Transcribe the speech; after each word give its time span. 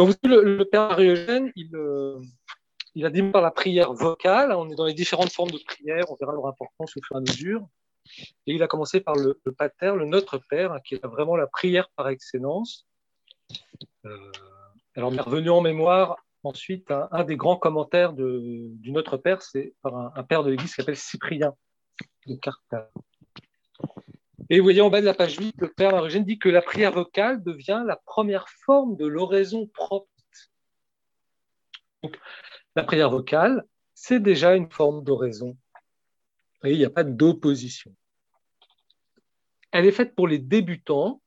Donc, 0.00 0.16
le, 0.22 0.62
père 0.64 0.88
Marie-Eugène, 0.88 1.52
il, 1.56 1.76
euh, 1.76 2.18
il 2.94 3.04
a 3.04 3.10
dit 3.10 3.22
par 3.22 3.42
la 3.42 3.50
prière 3.50 3.92
vocale. 3.92 4.50
On 4.52 4.66
est 4.70 4.74
dans 4.74 4.86
les 4.86 4.94
différentes 4.94 5.30
formes 5.30 5.50
de 5.50 5.58
prière. 5.58 6.04
On 6.08 6.16
verra 6.18 6.32
leur 6.32 6.46
importance 6.46 6.96
au 6.96 7.00
fur 7.06 7.16
et 7.16 7.18
à 7.18 7.20
mesure. 7.20 7.68
Et 8.46 8.54
il 8.54 8.62
a 8.62 8.66
commencé 8.66 9.02
par 9.02 9.14
le, 9.14 9.38
pater, 9.58 9.92
le 9.94 10.06
Notre 10.06 10.38
Père, 10.38 10.78
qui 10.86 10.94
est 10.94 11.04
vraiment 11.04 11.36
la 11.36 11.46
prière 11.46 11.90
par 11.96 12.08
excellence. 12.08 12.86
Euh, 14.06 14.32
alors, 14.96 15.12
revenu 15.12 15.50
en 15.50 15.60
mémoire 15.60 16.16
ensuite 16.44 16.90
un, 16.90 17.24
des 17.24 17.36
grands 17.36 17.58
commentaires 17.58 18.14
du 18.14 18.90
Notre 18.92 19.18
Père, 19.18 19.42
c'est 19.42 19.74
par 19.82 20.16
un, 20.16 20.22
père 20.22 20.44
de 20.44 20.50
l'Église 20.52 20.70
qui 20.70 20.76
s'appelle 20.76 20.96
Cyprien 20.96 21.52
de 22.26 22.36
Carthage. 22.36 22.88
Et 24.52 24.58
vous 24.58 24.64
voyez 24.64 24.80
en 24.80 24.90
bas 24.90 25.00
de 25.00 25.06
la 25.06 25.14
page 25.14 25.36
8, 25.36 25.54
le 25.58 25.68
père 25.72 25.92
Marugène 25.92 26.24
dit 26.24 26.40
que 26.40 26.48
la 26.48 26.60
prière 26.60 26.90
vocale 26.90 27.40
devient 27.44 27.84
la 27.86 27.94
première 27.94 28.48
forme 28.48 28.96
de 28.96 29.06
l'oraison 29.06 29.68
propre. 29.68 30.08
Donc, 32.02 32.18
la 32.74 32.82
prière 32.82 33.10
vocale, 33.10 33.64
c'est 33.94 34.18
déjà 34.18 34.56
une 34.56 34.68
forme 34.68 35.04
d'oraison. 35.04 35.56
il 36.64 36.76
n'y 36.76 36.84
a 36.84 36.90
pas 36.90 37.04
d'opposition. 37.04 37.94
Elle 39.70 39.86
est 39.86 39.92
faite 39.92 40.16
pour 40.16 40.26
les 40.26 40.40
débutants, 40.40 41.22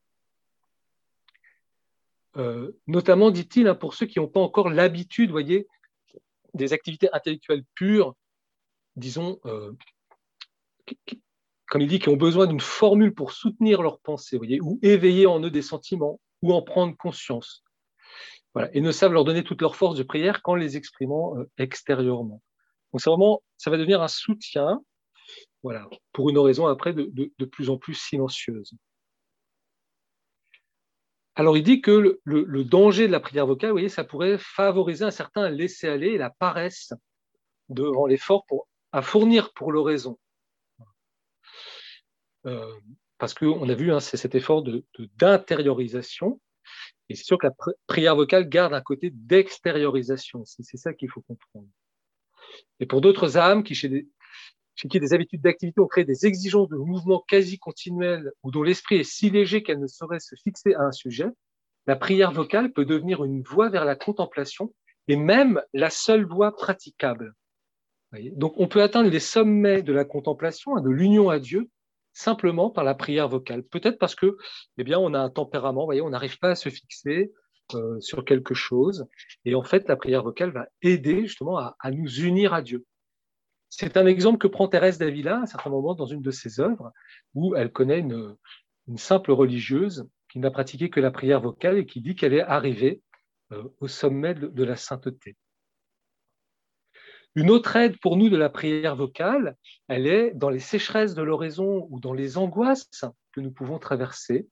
euh, 2.36 2.74
notamment, 2.88 3.32
dit-il, 3.32 3.70
hein, 3.70 3.76
pour 3.76 3.94
ceux 3.94 4.06
qui 4.06 4.20
n'ont 4.20 4.28
pas 4.28 4.42
encore 4.42 4.70
l'habitude, 4.70 5.32
voyez, 5.32 5.66
des 6.54 6.74
activités 6.74 7.08
intellectuelles 7.14 7.64
pures, 7.74 8.16
disons, 8.98 9.40
euh, 9.46 9.72
comme 11.74 11.82
il 11.82 11.88
dit, 11.88 11.98
qui 11.98 12.10
ont 12.10 12.18
besoin 12.18 12.46
d'une 12.46 12.60
formule 12.60 13.16
pour 13.16 13.32
soutenir 13.32 13.82
leurs 13.82 14.00
pensées, 14.00 14.38
voyez, 14.38 14.62
ou 14.62 14.78
éveiller 14.84 15.26
en 15.26 15.42
eux 15.42 15.50
des 15.50 15.64
sentiments, 15.64 16.20
ou 16.44 16.54
en 16.54 16.62
prendre 16.62 16.96
conscience. 16.96 17.64
Voilà, 18.54 18.70
et 18.76 18.80
ne 18.80 18.92
savent 18.92 19.12
leur 19.12 19.24
donner 19.24 19.44
toute 19.44 19.60
leur 19.60 19.76
force 19.76 19.98
de 19.98 20.04
prière 20.04 20.44
qu'en 20.44 20.54
les 20.54 20.78
exprimant 20.78 21.36
euh, 21.36 21.50
extérieurement. 21.58 22.44
Donc 22.92 23.02
c'est 23.02 23.10
vraiment, 23.10 23.42
ça 23.58 23.72
va 23.72 23.78
devenir 23.78 24.04
un 24.04 24.08
soutien, 24.08 24.84
voilà, 25.64 25.90
pour 26.12 26.30
une 26.30 26.38
raison 26.38 26.68
après 26.68 26.94
de, 26.94 27.10
de, 27.12 27.46
plus 27.46 27.72
en 27.72 27.78
plus 27.80 27.96
silencieuse. 27.96 28.76
Alors 31.34 31.58
il 31.58 31.64
dit 31.64 31.82
que 31.82 32.20
le, 32.24 32.64
danger 32.64 33.08
de 33.08 33.12
la 33.12 33.20
prière 33.20 33.48
vocale, 33.48 33.72
voyez, 33.72 33.90
ça 33.90 34.04
pourrait 34.04 34.38
favoriser 34.38 35.06
un 35.06 35.10
certain 35.10 35.50
laisser-aller 35.50 36.20
la 36.20 36.30
paresse 36.30 36.94
devant 37.70 38.06
l'effort 38.06 38.46
à 38.92 39.02
fournir 39.02 39.52
pour 39.54 39.72
l'oraison. 39.72 40.20
Euh, 42.46 42.74
parce 43.18 43.34
qu'on 43.34 43.70
a 43.70 43.74
vu, 43.74 43.92
hein, 43.92 44.00
c'est 44.00 44.18
cet 44.18 44.36
effort 44.36 44.64
d'intériorisation. 45.18 46.30
De, 46.30 46.40
et 47.10 47.16
c'est 47.16 47.24
sûr 47.24 47.38
que 47.38 47.48
la 47.48 47.54
prière 47.88 48.16
vocale 48.16 48.50
garde 48.50 48.74
un 48.74 48.82
côté 48.82 49.12
d'extériorisation. 49.14 50.44
C'est 50.46 50.78
ça 50.78 50.94
qu'il 50.94 51.10
faut 51.10 51.22
comprendre. 51.22 51.68
Et 52.80 52.86
pour 52.86 53.02
d'autres 53.02 53.38
âmes 53.38 53.64
qui, 53.64 53.76
chez, 53.76 53.90
des, 53.90 54.08
chez 54.76 54.88
qui 54.88 55.00
des 55.00 55.14
habitudes 55.14 55.42
d'activité 55.42 55.80
ont 55.80 55.88
créé 55.88 56.06
des 56.06 56.26
exigences 56.26 56.70
de 56.70 56.76
mouvement 56.76 57.24
quasi 57.28 57.58
continuels 57.60 58.32
ou 58.44 58.52
dont 58.52 58.64
l'esprit 58.64 58.98
est 58.98 59.04
si 59.04 59.30
léger 59.30 59.64
qu'elle 59.64 59.80
ne 59.80 59.88
saurait 59.88 60.20
se 60.20 60.36
fixer 60.36 60.74
à 60.74 60.82
un 60.82 60.92
sujet, 60.92 61.28
la 61.86 61.96
prière 61.96 62.32
vocale 62.32 62.72
peut 62.72 62.86
devenir 62.86 63.24
une 63.24 63.42
voie 63.42 63.70
vers 63.70 63.86
la 63.86 63.96
contemplation 63.96 64.74
et 65.08 65.16
même 65.16 65.62
la 65.74 65.90
seule 65.90 66.26
voie 66.26 66.56
praticable. 66.56 67.34
Donc 68.34 68.54
on 68.58 68.68
peut 68.68 68.82
atteindre 68.82 69.10
les 69.10 69.20
sommets 69.20 69.82
de 69.82 69.92
la 69.92 70.06
contemplation, 70.06 70.76
de 70.80 70.90
l'union 70.90 71.30
à 71.30 71.40
Dieu, 71.40 71.70
simplement 72.14 72.70
par 72.70 72.84
la 72.84 72.96
prière 72.96 73.28
vocale. 73.28 73.64
Peut-être 73.64 73.98
parce 73.98 74.16
que, 74.16 74.38
eh 74.78 74.84
bien, 74.84 75.00
on 75.00 75.14
a 75.14 75.20
un 75.20 75.30
tempérament, 75.30 75.86
voyez, 75.86 76.02
on 76.02 76.12
n'arrive 76.12 76.40
pas 76.40 76.52
à 76.52 76.56
se 76.56 76.70
fixer 76.70 77.34
euh, 77.74 78.00
sur 78.00 78.24
quelque 78.24 78.54
chose. 78.54 79.08
Et 79.46 79.56
en 79.56 79.64
fait, 79.64 79.88
la 79.88 79.96
prière 79.96 80.24
vocale 80.24 80.52
va 80.52 80.68
aider 80.82 81.24
justement 81.24 81.58
à, 81.58 81.92
nous 81.92 82.22
unir 82.22 82.54
à 82.54 82.62
Dieu. 82.62 82.86
C'est 83.70 83.98
un 83.98 84.06
exemple 84.06 84.38
que 84.38 84.48
prend 84.48 84.68
Thérèse 84.68 85.00
d'Avila 85.00 85.38
à 85.38 85.42
un 85.42 85.46
certain 85.48 85.72
moment 85.72 85.96
dans 85.96 86.06
une 86.06 86.22
de 86.22 86.32
ses 86.32 86.60
œuvres, 86.60 86.92
où 87.34 87.56
elle 87.56 87.72
connaît 87.72 88.00
une, 88.00 88.38
simple 88.98 89.32
religieuse 89.32 90.08
qui 90.30 90.40
n'a 90.40 90.52
pratiqué 90.52 90.90
que 90.90 91.00
la 91.00 91.10
prière 91.10 91.42
vocale 91.42 91.78
et 91.78 91.86
qui 91.86 92.02
dit 92.02 92.16
qu'elle 92.16 92.34
est 92.34 92.42
arrivée 92.42 93.02
euh, 93.54 93.64
au 93.80 93.88
sommet 93.88 94.36
de 94.36 94.64
la 94.64 94.76
sainteté. 94.76 95.38
Une 97.36 97.50
autre 97.50 97.76
aide 97.76 98.00
pour 98.00 98.16
nous 98.16 98.30
de 98.30 98.38
la 98.38 98.50
prière 98.50 98.96
vocale, 98.96 99.58
elle 99.88 100.06
est 100.06 100.32
dans 100.36 100.50
les 100.50 100.60
sécheresses 100.60 101.16
de 101.16 101.24
l'oraison 101.24 101.88
ou 101.90 102.00
dans 102.00 102.14
les 102.14 102.38
angoisses 102.38 103.06
que 103.32 103.42
nous 103.42 103.52
pouvons 103.52 103.80
traverser. 103.80 104.48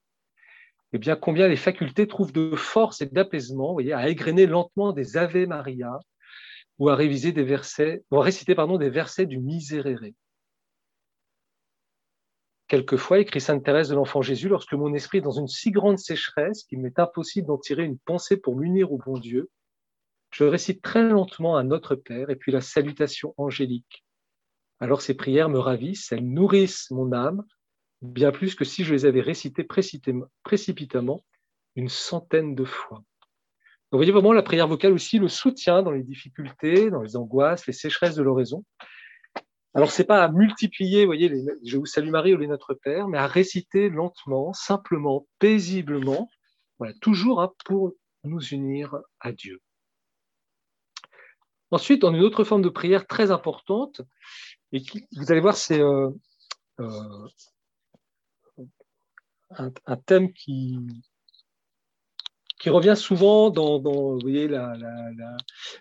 Eh 0.93 0.97
bien, 0.97 1.15
combien 1.15 1.47
les 1.47 1.57
facultés 1.57 2.07
trouvent 2.07 2.33
de 2.33 2.55
force 2.55 3.01
et 3.01 3.05
d'apaisement, 3.05 3.77
à 3.77 4.09
égrener 4.09 4.47
lentement 4.47 4.93
des 4.93 5.15
Ave 5.15 5.45
Maria 5.47 5.99
ou 6.79 6.89
à 6.89 6.95
réviser 6.95 7.31
des 7.31 7.43
versets, 7.43 8.03
ou 8.09 8.17
à 8.17 8.23
réciter 8.23 8.55
pardon, 8.55 8.77
des 8.77 8.89
versets 8.89 9.27
du 9.27 9.37
Miserere. 9.37 10.13
Quelquefois, 12.67 13.19
écrit 13.19 13.39
Sainte 13.39 13.63
Thérèse 13.63 13.89
de 13.89 13.95
l'Enfant 13.95 14.23
Jésus, 14.23 14.49
lorsque 14.49 14.73
mon 14.73 14.93
esprit 14.95 15.19
est 15.19 15.21
dans 15.21 15.39
une 15.39 15.47
si 15.47 15.69
grande 15.69 15.99
sécheresse 15.99 16.63
qu'il 16.63 16.79
m'est 16.79 16.97
impossible 16.97 17.45
d'en 17.45 17.59
tirer 17.59 17.83
une 17.83 17.99
pensée 17.99 18.37
pour 18.37 18.55
m'unir 18.55 18.91
au 18.91 18.97
bon 18.97 19.19
Dieu, 19.19 19.51
je 20.31 20.45
récite 20.45 20.81
très 20.81 21.03
lentement 21.03 21.57
un 21.57 21.63
Notre 21.63 21.95
Père 21.95 22.29
et 22.29 22.35
puis 22.35 22.51
la 22.51 22.61
salutation 22.61 23.33
angélique. 23.37 24.05
Alors 24.79 25.01
ces 25.01 25.13
prières 25.13 25.49
me 25.49 25.59
ravissent, 25.59 26.11
elles 26.11 26.27
nourrissent 26.27 26.89
mon 26.89 27.11
âme, 27.11 27.43
bien 28.01 28.31
plus 28.31 28.55
que 28.55 28.65
si 28.65 28.83
je 28.83 28.93
les 28.93 29.05
avais 29.05 29.21
récitées 29.21 29.63
précipitamment 30.43 31.23
une 31.75 31.89
centaine 31.89 32.55
de 32.55 32.65
fois. 32.65 33.03
vous 33.91 33.97
voyez 33.97 34.11
vraiment 34.11 34.33
la 34.33 34.41
prière 34.41 34.67
vocale 34.67 34.93
aussi 34.93 35.19
le 35.19 35.27
soutien 35.27 35.83
dans 35.83 35.91
les 35.91 36.03
difficultés, 36.03 36.89
dans 36.89 37.01
les 37.01 37.15
angoisses, 37.15 37.67
les 37.67 37.73
sécheresses 37.73 38.15
de 38.15 38.23
l'oraison. 38.23 38.65
Alors 39.73 39.91
c'est 39.91 40.05
pas 40.05 40.23
à 40.23 40.29
multiplier, 40.29 41.01
vous 41.01 41.09
voyez, 41.09 41.31
je 41.65 41.77
vous 41.77 41.85
salue 41.85 42.09
Marie 42.09 42.33
ou 42.33 42.37
les 42.37 42.47
Notre 42.47 42.73
Père, 42.73 43.07
mais 43.07 43.17
à 43.17 43.27
réciter 43.27 43.89
lentement, 43.89 44.51
simplement, 44.53 45.27
paisiblement, 45.39 46.29
toujours 47.01 47.41
hein, 47.41 47.53
pour 47.65 47.93
nous 48.23 48.41
unir 48.41 48.97
à 49.19 49.31
Dieu. 49.31 49.61
Ensuite, 51.71 52.03
on 52.03 52.13
a 52.13 52.17
une 52.17 52.23
autre 52.23 52.43
forme 52.43 52.61
de 52.61 52.69
prière 52.69 53.07
très 53.07 53.31
importante, 53.31 54.01
et 54.73 54.83
vous 55.15 55.31
allez 55.31 55.39
voir, 55.39 55.55
c'est 55.55 55.81
euh, 55.81 56.09
euh, 56.81 57.27
un, 59.51 59.97
thème 60.05 60.33
qui, 60.33 60.77
revient 62.65 62.95
souvent 62.97 63.49
dans, 63.49 63.81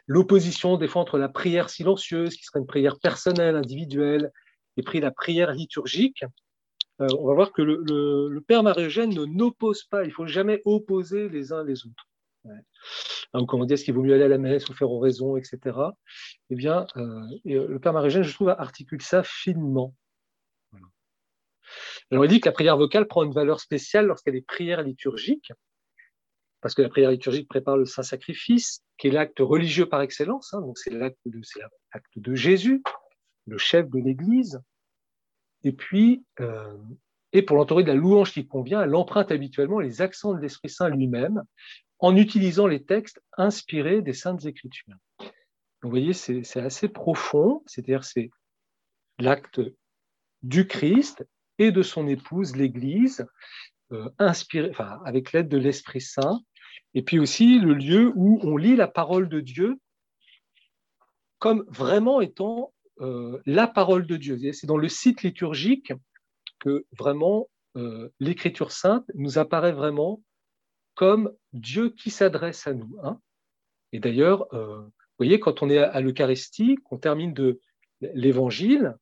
l'opposition 0.07 0.77
des 0.77 0.89
fois 0.89 1.03
entre 1.03 1.19
la 1.19 1.29
prière 1.29 1.71
silencieuse, 1.71 2.37
qui 2.37 2.45
serait 2.45 2.61
une 2.61 2.67
prière 2.67 2.99
personnelle, 3.01 3.57
individuelle, 3.57 4.31
et 4.77 4.83
puis 4.83 5.01
la 5.01 5.11
prière 5.11 5.53
liturgique. 5.53 6.23
Euh, 7.01 7.09
on 7.19 7.27
va 7.27 7.35
voir 7.35 7.53
que 7.53 7.63
le, 7.63 8.29
le 8.29 8.41
Père 8.41 8.63
Marie-Eugène 8.63 9.13
ne 9.13 9.25
n'oppose 9.25 9.85
pas, 9.85 10.05
il 10.05 10.09
ne 10.09 10.13
faut 10.13 10.27
jamais 10.27 10.63
opposer 10.65 11.29
les 11.29 11.53
uns 11.53 11.65
les 11.65 11.85
autres. 11.85 12.10
Hein, 12.45 13.45
comment 13.47 13.65
dire, 13.65 13.75
est-ce 13.75 13.85
qu'il 13.85 13.95
vaut 13.95 14.03
mieux 14.03 14.15
aller 14.15 14.25
à 14.25 14.29
la 14.29 14.39
messe 14.39 14.69
ou 14.69 14.75
faire 14.75 14.91
oraison, 14.91 15.37
etc. 15.37 15.79
Eh 16.51 16.55
bien, 16.55 16.87
euh, 16.97 17.23
euh, 17.47 17.69
le 17.69 17.79
Père 17.79 17.93
Marie-Jeanne, 17.93 18.23
je 18.23 18.35
trouve, 18.35 18.49
articule 18.49 19.03
ça 19.03 19.23
finement. 19.23 19.95
Alors, 22.11 22.25
il 22.25 22.29
dit 22.29 22.41
que 22.41 22.49
la 22.49 22.53
prière 22.53 22.77
vocale 22.77 23.07
prend 23.07 23.23
une 23.23 23.33
valeur 23.33 23.61
spéciale 23.61 24.07
lorsqu'elle 24.07 24.35
est 24.35 24.45
prière 24.45 24.83
liturgique, 24.83 25.53
parce 26.61 26.75
que 26.75 26.83
la 26.83 26.89
prière 26.89 27.11
liturgique 27.11 27.49
prépare 27.49 27.77
le 27.77 27.85
Saint-Sacrifice, 27.85 28.83
qui 28.99 29.07
est 29.07 29.13
l'acte 29.13 29.39
religieux 29.39 29.87
par 29.87 30.01
excellence, 30.01 30.53
hein, 30.53 30.61
donc 30.61 30.77
c'est 30.79 30.91
l'acte 30.91 31.21
de, 31.27 31.41
de, 32.17 32.35
Jésus, 32.35 32.83
le 33.47 33.59
chef 33.59 33.89
de 33.89 34.01
l'Église. 34.01 34.61
Et 35.63 35.73
puis, 35.73 36.25
euh, 36.41 36.77
et 37.33 37.43
pour 37.43 37.57
l'entourer 37.57 37.85
de 37.85 37.89
la 37.89 37.95
louange 37.95 38.33
qui 38.33 38.47
convient, 38.47 38.83
elle 38.83 38.95
emprunte 38.95 39.31
habituellement 39.31 39.79
les 39.79 40.03
accents 40.03 40.35
de 40.35 40.41
l'Esprit 40.41 40.69
Saint 40.69 40.89
lui-même, 40.89 41.45
en 42.01 42.17
utilisant 42.17 42.67
les 42.67 42.83
textes 42.83 43.23
inspirés 43.37 44.03
des 44.03 44.15
Saintes 44.15 44.45
Écritures. 44.47 44.97
vous 45.83 45.91
voyez, 45.91 46.13
c'est 46.13 46.61
assez 46.61 46.89
profond, 46.89 47.63
c'est-à-dire 47.67 48.05
c'est 48.05 48.31
l'acte 49.19 49.61
du 50.43 50.67
Christ 50.67 51.27
et 51.59 51.73
de 51.73 51.83
son 51.83 52.09
épouse, 52.09 52.57
l'Église, 52.57 53.27
euh, 53.93 54.09
inspiré, 54.19 54.73
avec 55.05 55.33
l'aide 55.33 55.49
de 55.49 55.59
l'Esprit 55.59 56.01
Saint, 56.01 56.41
et 56.95 57.03
puis 57.03 57.19
aussi 57.19 57.59
le 57.59 57.75
lieu 57.75 58.13
où 58.17 58.41
on 58.43 58.57
lit 58.57 58.77
la 58.77 58.89
parole 58.89 59.29
de 59.29 59.41
Dieu 59.41 59.79
comme 61.39 61.65
vraiment 61.69 62.21
étant 62.21 62.73
euh, 63.01 63.41
la 63.47 63.67
parole 63.67 64.07
de 64.07 64.17
Dieu. 64.17 64.39
C'est 64.53 64.67
dans 64.67 64.77
le 64.77 64.89
site 64.89 65.23
liturgique 65.23 65.93
que 66.59 66.85
vraiment 66.93 67.49
euh, 67.77 68.11
l'Écriture 68.21 68.73
sainte 68.73 69.05
nous 69.15 69.39
apparaît 69.39 69.73
vraiment 69.73 70.23
comme 70.95 71.33
Dieu 71.53 71.91
qui 71.91 72.11
s'adresse 72.11 72.67
à 72.67 72.75
nous. 72.75 72.97
Hein. 73.03 73.21
Et 73.93 74.01
d'ailleurs, 74.01 74.53
euh, 74.55 74.81
vous 74.81 75.17
voyez, 75.19 75.41
quand 75.41 75.63
on 75.63 75.71
est 75.71 75.79
à, 75.79 76.01
l'Eucharistie, 76.01 76.77
qu'on 76.85 76.99
termine 76.99 77.35
de 77.35 77.61
l'Évangile, 78.01 78.97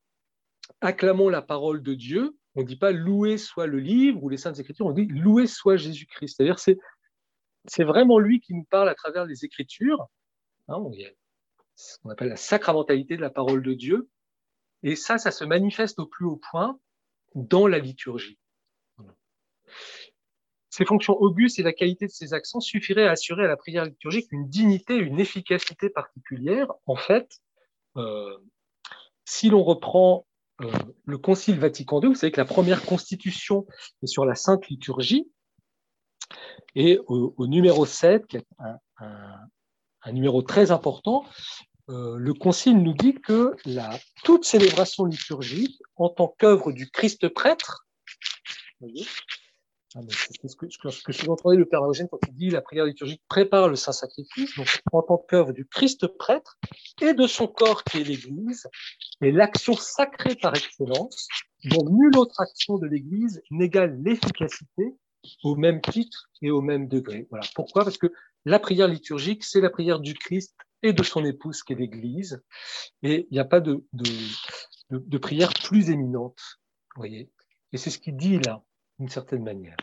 acclamons 0.81 1.29
la 1.29 1.43
parole 1.43 1.82
de 1.82 1.94
Dieu. 1.94 2.37
On 2.55 2.62
ne 2.62 2.67
dit 2.67 2.76
pas 2.76 2.93
loué 2.93 3.38
soit 3.38 3.67
le 3.67 3.79
livre 3.79 4.23
ou 4.23 4.29
les 4.29 4.37
Saintes 4.37 4.58
Écritures, 4.58 4.87
on 4.87 4.93
dit 4.93 5.06
loué 5.06 5.46
soit 5.46 5.76
Jésus-Christ. 5.76 6.37
C'est-à-dire, 6.37 6.58
c'est 6.58 6.79
c'est 7.67 7.85
vraiment 7.85 8.19
lui 8.19 8.40
qui 8.40 8.55
nous 8.55 8.64
parle 8.64 8.88
à 8.88 8.94
travers 8.94 9.26
les 9.26 9.44
Écritures. 9.44 10.08
Hein, 10.69 10.82
il 10.93 11.00
y 11.00 11.06
a 11.06 11.11
ce 11.76 11.99
qu'on 11.99 12.11
appelle 12.11 12.29
la 12.29 12.37
sacramentalité 12.37 13.17
de 13.17 13.20
la 13.20 13.31
parole 13.31 13.62
de 13.62 13.75
Dieu. 13.75 14.08
Et 14.82 14.96
ça, 14.96 15.19
ça 15.19 15.31
se 15.31 15.44
manifeste 15.44 15.99
au 15.99 16.06
plus 16.06 16.26
haut 16.26 16.40
point 16.50 16.79
dans 17.35 17.67
la 17.67 17.79
liturgie. 17.79 18.38
Ces 20.70 20.85
fonctions 20.85 21.15
augustes 21.15 21.59
et 21.59 21.62
la 21.62 21.73
qualité 21.73 22.06
de 22.06 22.12
ces 22.12 22.35
accents 22.35 22.61
suffiraient 22.61 23.06
à 23.06 23.12
assurer 23.12 23.44
à 23.44 23.49
la 23.49 23.56
prière 23.56 23.85
liturgique 23.85 24.31
une 24.32 24.49
dignité, 24.49 24.97
une 24.97 25.19
efficacité 25.19 25.88
particulière. 25.88 26.73
En 26.87 26.97
fait, 26.97 27.41
euh, 27.97 28.37
si 29.25 29.49
l'on 29.49 29.62
reprend 29.62 30.26
euh, 30.61 30.70
le 31.05 31.19
Concile 31.19 31.59
Vatican 31.59 32.03
II, 32.03 32.09
vous 32.09 32.15
savez 32.15 32.32
que 32.32 32.41
la 32.41 32.47
première 32.47 32.85
constitution 32.85 33.67
est 34.03 34.06
sur 34.06 34.25
la 34.25 34.35
Sainte 34.35 34.69
Liturgie, 34.69 35.31
et 36.75 36.99
au, 37.06 37.47
numéro 37.47 37.87
7, 37.87 38.26
qui 38.26 38.37
est 38.37 38.47
un, 38.99 40.12
numéro 40.12 40.43
très 40.43 40.71
important, 40.71 41.25
euh, 41.88 42.17
le 42.19 42.35
Concile 42.35 42.82
nous 42.82 42.93
dit 42.93 43.14
que 43.14 43.56
la, 43.64 43.91
toute 44.25 44.44
célébration 44.44 45.06
liturgique, 45.06 45.81
en 45.97 46.11
tant 46.11 46.35
qu'œuvre 46.38 46.73
du 46.73 46.91
Christ 46.91 47.29
prêtre, 47.29 47.87
voyez, 48.81 49.06
ah, 49.94 50.00
ce 50.08 50.56
que, 50.56 50.69
ce 50.69 51.02
que 51.02 51.56
le 51.56 51.64
Père 51.64 51.85
Eugène 51.88 52.08
quand 52.11 52.19
il 52.29 52.35
dit 52.35 52.50
la 52.50 52.61
prière 52.61 52.85
liturgique 52.85 53.23
prépare 53.29 53.69
le 53.69 53.76
saint 53.76 53.93
sacrifice, 53.93 54.55
donc 54.56 54.69
en 54.93 55.02
tant 55.02 55.17
qu'œuvre 55.17 55.52
du 55.52 55.67
Christ 55.67 56.06
prêtre 56.06 56.58
et 57.00 57.14
de 57.14 57.26
son 57.26 57.46
corps 57.46 57.85
qui 57.85 57.99
est 57.99 58.05
l'Église, 58.05 58.69
et 59.23 59.32
l'action 59.32 59.73
sacrée 59.75 60.35
par 60.35 60.55
excellence, 60.55 61.29
dont 61.64 61.88
nulle 61.88 62.17
autre 62.19 62.38
action 62.40 62.76
de 62.76 62.87
l'Église 62.87 63.43
n'égale 63.50 63.99
l'efficacité 64.02 64.94
au 65.43 65.56
même 65.56 65.81
titre 65.81 66.29
et 66.43 66.50
au 66.50 66.61
même 66.61 66.87
degré. 66.87 67.26
Voilà. 67.31 67.46
Pourquoi? 67.55 67.85
Parce 67.85 67.99
que 67.99 68.12
la 68.44 68.58
prière 68.58 68.88
liturgique, 68.88 69.43
c'est 69.43 69.61
la 69.61 69.70
prière 69.70 70.00
du 70.00 70.14
Christ 70.14 70.55
et 70.82 70.93
de 70.93 71.02
son 71.02 71.25
épouse 71.25 71.62
qui 71.62 71.73
est 71.73 71.76
l'Église, 71.76 72.43
et 73.02 73.26
il 73.31 73.35
n'y 73.35 73.40
a 73.40 73.44
pas 73.44 73.61
de, 73.61 73.85
de, 73.94 74.05
de, 74.90 75.19
prière 75.19 75.52
plus 75.55 75.90
éminente. 75.90 76.40
Voyez 76.94 77.31
et 77.73 77.76
c'est 77.76 77.90
ce 77.90 77.99
qu'il 77.99 78.17
dit 78.17 78.38
là 78.38 78.62
d'une 78.99 79.09
certaine 79.09 79.43
manière. 79.43 79.77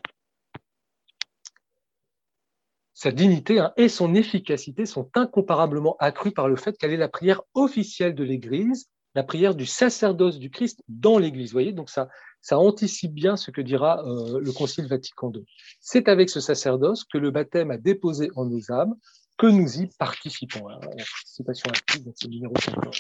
Sa 2.94 3.12
dignité 3.12 3.60
hein, 3.60 3.74
et 3.76 3.90
son 3.90 4.16
efficacité 4.16 4.86
sont 4.86 5.10
incomparablement 5.16 5.98
accrues 6.00 6.32
par 6.32 6.48
le 6.48 6.56
fait 6.56 6.78
qu'elle 6.78 6.94
est 6.94 6.98
la 6.98 7.10
prière 7.10 7.42
officielle 7.54 8.16
de 8.16 8.24
l'Église, 8.24 8.90
la 9.16 9.24
prière 9.24 9.54
du 9.54 9.66
sacerdoce 9.66 10.40
du 10.40 10.50
Christ 10.50 10.82
dans 10.88 11.18
l'Église. 11.18 11.50
Vous 11.50 11.56
voyez, 11.56 11.74
donc 11.74 11.90
ça, 11.90 12.08
ça 12.42 12.58
anticipe 12.58 13.14
bien 13.14 13.36
ce 13.36 13.52
que 13.52 13.62
dira 13.62 14.02
euh, 14.06 14.40
le 14.40 14.52
Concile 14.52 14.88
Vatican 14.88 15.32
II. 15.34 15.44
C'est 15.82 16.08
avec 16.08 16.30
ce 16.30 16.40
sacerdoce 16.40 17.04
que 17.04 17.18
le 17.18 17.32
baptême 17.32 17.72
a 17.72 17.78
déposé 17.78 18.30
en 18.36 18.46
nos 18.46 18.72
âmes 18.72 18.96
que 19.38 19.48
nous 19.48 19.82
y 19.82 19.88
participons. 20.00 20.70
Hein, 20.70 20.80
participation 20.82 21.70
active 21.70 22.06
dans 22.06 22.14
ce 22.16 22.28
numéro 22.28 22.54
14. 22.54 22.84
Donc, 22.86 22.94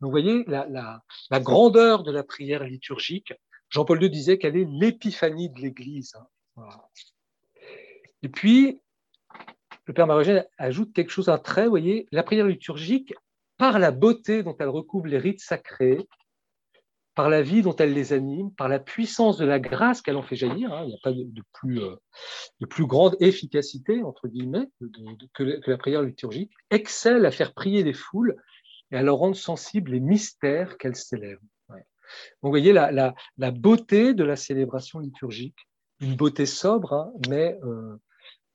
vous 0.00 0.10
voyez 0.10 0.44
la, 0.46 0.66
la, 0.68 1.02
la 1.30 1.40
grandeur 1.40 2.02
de 2.02 2.10
la 2.10 2.24
prière 2.24 2.64
liturgique 2.64 3.34
Jean-Paul 3.70 4.02
II 4.02 4.10
disait 4.10 4.38
qu'elle 4.38 4.56
est 4.56 4.68
l'épiphanie 4.68 5.48
de 5.48 5.60
l'Église. 5.60 6.14
Et 8.22 8.28
puis, 8.28 8.80
le 9.86 9.94
Père 9.94 10.06
Marogène 10.06 10.44
ajoute 10.58 10.92
quelque 10.92 11.10
chose, 11.10 11.28
un 11.28 11.38
trait, 11.38 11.64
vous 11.64 11.70
voyez, 11.70 12.06
la 12.12 12.22
prière 12.22 12.46
liturgique, 12.46 13.14
par 13.56 13.78
la 13.78 13.90
beauté 13.90 14.42
dont 14.42 14.56
elle 14.58 14.68
recouvre 14.68 15.06
les 15.06 15.18
rites 15.18 15.40
sacrés, 15.40 16.06
par 17.14 17.28
la 17.28 17.42
vie 17.42 17.62
dont 17.62 17.76
elle 17.76 17.92
les 17.92 18.12
anime, 18.12 18.52
par 18.54 18.68
la 18.68 18.78
puissance 18.78 19.36
de 19.36 19.44
la 19.44 19.60
grâce 19.60 20.00
qu'elle 20.00 20.16
en 20.16 20.22
fait 20.22 20.36
jaillir, 20.36 20.72
hein, 20.72 20.82
il 20.84 20.88
n'y 20.88 20.94
a 20.94 20.98
pas 21.02 21.12
de, 21.12 21.42
plus, 21.52 21.80
euh, 21.80 21.96
de, 22.60 22.66
plus, 22.66 22.86
grande 22.86 23.16
efficacité, 23.20 24.02
entre 24.02 24.28
guillemets, 24.28 24.68
que, 25.34 25.70
la 25.70 25.76
prière 25.76 26.02
liturgique, 26.02 26.52
excelle 26.70 27.26
à 27.26 27.30
faire 27.30 27.52
prier 27.52 27.82
les 27.82 27.92
foules 27.92 28.36
et 28.90 28.96
à 28.96 29.02
leur 29.02 29.16
rendre 29.16 29.36
sensibles 29.36 29.92
les 29.92 30.00
mystères 30.00 30.78
qu'elle 30.78 30.96
célèbre 30.96 31.42
vous 32.42 32.50
voyez 32.50 32.72
la, 32.72 33.14
beauté 33.52 34.14
de 34.14 34.24
la 34.24 34.36
célébration 34.36 34.98
liturgique, 34.98 35.68
une 36.00 36.16
beauté 36.16 36.46
sobre, 36.46 36.94
hein, 36.94 37.12
mais 37.28 37.58
euh, 37.62 37.96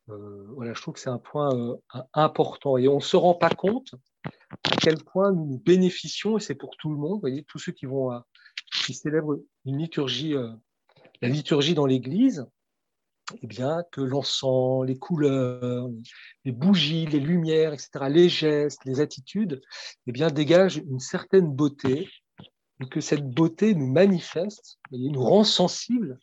euh, 0.09 0.47
voilà, 0.55 0.73
je 0.73 0.81
trouve 0.81 0.95
que 0.95 0.99
c'est 0.99 1.09
un 1.09 1.19
point 1.19 1.53
euh, 1.55 1.75
important. 2.13 2.77
Et 2.77 2.87
on 2.87 2.95
ne 2.95 3.01
se 3.01 3.17
rend 3.17 3.35
pas 3.35 3.49
compte 3.49 3.95
à 4.71 4.75
quel 4.81 4.97
point 5.03 5.31
nous 5.31 5.61
bénéficions, 5.63 6.37
et 6.37 6.41
c'est 6.41 6.55
pour 6.55 6.75
tout 6.77 6.89
le 6.89 6.97
monde, 6.97 7.13
vous 7.13 7.19
voyez, 7.19 7.43
tous 7.43 7.59
ceux 7.59 7.71
qui 7.71 7.85
vont 7.85 8.11
qui 8.85 8.93
célèbrent 8.93 9.37
une 9.65 9.77
liturgie, 9.77 10.33
la 11.21 11.29
liturgie 11.29 11.75
dans 11.75 11.85
l'Église, 11.85 12.45
eh 13.41 13.47
bien, 13.47 13.83
que 13.91 14.01
l'encens, 14.01 14.85
les 14.85 14.97
couleurs, 14.97 15.89
les 16.45 16.51
bougies, 16.51 17.05
les 17.05 17.19
lumières, 17.19 17.73
etc., 17.73 17.89
les 18.09 18.29
gestes, 18.29 18.83
les 18.85 19.01
attitudes, 19.01 19.61
eh 20.07 20.11
bien, 20.11 20.29
dégagent 20.29 20.77
une 20.77 20.99
certaine 20.99 21.51
beauté 21.51 22.09
que 22.89 23.01
cette 23.01 23.29
beauté 23.29 23.73
nous 23.73 23.91
manifeste, 23.91 24.79
et 24.91 25.09
nous 25.09 25.23
rend 25.23 25.43
sensibles 25.43 26.19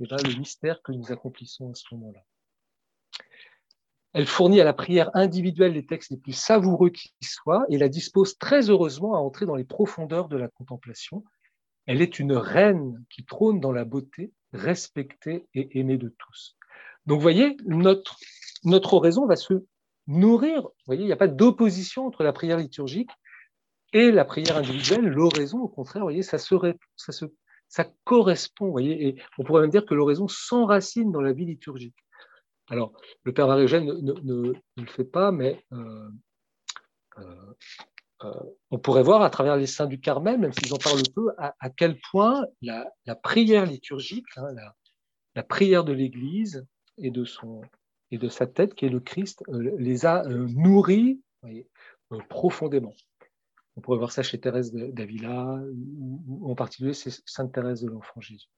et 0.00 0.04
le 0.04 0.38
mystère 0.38 0.82
que 0.82 0.92
nous 0.92 1.12
accomplissons 1.12 1.70
à 1.70 1.74
ce 1.74 1.94
moment-là. 1.94 2.24
Elle 4.14 4.26
fournit 4.26 4.60
à 4.60 4.64
la 4.64 4.74
prière 4.74 5.10
individuelle 5.14 5.72
les 5.72 5.86
textes 5.86 6.10
les 6.10 6.18
plus 6.18 6.32
savoureux 6.32 6.90
qui 6.90 7.12
soient 7.22 7.64
et 7.70 7.78
la 7.78 7.88
dispose 7.88 8.36
très 8.36 8.68
heureusement 8.68 9.14
à 9.14 9.18
entrer 9.18 9.46
dans 9.46 9.54
les 9.54 9.64
profondeurs 9.64 10.28
de 10.28 10.36
la 10.36 10.48
contemplation. 10.48 11.24
Elle 11.86 12.02
est 12.02 12.18
une 12.18 12.34
reine 12.34 13.02
qui 13.10 13.24
trône 13.24 13.60
dans 13.60 13.72
la 13.72 13.84
beauté, 13.84 14.32
respectée 14.52 15.46
et 15.54 15.78
aimée 15.78 15.96
de 15.96 16.14
tous. 16.18 16.56
Donc, 17.06 17.18
vous 17.18 17.22
voyez, 17.22 17.56
notre, 17.64 18.18
notre 18.64 18.94
oraison 18.94 19.26
va 19.26 19.36
se 19.36 19.64
nourrir. 20.06 20.62
Vous 20.62 20.70
voyez, 20.86 21.02
il 21.02 21.06
n'y 21.06 21.12
a 21.12 21.16
pas 21.16 21.28
d'opposition 21.28 22.06
entre 22.06 22.22
la 22.22 22.32
prière 22.32 22.58
liturgique 22.58 23.10
et 23.92 24.10
la 24.10 24.24
prière 24.24 24.56
individuelle, 24.56 25.06
l'oraison, 25.06 25.60
au 25.60 25.68
contraire, 25.68 26.02
voyez, 26.02 26.22
ça, 26.22 26.38
ça, 26.38 27.12
se, 27.12 27.24
ça 27.68 27.86
correspond, 28.04 28.70
voyez, 28.70 29.08
et 29.08 29.22
on 29.38 29.44
pourrait 29.44 29.62
même 29.62 29.70
dire 29.70 29.84
que 29.84 29.94
l'oraison 29.94 30.28
s'enracine 30.28 31.12
dans 31.12 31.20
la 31.20 31.32
vie 31.32 31.46
liturgique. 31.46 31.96
Alors, 32.68 32.92
le 33.24 33.34
Père 33.34 33.48
marie 33.48 33.64
ne, 33.64 33.92
ne, 33.92 34.12
ne, 34.22 34.52
le 34.76 34.86
fait 34.86 35.04
pas, 35.04 35.32
mais 35.32 35.62
euh, 35.72 36.08
euh, 37.18 37.54
euh, 38.24 38.32
on 38.70 38.78
pourrait 38.78 39.02
voir 39.02 39.22
à 39.22 39.30
travers 39.30 39.56
les 39.56 39.66
saints 39.66 39.86
du 39.86 40.00
Carmel, 40.00 40.38
même 40.38 40.52
s'ils 40.52 40.72
en 40.72 40.78
parlent 40.78 41.02
peu, 41.14 41.30
à, 41.38 41.70
quel 41.70 41.98
point 42.10 42.46
la, 42.62 42.90
la 43.04 43.14
prière 43.14 43.66
liturgique, 43.66 44.24
hein, 44.36 44.52
la, 44.54 44.74
la, 45.34 45.42
prière 45.42 45.84
de 45.84 45.92
l'Église 45.92 46.66
et 46.96 47.10
de, 47.10 47.24
son, 47.24 47.60
et 48.10 48.16
de 48.16 48.28
sa 48.28 48.46
tête, 48.46 48.74
qui 48.74 48.86
est 48.86 48.90
le 48.90 49.00
Christ, 49.00 49.42
les 49.48 50.06
a 50.06 50.24
nourris 50.26 51.20
profondément. 52.28 52.94
On 53.76 53.80
pourrait 53.80 53.98
voir 53.98 54.12
ça 54.12 54.22
chez 54.22 54.38
Thérèse 54.38 54.72
d'Avila, 54.72 55.58
ou, 55.72 56.50
en 56.50 56.54
particulier 56.54 56.94
c'est 56.94 57.22
Sainte 57.26 57.52
Thérèse 57.52 57.82
de 57.82 57.90
l'Enfant 57.90 58.20
Jésus. 58.20 58.48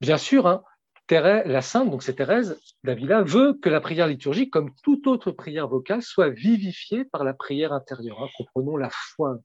Bien 0.00 0.18
sûr, 0.18 0.46
hein, 0.46 0.62
la 1.10 1.62
sainte, 1.62 1.90
donc 1.90 2.02
c'est 2.02 2.14
Thérèse 2.14 2.60
d'Avila, 2.82 3.22
veut 3.22 3.54
que 3.54 3.68
la 3.68 3.80
prière 3.80 4.08
liturgique, 4.08 4.52
comme 4.52 4.74
toute 4.82 5.06
autre 5.06 5.30
prière 5.30 5.68
vocale, 5.68 6.02
soit 6.02 6.30
vivifiée 6.30 7.04
par 7.04 7.24
la 7.24 7.32
prière 7.34 7.72
intérieure. 7.72 8.22
Hein, 8.22 8.28
comprenons 8.36 8.76
la 8.76 8.90
foi. 8.90 9.38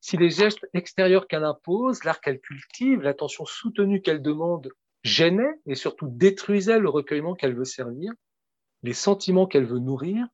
Si 0.00 0.16
les 0.16 0.30
gestes 0.30 0.66
extérieurs 0.72 1.26
qu'elle 1.26 1.44
impose, 1.44 2.04
l'art 2.04 2.20
qu'elle 2.20 2.40
cultive, 2.40 3.02
l'attention 3.02 3.44
soutenue 3.44 4.00
qu'elle 4.00 4.22
demande 4.22 4.70
gênaient 5.02 5.60
et 5.66 5.74
surtout 5.74 6.08
détruisaient 6.08 6.78
le 6.78 6.88
recueillement 6.88 7.34
qu'elle 7.34 7.54
veut 7.54 7.64
servir, 7.64 8.12
les 8.82 8.92
sentiments 8.92 9.46
qu'elle 9.46 9.66
veut 9.66 9.78
nourrir, 9.78 10.26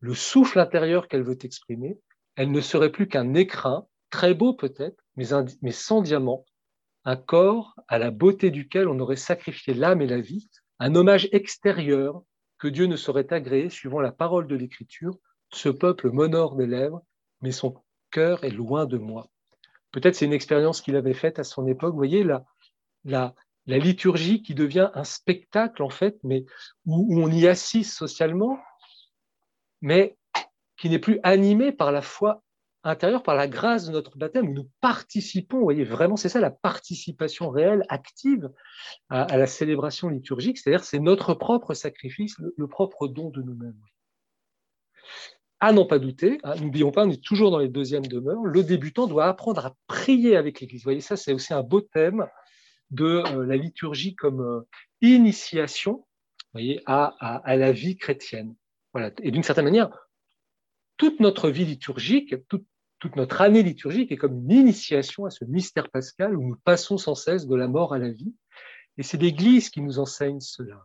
le 0.00 0.14
souffle 0.14 0.58
intérieur 0.58 1.08
qu'elle 1.08 1.22
veut 1.22 1.38
exprimer, 1.42 1.98
elle 2.40 2.52
ne 2.52 2.62
serait 2.62 2.90
plus 2.90 3.06
qu'un 3.06 3.34
écrin, 3.34 3.86
très 4.08 4.32
beau 4.32 4.54
peut-être, 4.54 5.04
mais, 5.14 5.26
sans 5.72 6.00
diamant, 6.00 6.46
un 7.04 7.16
corps 7.16 7.74
à 7.86 7.98
la 7.98 8.10
beauté 8.10 8.50
duquel 8.50 8.88
on 8.88 8.98
aurait 8.98 9.16
sacrifié 9.16 9.74
l'âme 9.74 10.00
et 10.00 10.06
la 10.06 10.22
vie, 10.22 10.48
un 10.78 10.94
hommage 10.94 11.28
extérieur 11.32 12.22
que 12.56 12.66
Dieu 12.66 12.86
ne 12.86 12.96
saurait 12.96 13.30
agréer 13.30 13.68
suivant 13.68 14.00
la 14.00 14.10
parole 14.10 14.46
de 14.46 14.56
l'Écriture. 14.56 15.18
Ce 15.52 15.68
peuple 15.68 16.10
m'honore 16.12 16.56
des 16.56 16.66
lèvres, 16.66 17.02
mais 17.42 17.52
son 17.52 17.74
cœur 18.10 18.42
est 18.42 18.48
loin 18.48 18.86
de 18.86 18.96
moi. 18.96 19.28
Peut-être 19.92 20.14
c'est 20.14 20.24
une 20.24 20.32
expérience 20.32 20.80
qu'il 20.80 20.96
avait 20.96 21.12
faite 21.12 21.38
à 21.38 21.44
son 21.44 21.66
époque. 21.66 21.92
Vous 21.92 21.98
voyez, 21.98 22.24
la, 22.24 22.46
la, 23.04 23.34
la 23.66 23.76
liturgie 23.76 24.42
qui 24.42 24.54
devient 24.54 24.88
un 24.94 25.04
spectacle, 25.04 25.82
en 25.82 25.90
fait, 25.90 26.18
mais 26.22 26.46
où, 26.86 27.04
où 27.14 27.22
on 27.22 27.30
y 27.30 27.46
assiste 27.46 27.92
socialement, 27.92 28.58
mais 29.82 30.16
qui 30.80 30.88
n'est 30.88 30.98
plus 30.98 31.20
animé 31.22 31.72
par 31.72 31.92
la 31.92 32.02
foi 32.02 32.42
intérieure, 32.82 33.22
par 33.22 33.34
la 33.34 33.46
grâce 33.46 33.86
de 33.86 33.92
notre 33.92 34.16
baptême, 34.16 34.48
où 34.48 34.54
nous 34.54 34.70
participons, 34.80 35.58
vous 35.58 35.64
voyez, 35.64 35.84
vraiment, 35.84 36.16
c'est 36.16 36.30
ça 36.30 36.40
la 36.40 36.50
participation 36.50 37.50
réelle, 37.50 37.84
active 37.90 38.50
à, 39.10 39.36
la 39.36 39.46
célébration 39.46 40.08
liturgique, 40.08 40.58
c'est-à-dire 40.58 40.82
c'est 40.82 40.98
notre 40.98 41.34
propre 41.34 41.74
sacrifice, 41.74 42.36
le, 42.56 42.66
propre 42.66 43.06
don 43.06 43.28
de 43.28 43.42
nous-mêmes. 43.42 43.78
À 45.60 45.72
n'en 45.74 45.84
pas 45.84 45.98
douter, 45.98 46.38
hein, 46.42 46.54
n'oublions 46.56 46.90
pas, 46.90 47.04
on 47.04 47.10
est 47.10 47.22
toujours 47.22 47.50
dans 47.50 47.58
les 47.58 47.68
deuxièmes 47.68 48.06
demeures, 48.06 48.42
le 48.42 48.62
débutant 48.62 49.06
doit 49.06 49.26
apprendre 49.26 49.66
à 49.66 49.76
prier 49.86 50.36
avec 50.36 50.60
l'Église. 50.60 50.80
Vous 50.80 50.84
voyez, 50.84 51.02
ça, 51.02 51.18
c'est 51.18 51.34
aussi 51.34 51.52
un 51.52 51.62
beau 51.62 51.82
thème 51.82 52.26
de 52.90 53.22
euh, 53.34 53.44
la 53.44 53.56
liturgie 53.56 54.14
comme 54.14 54.40
euh, 54.40 54.66
initiation 55.02 56.06
voyez, 56.52 56.80
à, 56.86 57.42
la 57.46 57.72
vie 57.72 57.96
chrétienne. 57.96 58.54
Voilà. 58.92 59.10
Et 59.22 59.30
d'une 59.30 59.42
certaine 59.42 59.64
manière, 59.64 59.90
toute 61.00 61.18
notre 61.18 61.48
vie 61.48 61.64
liturgique, 61.64 62.34
toute, 62.46 62.66
notre 63.16 63.40
année 63.40 63.62
liturgique 63.62 64.12
est 64.12 64.18
comme 64.18 64.34
une 64.34 64.50
initiation 64.50 65.24
à 65.24 65.30
ce 65.30 65.46
mystère 65.46 65.88
pascal 65.88 66.36
où 66.36 66.46
nous 66.46 66.56
passons 66.56 66.98
sans 66.98 67.14
cesse 67.14 67.46
de 67.46 67.56
la 67.56 67.68
mort 67.68 67.94
à 67.94 67.98
la 67.98 68.10
vie. 68.10 68.34
Et 68.98 69.02
c'est 69.02 69.16
l'Église 69.16 69.70
qui 69.70 69.80
nous 69.80 69.98
enseigne 69.98 70.40
cela. 70.40 70.78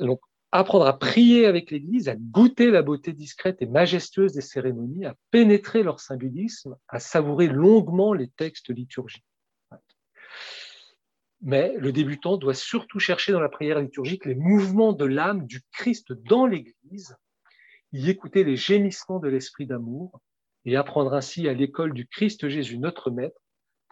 Donc, 0.00 0.18
apprendre 0.50 0.86
à 0.86 0.98
prier 0.98 1.46
avec 1.46 1.70
l'Église, 1.70 2.08
à 2.08 2.16
goûter 2.16 2.72
la 2.72 2.82
beauté 2.82 3.12
discrète 3.12 3.62
et 3.62 3.66
majestueuse 3.66 4.32
des 4.32 4.40
cérémonies, 4.40 5.06
à 5.06 5.14
pénétrer 5.30 5.84
leur 5.84 6.00
symbolisme, 6.00 6.76
à 6.88 6.98
savourer 6.98 7.46
longuement 7.46 8.12
les 8.12 8.28
textes 8.28 8.70
liturgiques. 8.70 9.24
Mais 11.42 11.76
le 11.78 11.92
débutant 11.92 12.38
doit 12.38 12.54
surtout 12.54 12.98
chercher 12.98 13.30
dans 13.30 13.40
la 13.40 13.48
prière 13.48 13.78
liturgique 13.78 14.24
les 14.24 14.34
mouvements 14.34 14.92
de 14.92 15.04
l'âme 15.04 15.46
du 15.46 15.60
Christ 15.70 16.12
dans 16.12 16.44
l'Église, 16.44 17.16
y 17.92 18.10
écouter 18.10 18.44
les 18.44 18.56
gémissements 18.56 19.18
de 19.18 19.28
l'esprit 19.28 19.66
d'amour 19.66 20.20
et 20.64 20.76
apprendre 20.76 21.14
ainsi 21.14 21.48
à 21.48 21.54
l'école 21.54 21.94
du 21.94 22.06
Christ 22.06 22.48
Jésus 22.48 22.78
notre 22.78 23.10
Maître 23.10 23.40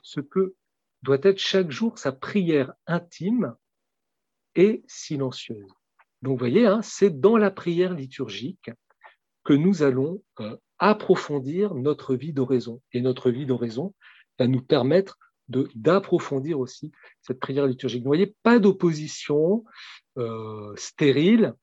ce 0.02 0.20
que 0.20 0.54
doit 1.02 1.18
être 1.22 1.38
chaque 1.38 1.70
jour 1.70 1.98
sa 1.98 2.12
prière 2.12 2.72
intime 2.86 3.54
et 4.54 4.82
silencieuse. 4.86 5.70
Donc, 6.22 6.32
vous 6.32 6.38
voyez, 6.38 6.66
hein, 6.66 6.80
c'est 6.82 7.20
dans 7.20 7.36
la 7.36 7.50
prière 7.50 7.94
liturgique 7.94 8.70
que 9.44 9.52
nous 9.52 9.82
allons 9.82 10.22
euh, 10.40 10.56
approfondir 10.78 11.74
notre 11.74 12.14
vie 12.14 12.32
d'oraison. 12.32 12.80
Et 12.92 13.00
notre 13.00 13.30
vie 13.30 13.46
d'oraison 13.46 13.94
va 14.38 14.46
nous 14.46 14.62
permettre 14.62 15.18
d'approfondir 15.48 16.58
aussi 16.58 16.90
cette 17.20 17.38
prière 17.38 17.66
liturgique. 17.66 18.02
Vous 18.02 18.08
voyez, 18.08 18.34
pas 18.42 18.58
d'opposition 18.58 19.64
euh, 20.18 20.74
stérile, 20.76 21.54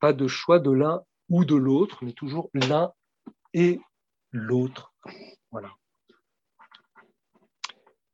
pas 0.00 0.12
de 0.12 0.26
choix 0.26 0.58
de 0.58 0.70
l'un 0.70 1.02
ou 1.32 1.46
de 1.46 1.56
l'autre, 1.56 2.04
mais 2.04 2.12
toujours 2.12 2.50
l'un 2.52 2.92
et 3.54 3.80
l'autre. 4.30 4.94
Voilà. 5.50 5.70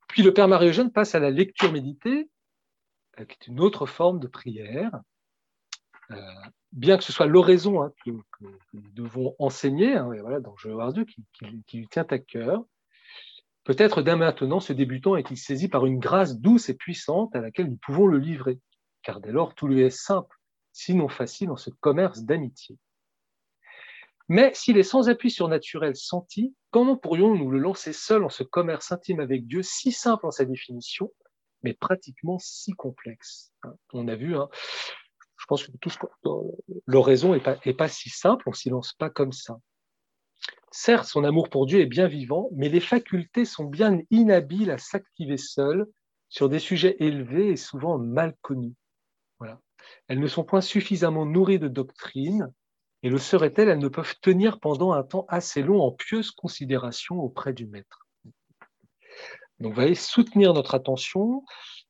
Puis 0.07 0.23
le 0.23 0.33
Père 0.33 0.49
Marie-Eugène 0.49 0.93
passe 0.93 1.17
à 1.17 1.19
la 1.19 1.31
lecture 1.31 1.73
méditée, 1.73 2.31
euh, 3.19 3.25
qui 3.25 3.33
est 3.33 3.47
une 3.49 3.61
autre 3.61 3.87
forme 3.87 4.21
de 4.21 4.29
prière. 4.29 4.93
Euh, 6.13 6.17
bien 6.73 6.97
que 6.97 7.03
ce 7.03 7.13
soit 7.13 7.27
l'oraison 7.27 7.83
hein, 7.83 7.93
que, 8.05 8.11
nous 8.11 8.91
devons 8.93 9.35
enseigner, 9.41 9.97
hein, 9.97 10.09
voilà, 10.21 10.39
dans 10.39 10.57
Je 10.57 10.69
voir 10.69 10.93
Dieu, 10.93 11.05
qui, 11.05 11.25
qui, 11.67 11.77
lui 11.77 11.89
tient 11.89 12.07
à 12.09 12.19
cœur, 12.19 12.65
peut-être 13.65 14.01
dès 14.01 14.15
maintenant, 14.15 14.61
ce 14.61 14.73
débutant 14.73 15.17
est-il 15.17 15.37
saisi 15.37 15.69
par 15.69 15.87
une 15.87 15.99
grâce 15.99 16.39
douce 16.39 16.69
et 16.69 16.75
puissante 16.75 17.35
à 17.35 17.41
laquelle 17.41 17.69
nous 17.69 17.79
pouvons 17.79 18.07
le 18.07 18.19
livrer, 18.19 18.61
car 19.03 19.21
dès 19.21 19.33
lors 19.33 19.57
tout 19.57 19.67
lui 19.67 19.81
est 19.83 19.91
simple, 19.91 20.39
sinon 20.73 21.09
facile 21.09 21.51
en 21.51 21.57
ce 21.57 21.71
commerce 21.71 22.23
d'amitié. 22.23 22.79
Mais 24.29 24.53
s'il 24.55 24.77
est 24.77 24.83
sans 24.83 25.09
appui 25.09 25.31
surnaturel 25.31 25.97
senti, 25.97 26.55
comment 26.71 26.97
pourrions-nous 26.97 27.51
le 27.51 27.59
lancer 27.59 27.93
seul 27.93 28.25
en 28.25 28.29
ce 28.29 28.43
commerce 28.43 28.93
intime 28.93 29.21
avec 29.21 29.47
Dieu, 29.47 29.63
si 29.63 29.91
simple 29.91 30.27
en 30.27 30.31
sa 30.31 30.45
définition, 30.45 31.11
mais 31.63 31.75
pratiquement 31.75 32.39
si 32.39 32.73
complexe 32.73 33.53
hein? 33.63 33.75
On 33.93 34.07
a 34.07 34.17
vu, 34.17 34.37
hein, 34.37 34.49
je 35.39 35.47
pense 35.47 35.67
que 35.67 35.73
l'oraison 36.87 37.33
n'est 37.33 37.41
pas, 37.41 37.57
est 37.65 37.75
pas 37.75 37.89
si 37.89 38.11
simple, 38.11 38.45
on 38.47 38.51
ne 38.51 38.57
s'y 38.57 38.69
lance 38.69 38.93
pas 38.93 39.09
comme 39.09 39.33
ça. 39.33 39.59
Certes, 40.71 41.07
son 41.07 41.25
amour 41.25 41.49
pour 41.49 41.65
Dieu 41.65 41.81
est 41.81 41.87
bien 41.87 42.07
vivant, 42.07 42.51
mais 42.55 42.69
les 42.69 42.81
facultés 42.81 43.47
sont 43.47 43.65
bien 43.65 43.99
inhabiles 44.11 44.71
à 44.71 44.79
s'activer 44.79 45.39
seules 45.39 45.87
sur 46.29 46.51
des 46.51 46.59
sujets 46.59 46.97
élevés 47.01 47.49
et 47.49 47.57
souvent 47.57 47.99
mal 47.99 48.37
connus. 48.43 48.75
Voilà. 49.39 49.61
Elles 50.09 50.21
ne 50.21 50.27
sont 50.27 50.45
point 50.45 50.61
suffisamment 50.61 51.25
nourries 51.25 51.59
de 51.59 51.69
doctrine, 51.69 52.53
et 53.03 53.11
le 53.11 53.19
seraient-elles, 53.19 53.69
elles 53.69 53.79
ne 53.79 53.89
peuvent 53.89 54.17
tenir 54.21 54.59
pendant 54.61 54.93
un 54.93 55.03
temps 55.03 55.27
assez 55.29 55.63
long 55.63 55.81
en 55.83 55.93
pieuse 55.93 56.31
considération 56.31 57.21
auprès 57.21 57.53
du 57.53 57.67
Maître. 57.67 58.07
Donc, 59.61 59.73
vous 59.73 59.81
voyez, 59.81 59.95
soutenir 59.95 60.55
notre 60.55 60.75
attention, 60.75 61.45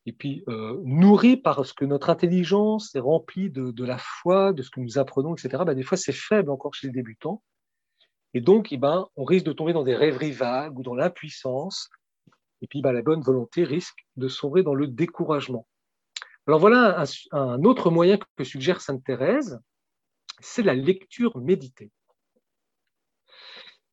et 0.06 0.12
puis 0.12 0.42
euh, 0.48 0.80
nourri 0.84 1.36
par 1.36 1.66
ce 1.66 1.74
que 1.74 1.84
notre 1.84 2.08
intelligence 2.08 2.94
est 2.94 3.00
remplie 3.00 3.50
de, 3.50 3.84
la 3.84 3.98
foi, 3.98 4.52
de 4.52 4.62
ce 4.62 4.70
que 4.70 4.80
nous 4.80 4.98
apprenons, 4.98 5.34
etc., 5.34 5.62
ben, 5.66 5.74
des 5.74 5.82
fois 5.82 5.98
c'est 5.98 6.14
faible 6.14 6.50
encore 6.50 6.74
chez 6.74 6.86
les 6.86 6.92
débutants. 6.92 7.42
Et 8.34 8.40
donc, 8.40 8.72
eh 8.72 8.76
ben, 8.76 9.06
on 9.16 9.24
risque 9.24 9.46
de 9.46 9.52
tomber 9.52 9.72
dans 9.72 9.84
des 9.84 9.94
rêveries 9.94 10.32
vagues 10.32 10.78
ou 10.78 10.82
dans 10.82 10.94
l'impuissance. 10.94 11.88
Et 12.60 12.66
puis, 12.66 12.82
ben, 12.82 12.92
la 12.92 13.02
bonne 13.02 13.22
volonté 13.22 13.64
risque 13.64 14.06
de 14.16 14.28
sombrer 14.28 14.62
dans 14.62 14.74
le 14.74 14.86
découragement. 14.86 15.66
Alors 16.46 16.60
voilà 16.60 17.04
un, 17.32 17.62
autre 17.64 17.90
moyen 17.90 18.18
que 18.36 18.44
suggère 18.44 18.80
Sainte 18.80 19.04
Thérèse, 19.04 19.60
c'est 20.40 20.62
la 20.62 20.74
lecture 20.74 21.36
méditée. 21.38 21.90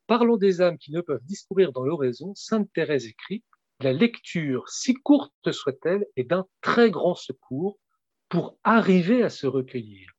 Parlons 0.07 0.37
des 0.37 0.61
âmes 0.61 0.77
qui 0.77 0.91
ne 0.91 1.01
peuvent 1.01 1.23
discourir 1.23 1.71
dans 1.71 1.83
l'oraison, 1.83 2.33
Sainte 2.35 2.71
Thérèse 2.73 3.07
écrit 3.07 3.43
la 3.81 3.91
lecture, 3.91 4.69
si 4.69 4.93
courte 4.93 5.51
soit-elle, 5.51 6.05
est 6.15 6.23
d'un 6.23 6.45
très 6.61 6.91
grand 6.91 7.15
secours 7.15 7.77
pour 8.29 8.57
arriver 8.63 9.23
à 9.23 9.29
se 9.29 9.47
recueillir. 9.47 10.11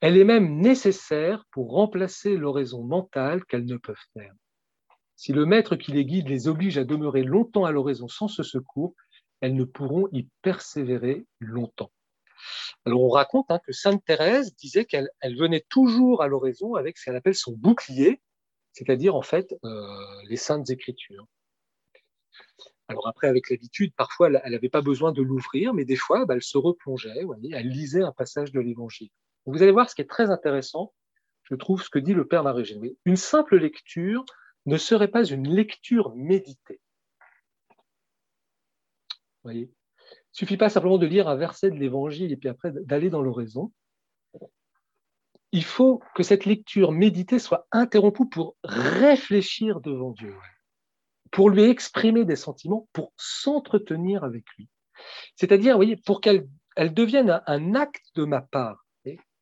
Elle 0.00 0.16
est 0.16 0.24
même 0.24 0.60
nécessaire 0.60 1.44
pour 1.50 1.72
remplacer 1.72 2.36
l'oraison 2.36 2.84
mentale 2.84 3.44
qu'elles 3.46 3.64
ne 3.64 3.76
peuvent 3.76 3.96
faire. 4.12 4.34
Si 5.16 5.32
le 5.32 5.46
maître 5.46 5.76
qui 5.76 5.92
les 5.92 6.04
guide 6.04 6.28
les 6.28 6.46
oblige 6.46 6.78
à 6.78 6.84
demeurer 6.84 7.22
longtemps 7.22 7.64
à 7.64 7.72
l'oraison 7.72 8.06
sans 8.06 8.28
ce 8.28 8.42
secours, 8.42 8.94
elles 9.40 9.54
ne 9.54 9.64
pourront 9.64 10.08
y 10.12 10.28
persévérer 10.42 11.26
longtemps. 11.40 11.90
Alors 12.84 13.02
on 13.02 13.08
raconte 13.08 13.46
hein, 13.50 13.60
que 13.64 13.72
Sainte 13.72 14.04
Thérèse 14.04 14.54
disait 14.56 14.84
qu'elle 14.84 15.10
venait 15.22 15.64
toujours 15.68 16.22
à 16.22 16.28
l'oraison 16.28 16.74
avec 16.74 16.98
ce 16.98 17.04
qu'elle 17.04 17.16
appelle 17.16 17.34
son 17.34 17.52
bouclier, 17.52 18.20
c'est-à-dire 18.72 19.14
en 19.14 19.22
fait 19.22 19.54
euh, 19.64 20.22
les 20.28 20.36
saintes 20.36 20.70
écritures. 20.70 21.26
Alors 22.88 23.08
après, 23.08 23.26
avec 23.26 23.50
l'habitude, 23.50 23.92
parfois, 23.96 24.28
elle 24.28 24.52
n'avait 24.52 24.68
pas 24.68 24.80
besoin 24.80 25.10
de 25.10 25.20
l'ouvrir, 25.20 25.74
mais 25.74 25.84
des 25.84 25.96
fois, 25.96 26.24
bah, 26.24 26.34
elle 26.34 26.42
se 26.42 26.56
replongeait, 26.56 27.10
elle 27.52 27.68
lisait 27.68 28.02
un 28.02 28.12
passage 28.12 28.52
de 28.52 28.60
l'Évangile. 28.60 29.10
Vous 29.46 29.62
allez 29.62 29.72
voir 29.72 29.90
ce 29.90 29.94
qui 29.94 30.02
est 30.02 30.10
très 30.10 30.30
intéressant, 30.30 30.92
je 31.44 31.54
trouve, 31.54 31.82
ce 31.82 31.90
que 31.90 31.98
dit 31.98 32.14
le 32.14 32.26
Père 32.26 32.42
Marie 32.42 32.78
Une 33.04 33.16
simple 33.16 33.56
lecture 33.56 34.24
ne 34.66 34.76
serait 34.76 35.08
pas 35.08 35.24
une 35.24 35.48
lecture 35.48 36.14
méditée. 36.14 36.80
Voyez? 39.42 39.70
Il 40.36 40.40
suffit 40.40 40.56
pas 40.56 40.68
simplement 40.68 40.98
de 40.98 41.06
lire 41.06 41.28
un 41.28 41.36
verset 41.36 41.70
de 41.70 41.76
l'Évangile 41.76 42.30
et 42.30 42.36
puis 42.36 42.48
après 42.48 42.70
d'aller 42.70 43.10
dans 43.10 43.22
l'oraison 43.22 43.72
il 45.52 45.64
faut 45.64 46.02
que 46.14 46.22
cette 46.22 46.44
lecture 46.44 46.92
méditée 46.92 47.38
soit 47.38 47.66
interrompue 47.72 48.28
pour 48.28 48.56
réfléchir 48.64 49.80
devant 49.80 50.10
Dieu, 50.10 50.34
pour 51.30 51.50
lui 51.50 51.62
exprimer 51.62 52.24
des 52.24 52.36
sentiments, 52.36 52.88
pour 52.92 53.12
s'entretenir 53.16 54.24
avec 54.24 54.44
lui. 54.56 54.68
C'est-à-dire, 55.34 55.76
voyez, 55.76 55.96
pour 55.96 56.20
qu'elle 56.20 56.46
devienne 56.76 57.42
un, 57.46 57.74
acte 57.74 58.04
de 58.14 58.24
ma 58.24 58.40
part, 58.40 58.85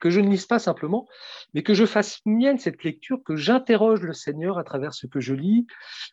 que 0.00 0.10
je 0.10 0.20
ne 0.20 0.28
lise 0.28 0.46
pas 0.46 0.58
simplement, 0.58 1.06
mais 1.54 1.62
que 1.62 1.74
je 1.74 1.86
fasse 1.86 2.20
mienne 2.26 2.58
cette 2.58 2.82
lecture, 2.84 3.22
que 3.24 3.36
j'interroge 3.36 4.02
le 4.02 4.12
Seigneur 4.12 4.58
à 4.58 4.64
travers 4.64 4.94
ce 4.94 5.06
que 5.06 5.20
je 5.20 5.34
lis, 5.34 5.66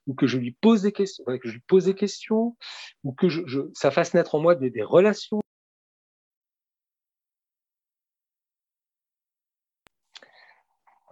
ou 0.07 0.13
que 0.13 0.27
je 0.27 0.37
lui 0.37 0.51
pose 0.61 0.83
des 0.83 0.91
questions, 0.91 1.23
que 1.25 1.47
je 1.47 1.53
lui 1.53 1.63
pose 1.67 1.85
des 1.85 1.95
questions, 1.95 2.55
ou 3.03 3.13
que 3.13 3.27
ça 3.73 3.91
fasse 3.91 4.13
naître 4.13 4.35
en 4.35 4.39
moi 4.39 4.55
des 4.55 4.83
relations 4.83 5.41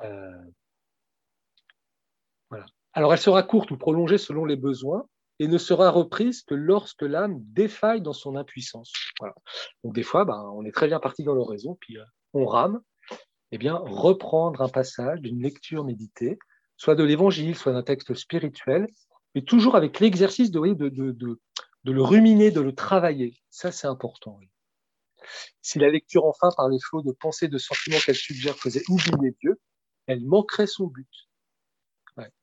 Euh, 0.03 0.31
voilà. 2.49 2.65
Alors 2.93 3.13
elle 3.13 3.19
sera 3.19 3.43
courte 3.43 3.71
ou 3.71 3.77
prolongée 3.77 4.17
selon 4.17 4.45
les 4.45 4.55
besoins 4.55 5.05
et 5.39 5.47
ne 5.47 5.57
sera 5.57 5.89
reprise 5.89 6.43
que 6.43 6.55
lorsque 6.55 7.01
l'âme 7.01 7.37
défaille 7.39 8.01
dans 8.01 8.13
son 8.13 8.35
impuissance. 8.35 8.91
Donc 9.83 9.93
des 9.93 10.03
fois, 10.03 10.25
ben, 10.25 10.51
on 10.55 10.65
est 10.65 10.71
très 10.71 10.87
bien 10.87 10.99
parti 10.99 11.23
dans 11.23 11.33
l'oraison, 11.33 11.77
puis 11.79 11.97
euh, 11.97 12.03
on 12.33 12.45
rame. 12.45 12.81
Eh 13.51 13.57
reprendre 13.69 14.61
un 14.61 14.69
passage 14.69 15.21
d'une 15.21 15.41
lecture 15.41 15.83
méditée, 15.83 16.37
soit 16.77 16.95
de 16.95 17.03
l'évangile, 17.03 17.55
soit 17.55 17.73
d'un 17.73 17.81
texte 17.81 18.13
spirituel, 18.13 18.87
mais 19.33 19.41
toujours 19.41 19.75
avec 19.75 19.99
l'exercice 19.99 20.51
de, 20.51 20.59
le 20.59 22.01
ruminer, 22.01 22.51
de 22.51 22.61
le 22.61 22.75
travailler. 22.75 23.35
Ça, 23.49 23.71
c'est 23.71 23.87
important. 23.87 24.39
Si 25.61 25.79
la 25.79 25.89
lecture, 25.89 26.25
enfin, 26.25 26.49
par 26.55 26.69
les 26.69 26.79
flots 26.79 27.01
de 27.01 27.11
pensées, 27.11 27.47
de 27.47 27.57
sentiments 27.57 27.97
qu'elle 28.05 28.15
suggère, 28.15 28.55
faisait 28.55 28.83
oublier 28.87 29.35
Dieu, 29.41 29.59
elle 30.05 30.23
manquerait 30.23 30.67
son 30.67 30.87
but. 30.87 31.09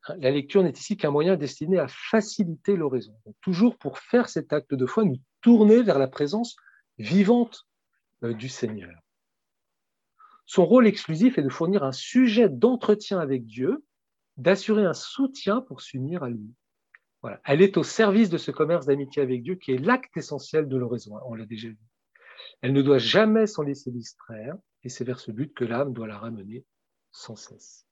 La 0.08 0.30
lecture 0.30 0.62
n'est 0.62 0.70
ici 0.70 0.96
qu'un 0.96 1.10
moyen 1.10 1.36
destiné 1.36 1.78
à 1.78 1.86
faciliter 1.88 2.76
l'oraison. 2.76 3.14
Toujours 3.42 3.76
pour 3.76 3.98
faire 3.98 4.28
cet 4.28 4.52
acte 4.52 4.74
de 4.74 4.86
foi, 4.86 5.04
nous 5.04 5.18
tourner 5.40 5.82
vers 5.82 5.98
la 5.98 6.08
présence 6.08 6.56
vivante 6.98 7.66
euh, 8.22 8.32
du 8.32 8.48
Seigneur. 8.48 9.05
Son 10.46 10.64
rôle 10.64 10.86
exclusif 10.86 11.38
est 11.38 11.42
de 11.42 11.48
fournir 11.48 11.82
un 11.82 11.92
sujet 11.92 12.48
d'entretien 12.48 13.18
avec 13.18 13.44
Dieu, 13.44 13.84
d'assurer 14.36 14.84
un 14.84 14.94
soutien 14.94 15.60
pour 15.60 15.80
s'unir 15.80 16.22
à 16.22 16.30
lui. 16.30 16.54
Elle 17.44 17.60
est 17.60 17.76
au 17.76 17.82
service 17.82 18.30
de 18.30 18.38
ce 18.38 18.52
commerce 18.52 18.86
d'amitié 18.86 19.20
avec 19.20 19.42
Dieu 19.42 19.56
qui 19.56 19.72
est 19.72 19.78
l'acte 19.78 20.16
essentiel 20.16 20.68
de 20.68 20.76
l'oraison, 20.76 21.16
hein, 21.16 21.22
on 21.26 21.34
l'a 21.34 21.46
déjà 21.46 21.68
vu. 21.68 21.78
Elle 22.62 22.72
ne 22.72 22.82
doit 22.82 22.98
jamais 22.98 23.48
s'en 23.48 23.62
laisser 23.62 23.90
distraire, 23.90 24.54
et 24.84 24.88
c'est 24.88 25.02
vers 25.02 25.18
ce 25.18 25.32
but 25.32 25.52
que 25.52 25.64
l'âme 25.64 25.92
doit 25.92 26.06
la 26.06 26.18
ramener 26.18 26.64
sans 27.10 27.34
cesse. 27.34 27.84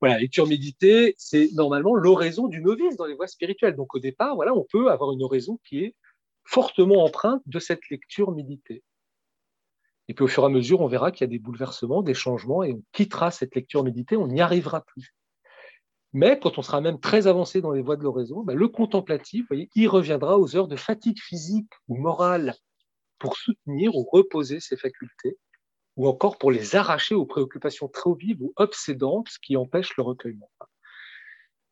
Voilà, 0.00 0.18
lecture 0.18 0.48
méditée, 0.48 1.14
c'est 1.16 1.50
normalement 1.52 1.94
l'oraison 1.94 2.48
du 2.48 2.60
novice 2.60 2.96
dans 2.96 3.06
les 3.06 3.14
voies 3.14 3.28
spirituelles. 3.28 3.76
Donc 3.76 3.94
au 3.94 4.00
départ, 4.00 4.36
on 4.36 4.66
peut 4.68 4.90
avoir 4.90 5.12
une 5.12 5.22
oraison 5.22 5.60
qui 5.64 5.84
est 5.84 5.94
fortement 6.44 7.04
empreinte 7.04 7.42
de 7.46 7.60
cette 7.60 7.88
lecture 7.88 8.32
méditée. 8.32 8.82
Et 10.08 10.14
puis 10.14 10.24
au 10.24 10.28
fur 10.28 10.42
et 10.42 10.46
à 10.46 10.48
mesure, 10.48 10.80
on 10.80 10.88
verra 10.88 11.12
qu'il 11.12 11.22
y 11.22 11.30
a 11.30 11.30
des 11.30 11.38
bouleversements, 11.38 12.02
des 12.02 12.14
changements, 12.14 12.62
et 12.62 12.72
on 12.72 12.82
quittera 12.92 13.30
cette 13.30 13.54
lecture 13.54 13.84
méditée, 13.84 14.16
on 14.16 14.26
n'y 14.26 14.40
arrivera 14.40 14.82
plus. 14.84 15.14
Mais 16.12 16.38
quand 16.38 16.58
on 16.58 16.62
sera 16.62 16.80
même 16.80 17.00
très 17.00 17.26
avancé 17.26 17.60
dans 17.62 17.70
les 17.72 17.80
voies 17.80 17.96
de 17.96 18.02
l'oraison, 18.02 18.42
ben, 18.42 18.54
le 18.54 18.68
contemplatif, 18.68 19.46
voyez, 19.48 19.70
il 19.74 19.88
reviendra 19.88 20.38
aux 20.38 20.56
heures 20.56 20.68
de 20.68 20.76
fatigue 20.76 21.18
physique 21.18 21.72
ou 21.88 21.96
morale 21.96 22.54
pour 23.18 23.36
soutenir 23.36 23.94
ou 23.94 24.06
reposer 24.10 24.60
ses 24.60 24.76
facultés, 24.76 25.38
ou 25.96 26.08
encore 26.08 26.36
pour 26.36 26.50
les 26.50 26.76
arracher 26.76 27.14
aux 27.14 27.24
préoccupations 27.24 27.88
trop 27.88 28.14
vives 28.14 28.42
ou 28.42 28.52
obsédantes 28.56 29.28
qui 29.42 29.56
empêchent 29.56 29.96
le 29.96 30.02
recueillement. 30.02 30.50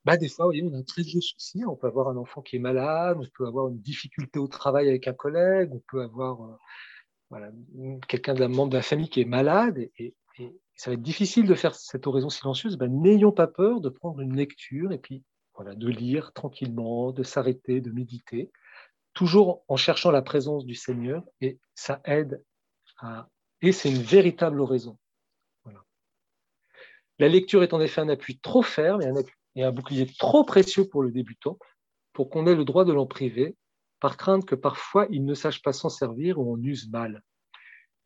Bah, 0.04 0.16
des 0.16 0.28
fois, 0.28 0.46
on 0.46 0.74
a 0.74 0.78
un 0.78 0.82
très 0.82 1.02
vieux 1.02 1.20
souci. 1.20 1.62
On 1.66 1.76
peut 1.76 1.86
avoir 1.86 2.08
un 2.08 2.16
enfant 2.16 2.40
qui 2.40 2.56
est 2.56 2.60
malade, 2.60 3.18
on 3.20 3.26
peut 3.36 3.46
avoir 3.46 3.68
une 3.68 3.80
difficulté 3.80 4.38
au 4.38 4.48
travail 4.48 4.88
avec 4.88 5.06
un 5.06 5.12
collègue, 5.12 5.70
on 5.72 5.82
peut 5.90 6.02
avoir 6.02 6.42
euh, 6.42 6.56
voilà, 7.30 7.50
quelqu'un 8.08 8.34
la 8.34 8.48
membre 8.48 8.70
de 8.70 8.76
la 8.76 8.82
famille 8.82 9.08
qui 9.08 9.20
est 9.20 9.26
malade, 9.26 9.78
et, 9.98 10.14
ça 10.74 10.90
va 10.90 10.94
être 10.94 11.02
difficile 11.02 11.46
de 11.46 11.54
faire 11.54 11.74
cette 11.74 12.06
oraison 12.06 12.30
silencieuse. 12.30 12.78
Ben, 12.78 12.90
N'ayons 12.90 13.32
pas 13.32 13.46
peur 13.46 13.82
de 13.82 13.90
prendre 13.90 14.20
une 14.20 14.34
lecture 14.34 14.92
et 14.92 14.98
puis 14.98 15.22
voilà, 15.54 15.74
de 15.74 15.88
lire 15.88 16.32
tranquillement, 16.32 17.12
de 17.12 17.22
s'arrêter, 17.22 17.82
de 17.82 17.90
méditer, 17.90 18.50
toujours 19.12 19.62
en 19.68 19.76
cherchant 19.76 20.10
la 20.10 20.22
présence 20.22 20.64
du 20.64 20.74
Seigneur, 20.74 21.22
et 21.42 21.58
ça 21.74 22.00
aide 22.06 22.42
à 22.96 23.28
et 23.62 23.72
c'est 23.72 23.90
une 23.90 24.02
véritable 24.02 24.60
oraison. 24.60 24.96
La 27.18 27.28
lecture 27.28 27.62
est 27.62 27.74
en 27.74 27.80
effet 27.82 28.00
un 28.00 28.08
appui 28.08 28.38
trop 28.38 28.62
ferme 28.62 29.02
et 29.54 29.62
un, 29.62 29.72
bouclier 29.72 30.06
trop 30.18 30.42
précieux 30.42 30.88
pour 30.88 31.02
le 31.02 31.10
débutant, 31.10 31.58
pour 32.14 32.30
qu'on 32.30 32.46
ait 32.46 32.54
le 32.54 32.64
droit 32.64 32.86
de 32.86 32.94
l'en 32.94 33.04
priver, 33.04 33.56
par 34.00 34.16
crainte 34.16 34.44
que 34.44 34.54
parfois 34.54 35.06
il 35.10 35.24
ne 35.24 35.34
sache 35.34 35.62
pas 35.62 35.72
s'en 35.72 35.88
servir 35.88 36.38
ou 36.38 36.54
en 36.54 36.62
use 36.62 36.90
mal. 36.90 37.22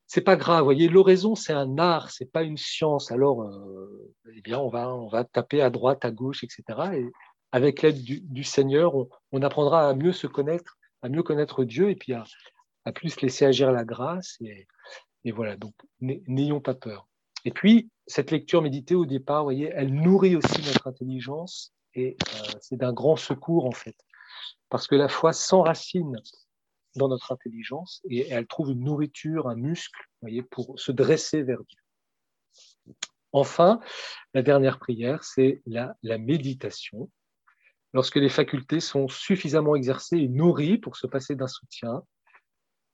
C'est 0.07 0.21
pas 0.21 0.37
grave, 0.37 0.65
voyez, 0.65 0.89
l'oraison 0.89 1.35
c'est 1.35 1.53
un 1.53 1.79
art, 1.79 2.11
c'est 2.11 2.31
pas 2.31 2.43
une 2.43 2.59
science. 2.59 3.11
Alors, 3.11 3.43
euh, 3.43 4.13
eh 4.35 4.43
bien, 4.43 4.59
on 4.59 4.69
va, 4.69 4.95
on 4.95 5.09
va 5.09 5.25
taper 5.25 5.63
à 5.63 5.71
droite, 5.71 6.05
à 6.05 6.11
gauche, 6.11 6.45
etc. 6.45 6.63
Et 6.95 7.07
avec 7.53 7.83
l'aide 7.83 8.03
du, 8.03 8.45
Seigneur, 8.45 8.95
on, 9.33 9.43
apprendra 9.43 9.89
à 9.89 9.95
mieux 9.95 10.13
se 10.13 10.27
connaître, 10.27 10.77
à 11.03 11.09
mieux 11.09 11.23
connaître 11.23 11.65
Dieu, 11.65 11.91
et 11.91 11.95
puis 11.95 12.13
à, 12.13 12.25
plus 12.93 13.21
laisser 13.21 13.45
agir 13.47 13.73
la 13.73 13.85
grâce 13.85 14.39
et, 14.41 14.67
voilà, 15.33 15.57
donc 15.57 15.73
n'ayons 16.01 16.61
pas 16.61 16.75
peur. 16.75 17.09
Et 17.45 17.51
puis, 17.51 17.89
cette 18.07 18.31
lecture 18.31 18.61
méditée 18.61 18.95
au 18.95 19.07
départ, 19.07 19.45
voyez, 19.45 19.71
elle 19.75 19.95
nourrit 19.95 20.37
aussi 20.37 20.63
notre 20.67 20.87
intelligence 20.87 21.73
et 21.95 22.17
euh, 22.35 22.59
c'est 22.61 22.77
d'un 22.77 22.93
grand 22.93 23.17
secours 23.17 23.67
en 23.67 23.73
fait. 23.73 23.97
Parce 24.69 24.87
que 24.87 24.95
la 24.95 25.09
foi 25.09 25.33
s'enracine 25.33 26.17
dans 26.97 27.09
notre 27.09 27.33
intelligence 27.33 28.01
et 28.09 28.29
elle 28.29 28.47
trouve 28.47 28.71
une 28.71 28.85
nourriture, 28.85 29.49
un 29.49 29.57
muscle, 29.57 30.01
voyez, 30.23 30.43
pour 30.43 30.79
se 30.79 30.93
dresser 30.93 31.43
vers 31.43 31.63
Dieu. 31.65 32.95
Enfin, 33.33 33.81
la 34.33 34.43
dernière 34.43 34.79
prière, 34.79 35.25
c'est 35.25 35.61
la, 35.67 35.97
la 36.03 36.19
méditation. 36.19 37.11
Lorsque 37.93 38.17
les 38.17 38.29
facultés 38.29 38.81
sont 38.81 39.09
suffisamment 39.09 39.77
exercées 39.77 40.19
et 40.19 40.29
nourries 40.29 40.79
pour 40.79 40.97
se 40.97 41.07
passer 41.07 41.35
d'un 41.35 41.49
soutien, 41.49 42.03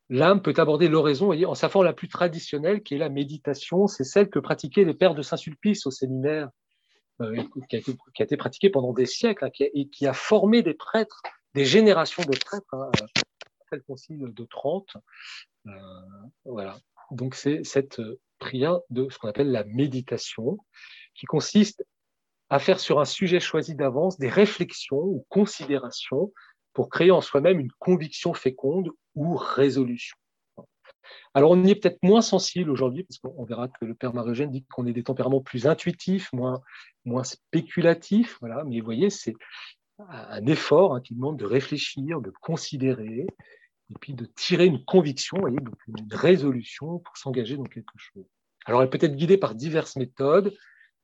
l'âme 0.08 0.42
peut 0.42 0.54
aborder 0.56 0.88
l'oraison 0.88 1.32
en 1.32 1.54
sa 1.54 1.68
forme 1.68 1.84
la 1.84 1.92
plus 1.92 2.08
traditionnelle, 2.08 2.82
qui 2.82 2.94
est 2.94 2.98
la 2.98 3.08
méditation. 3.08 3.86
C'est 3.86 4.04
celle 4.04 4.28
que 4.28 4.38
pratiquaient 4.38 4.84
les 4.84 4.94
pères 4.94 5.14
de 5.14 5.22
Saint-Sulpice 5.22 5.86
au 5.86 5.90
séminaire, 5.90 6.48
euh, 7.20 7.42
qui, 7.68 7.76
a 7.76 8.24
été, 8.24 8.36
pratiquée 8.36 8.70
pendant 8.70 8.92
des 8.92 9.06
siècles 9.06 9.44
hein, 9.44 9.50
et 9.58 9.88
qui 9.88 10.06
a 10.06 10.14
formé 10.14 10.62
des 10.62 10.74
prêtres, 10.74 11.22
des 11.54 11.64
générations 11.64 12.22
de 12.22 12.36
prêtres, 12.38 12.72
hein, 12.72 12.90
après 13.62 13.76
le 13.76 13.82
concile 13.82 14.32
de 14.32 14.44
Trente. 14.44 14.96
Euh, 15.66 15.70
voilà. 16.44 16.78
Donc 17.10 17.34
c'est 17.34 17.64
cette 17.64 18.00
prière 18.38 18.78
de 18.90 19.08
ce 19.10 19.18
qu'on 19.18 19.28
appelle 19.28 19.50
la 19.50 19.64
méditation, 19.64 20.58
qui 21.14 21.26
consiste 21.26 21.84
à 22.48 22.58
faire 22.58 22.80
sur 22.80 23.00
un 23.00 23.04
sujet 23.04 23.40
choisi 23.40 23.74
d'avance 23.74 24.18
des 24.18 24.28
réflexions 24.28 25.02
ou 25.02 25.26
considérations 25.28 26.32
pour 26.72 26.88
créer 26.88 27.10
en 27.10 27.20
soi-même 27.20 27.60
une 27.60 27.72
conviction 27.78 28.34
féconde 28.34 28.90
ou 29.14 29.36
résolution. 29.36 30.16
Alors, 31.34 31.52
on 31.52 31.64
y 31.64 31.70
est 31.70 31.74
peut-être 31.76 32.02
moins 32.02 32.22
sensible 32.22 32.70
aujourd'hui, 32.70 33.04
parce 33.04 33.18
qu'on 33.18 33.44
verra 33.44 33.68
que 33.68 33.84
le 33.84 33.94
père 33.94 34.14
marie 34.14 34.48
dit 34.48 34.64
qu'on 34.72 34.86
est 34.86 34.92
des 34.92 35.02
tempéraments 35.02 35.40
plus 35.40 35.66
intuitifs, 35.66 36.32
moins, 36.32 36.60
moins 37.04 37.24
spéculatifs. 37.24 38.36
Voilà. 38.40 38.64
Mais 38.64 38.80
vous 38.80 38.84
voyez, 38.84 39.10
c'est 39.10 39.34
un 40.08 40.46
effort 40.46 40.94
hein, 40.94 41.00
qui 41.00 41.14
demande 41.14 41.38
de 41.38 41.44
réfléchir, 41.44 42.20
de 42.20 42.32
considérer, 42.40 43.26
et 43.90 43.94
puis 44.00 44.14
de 44.14 44.24
tirer 44.24 44.66
une 44.66 44.84
conviction, 44.84 45.38
voyez, 45.38 45.58
donc 45.58 45.76
une 45.88 46.06
résolution 46.10 46.98
pour 47.00 47.16
s'engager 47.16 47.56
dans 47.56 47.64
quelque 47.64 47.96
chose. 47.96 48.24
Alors, 48.66 48.82
elle 48.82 48.90
peut 48.90 48.98
être 49.00 49.16
guidée 49.16 49.38
par 49.38 49.54
diverses 49.54 49.96
méthodes, 49.96 50.54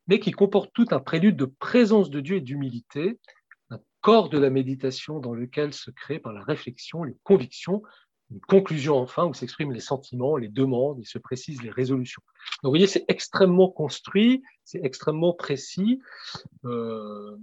mais 0.06 0.20
qui 0.20 0.30
comportent 0.30 0.72
tout 0.72 0.86
un 0.90 1.00
prélude 1.00 1.36
de 1.36 1.46
présence 1.46 2.10
de 2.10 2.20
Dieu 2.20 2.36
et 2.36 2.40
d'humilité, 2.40 3.18
corps 4.06 4.28
de 4.28 4.38
la 4.38 4.50
méditation 4.50 5.18
dans 5.18 5.34
lequel 5.34 5.74
se 5.74 5.90
crée 5.90 6.20
par 6.20 6.32
la 6.32 6.44
réflexion 6.44 7.02
les 7.02 7.16
convictions, 7.24 7.82
une 8.30 8.38
conclusion 8.38 8.98
enfin 8.98 9.24
où 9.24 9.34
s'expriment 9.34 9.72
les 9.72 9.80
sentiments, 9.80 10.36
les 10.36 10.46
demandes 10.46 11.00
et 11.00 11.04
se 11.04 11.18
précisent 11.18 11.60
les 11.60 11.70
résolutions. 11.70 12.22
Donc 12.62 12.68
vous 12.68 12.70
voyez, 12.70 12.86
c'est 12.86 13.04
extrêmement 13.08 13.68
construit, 13.68 14.44
c'est 14.62 14.78
extrêmement 14.84 15.32
précis. 15.32 16.00
Euh, 16.64 17.36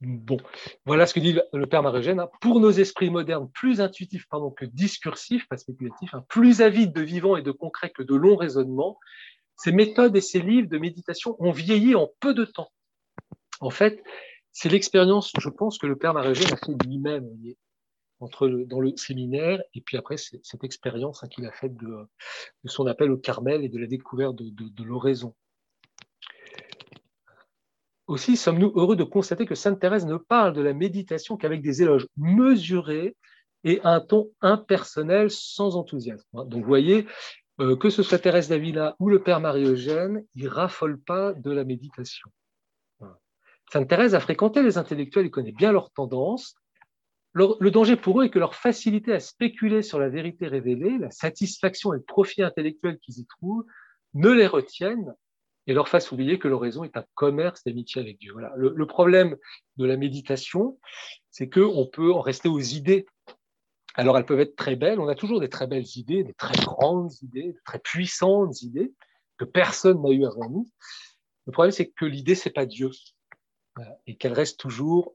bon, 0.00 0.38
voilà 0.84 1.06
ce 1.06 1.14
que 1.14 1.20
dit 1.20 1.38
le 1.52 1.66
père 1.66 1.82
Marogène. 1.82 2.20
Hein. 2.20 2.28
Pour 2.40 2.60
nos 2.60 2.70
esprits 2.70 3.10
modernes, 3.10 3.50
plus 3.52 3.80
intuitifs 3.80 4.26
pardon, 4.28 4.50
que 4.50 4.64
discursifs, 4.64 5.48
pas 5.48 5.56
spéculatifs, 5.56 6.14
hein, 6.14 6.24
plus 6.28 6.60
avides 6.62 6.92
de 6.92 7.02
vivant 7.02 7.36
et 7.36 7.42
de 7.42 7.52
concret 7.52 7.90
que 7.90 8.02
de 8.02 8.14
longs 8.14 8.36
raisonnements, 8.36 8.98
ces 9.56 9.72
méthodes 9.72 10.16
et 10.16 10.20
ces 10.20 10.40
livres 10.40 10.68
de 10.68 10.78
méditation 10.78 11.36
ont 11.38 11.52
vieilli 11.52 11.94
en 11.94 12.10
peu 12.20 12.34
de 12.34 12.44
temps. 12.44 12.70
En 13.60 13.70
fait, 13.70 14.02
c'est 14.52 14.68
l'expérience, 14.68 15.32
je 15.38 15.48
pense, 15.48 15.78
que 15.78 15.86
le 15.86 15.96
père 15.96 16.14
Maragène 16.14 16.52
a 16.52 16.56
fait 16.56 16.74
lui-même 16.84 17.28
entre 18.20 18.48
dans 18.48 18.80
le 18.80 18.96
séminaire 18.96 19.62
et 19.74 19.80
puis 19.80 19.96
après 19.96 20.16
cette 20.16 20.64
expérience 20.64 21.22
hein, 21.22 21.28
qu'il 21.28 21.44
a 21.46 21.52
faite 21.52 21.76
de, 21.76 22.06
son 22.64 22.86
appel 22.86 23.10
au 23.10 23.18
Carmel 23.18 23.64
et 23.64 23.68
de 23.68 23.78
la 23.78 23.86
découverte 23.86 24.36
de, 24.36 24.84
l'oraison. 24.84 25.34
Aussi, 28.06 28.36
sommes-nous 28.36 28.72
heureux 28.76 28.96
de 28.96 29.04
constater 29.04 29.46
que 29.46 29.56
Sainte 29.56 29.80
Thérèse 29.80 30.06
ne 30.06 30.16
parle 30.16 30.52
de 30.52 30.62
la 30.62 30.72
méditation 30.72 31.36
qu'avec 31.36 31.60
des 31.60 31.82
éloges 31.82 32.06
mesurés 32.16 33.16
et 33.64 33.80
un 33.82 34.00
ton 34.00 34.30
impersonnel 34.40 35.30
sans 35.30 35.76
enthousiasme. 35.76 36.24
Donc, 36.32 36.62
vous 36.62 36.68
voyez, 36.68 37.06
euh, 37.58 37.76
que 37.76 37.90
ce 37.90 38.02
soit 38.02 38.18
Thérèse 38.18 38.48
d'Avila 38.48 38.94
ou 39.00 39.08
le 39.08 39.22
Père 39.22 39.40
Marie-Eugène, 39.40 40.24
ils 40.36 40.44
ne 40.44 40.48
raffolent 40.48 41.00
pas 41.00 41.32
de 41.32 41.50
la 41.50 41.64
méditation. 41.64 42.30
Sainte 43.72 43.88
Thérèse 43.88 44.14
a 44.14 44.20
fréquenté 44.20 44.62
les 44.62 44.78
intellectuels 44.78 45.26
et 45.26 45.30
connaît 45.30 45.52
bien 45.52 45.72
leurs 45.72 45.90
tendances. 45.90 46.54
Le, 47.32 47.70
danger 47.70 47.96
pour 47.96 48.20
eux 48.20 48.24
est 48.24 48.30
que 48.30 48.38
leur 48.38 48.54
facilité 48.54 49.12
à 49.12 49.20
spéculer 49.20 49.82
sur 49.82 49.98
la 49.98 50.08
vérité 50.08 50.46
révélée, 50.46 50.96
la 50.98 51.10
satisfaction 51.10 51.92
et 51.92 51.96
le 51.96 52.02
profit 52.02 52.42
intellectuel 52.42 52.98
qu'ils 52.98 53.18
y 53.18 53.26
trouvent, 53.26 53.66
ne 54.14 54.30
les 54.30 54.46
retiennent 54.46 55.12
et 55.66 55.72
leur 55.72 55.88
fassent 55.88 56.12
oublier 56.12 56.38
que 56.38 56.48
l'oraison 56.48 56.84
est 56.84 56.96
un 56.96 57.04
commerce 57.14 57.64
d'amitié 57.64 58.00
avec 58.00 58.18
Dieu. 58.18 58.32
Voilà. 58.32 58.52
Le, 58.56 58.86
problème 58.86 59.36
de 59.76 59.84
la 59.84 59.96
méditation, 59.96 60.78
c'est 61.30 61.48
qu'on 61.48 61.86
peut 61.86 62.12
en 62.12 62.20
rester 62.20 62.48
aux 62.48 62.60
idées. 62.60 63.06
Alors 63.94 64.16
elles 64.18 64.26
peuvent 64.26 64.40
être 64.40 64.56
très 64.56 64.76
belles, 64.76 65.00
on 65.00 65.08
a 65.08 65.14
toujours 65.14 65.40
des 65.40 65.48
très 65.48 65.66
belles 65.66 65.86
idées, 65.96 66.22
des 66.22 66.34
très 66.34 66.56
grandes 66.62 67.12
idées, 67.22 67.52
de 67.52 67.60
très 67.64 67.78
puissantes 67.78 68.62
idées 68.62 68.92
que 69.38 69.44
personne 69.44 70.02
n'a 70.02 70.10
eu 70.10 70.24
avant 70.24 70.48
nous. 70.50 70.68
Le 71.46 71.52
problème, 71.52 71.72
c'est 71.72 71.88
que 71.88 72.04
l'idée, 72.04 72.34
c'est 72.34 72.50
pas 72.50 72.66
Dieu 72.66 72.90
et 74.06 74.16
qu'elle 74.16 74.32
reste 74.32 74.58
toujours 74.58 75.14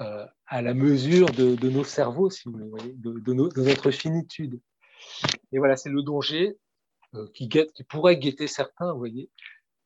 euh, 0.00 0.26
à 0.46 0.62
la 0.62 0.74
mesure 0.74 1.26
de, 1.30 1.68
nos 1.68 1.84
cerveaux, 1.84 2.30
si 2.30 2.48
vous 2.48 2.52
voulez, 2.52 2.94
de, 2.94 3.32
notre 3.32 3.90
finitude. 3.90 4.60
Et 5.52 5.58
voilà, 5.58 5.76
c'est 5.76 5.90
le 5.90 6.02
danger 6.02 6.56
euh, 7.14 7.26
qui 7.34 7.48
pourrait 7.88 8.16
guetter 8.16 8.46
certains, 8.46 8.92
vous 8.92 8.98
voyez, 8.98 9.30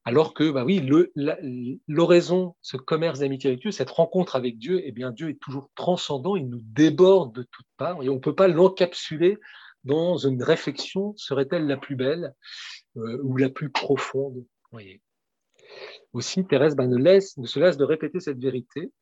alors 0.04 0.34
que, 0.34 0.50
bah 0.50 0.64
oui, 0.64 0.86
l'oraison, 1.88 2.56
ce 2.60 2.76
commerce 2.76 3.20
d'amitié 3.20 3.50
avec 3.50 3.60
Dieu, 3.60 3.70
cette 3.70 3.90
rencontre 3.90 4.36
avec 4.36 4.58
Dieu, 4.58 4.82
eh 4.84 4.92
bien, 4.92 5.10
Dieu 5.10 5.30
est 5.30 5.40
toujours 5.40 5.70
transcendant, 5.74 6.36
il 6.36 6.48
nous 6.48 6.60
déborde 6.62 7.34
de 7.34 7.42
toutes 7.42 7.66
parts, 7.78 8.02
et 8.02 8.10
on 8.10 8.14
ne 8.14 8.20
peut 8.20 8.34
pas 8.34 8.48
l'encapsuler 8.48 9.38
dans 9.84 10.18
une 10.18 10.42
réflexion, 10.42 11.14
serait-elle 11.16 11.66
la 11.66 11.78
plus 11.78 11.96
belle 11.96 12.34
euh, 12.96 13.18
ou 13.22 13.36
la 13.36 13.48
plus 13.48 13.70
profonde, 13.70 14.44
voyez. 14.72 15.00
Aussi, 16.12 16.46
Thérèse 16.46 16.76
ne, 16.76 16.96
laisse, 16.96 17.36
ne 17.38 17.46
se 17.46 17.58
lasse 17.58 17.76
de 17.76 17.84
répéter 17.84 18.20
cette 18.20 18.38
vérité 18.38 18.92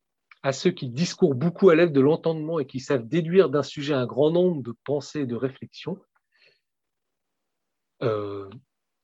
à 0.41 0.51
ceux 0.51 0.71
qui 0.71 0.89
discourent 0.89 1.35
beaucoup 1.35 1.69
à 1.69 1.75
l'aide 1.75 1.93
de 1.93 2.01
l'entendement 2.01 2.59
et 2.59 2.65
qui 2.65 2.79
savent 2.79 3.07
déduire 3.07 3.49
d'un 3.49 3.63
sujet 3.63 3.93
un 3.93 4.05
grand 4.05 4.31
nombre 4.31 4.61
de 4.61 4.73
pensées 4.83 5.21
et 5.21 5.25
de 5.25 5.35
réflexions, 5.35 5.97
euh, 8.01 8.49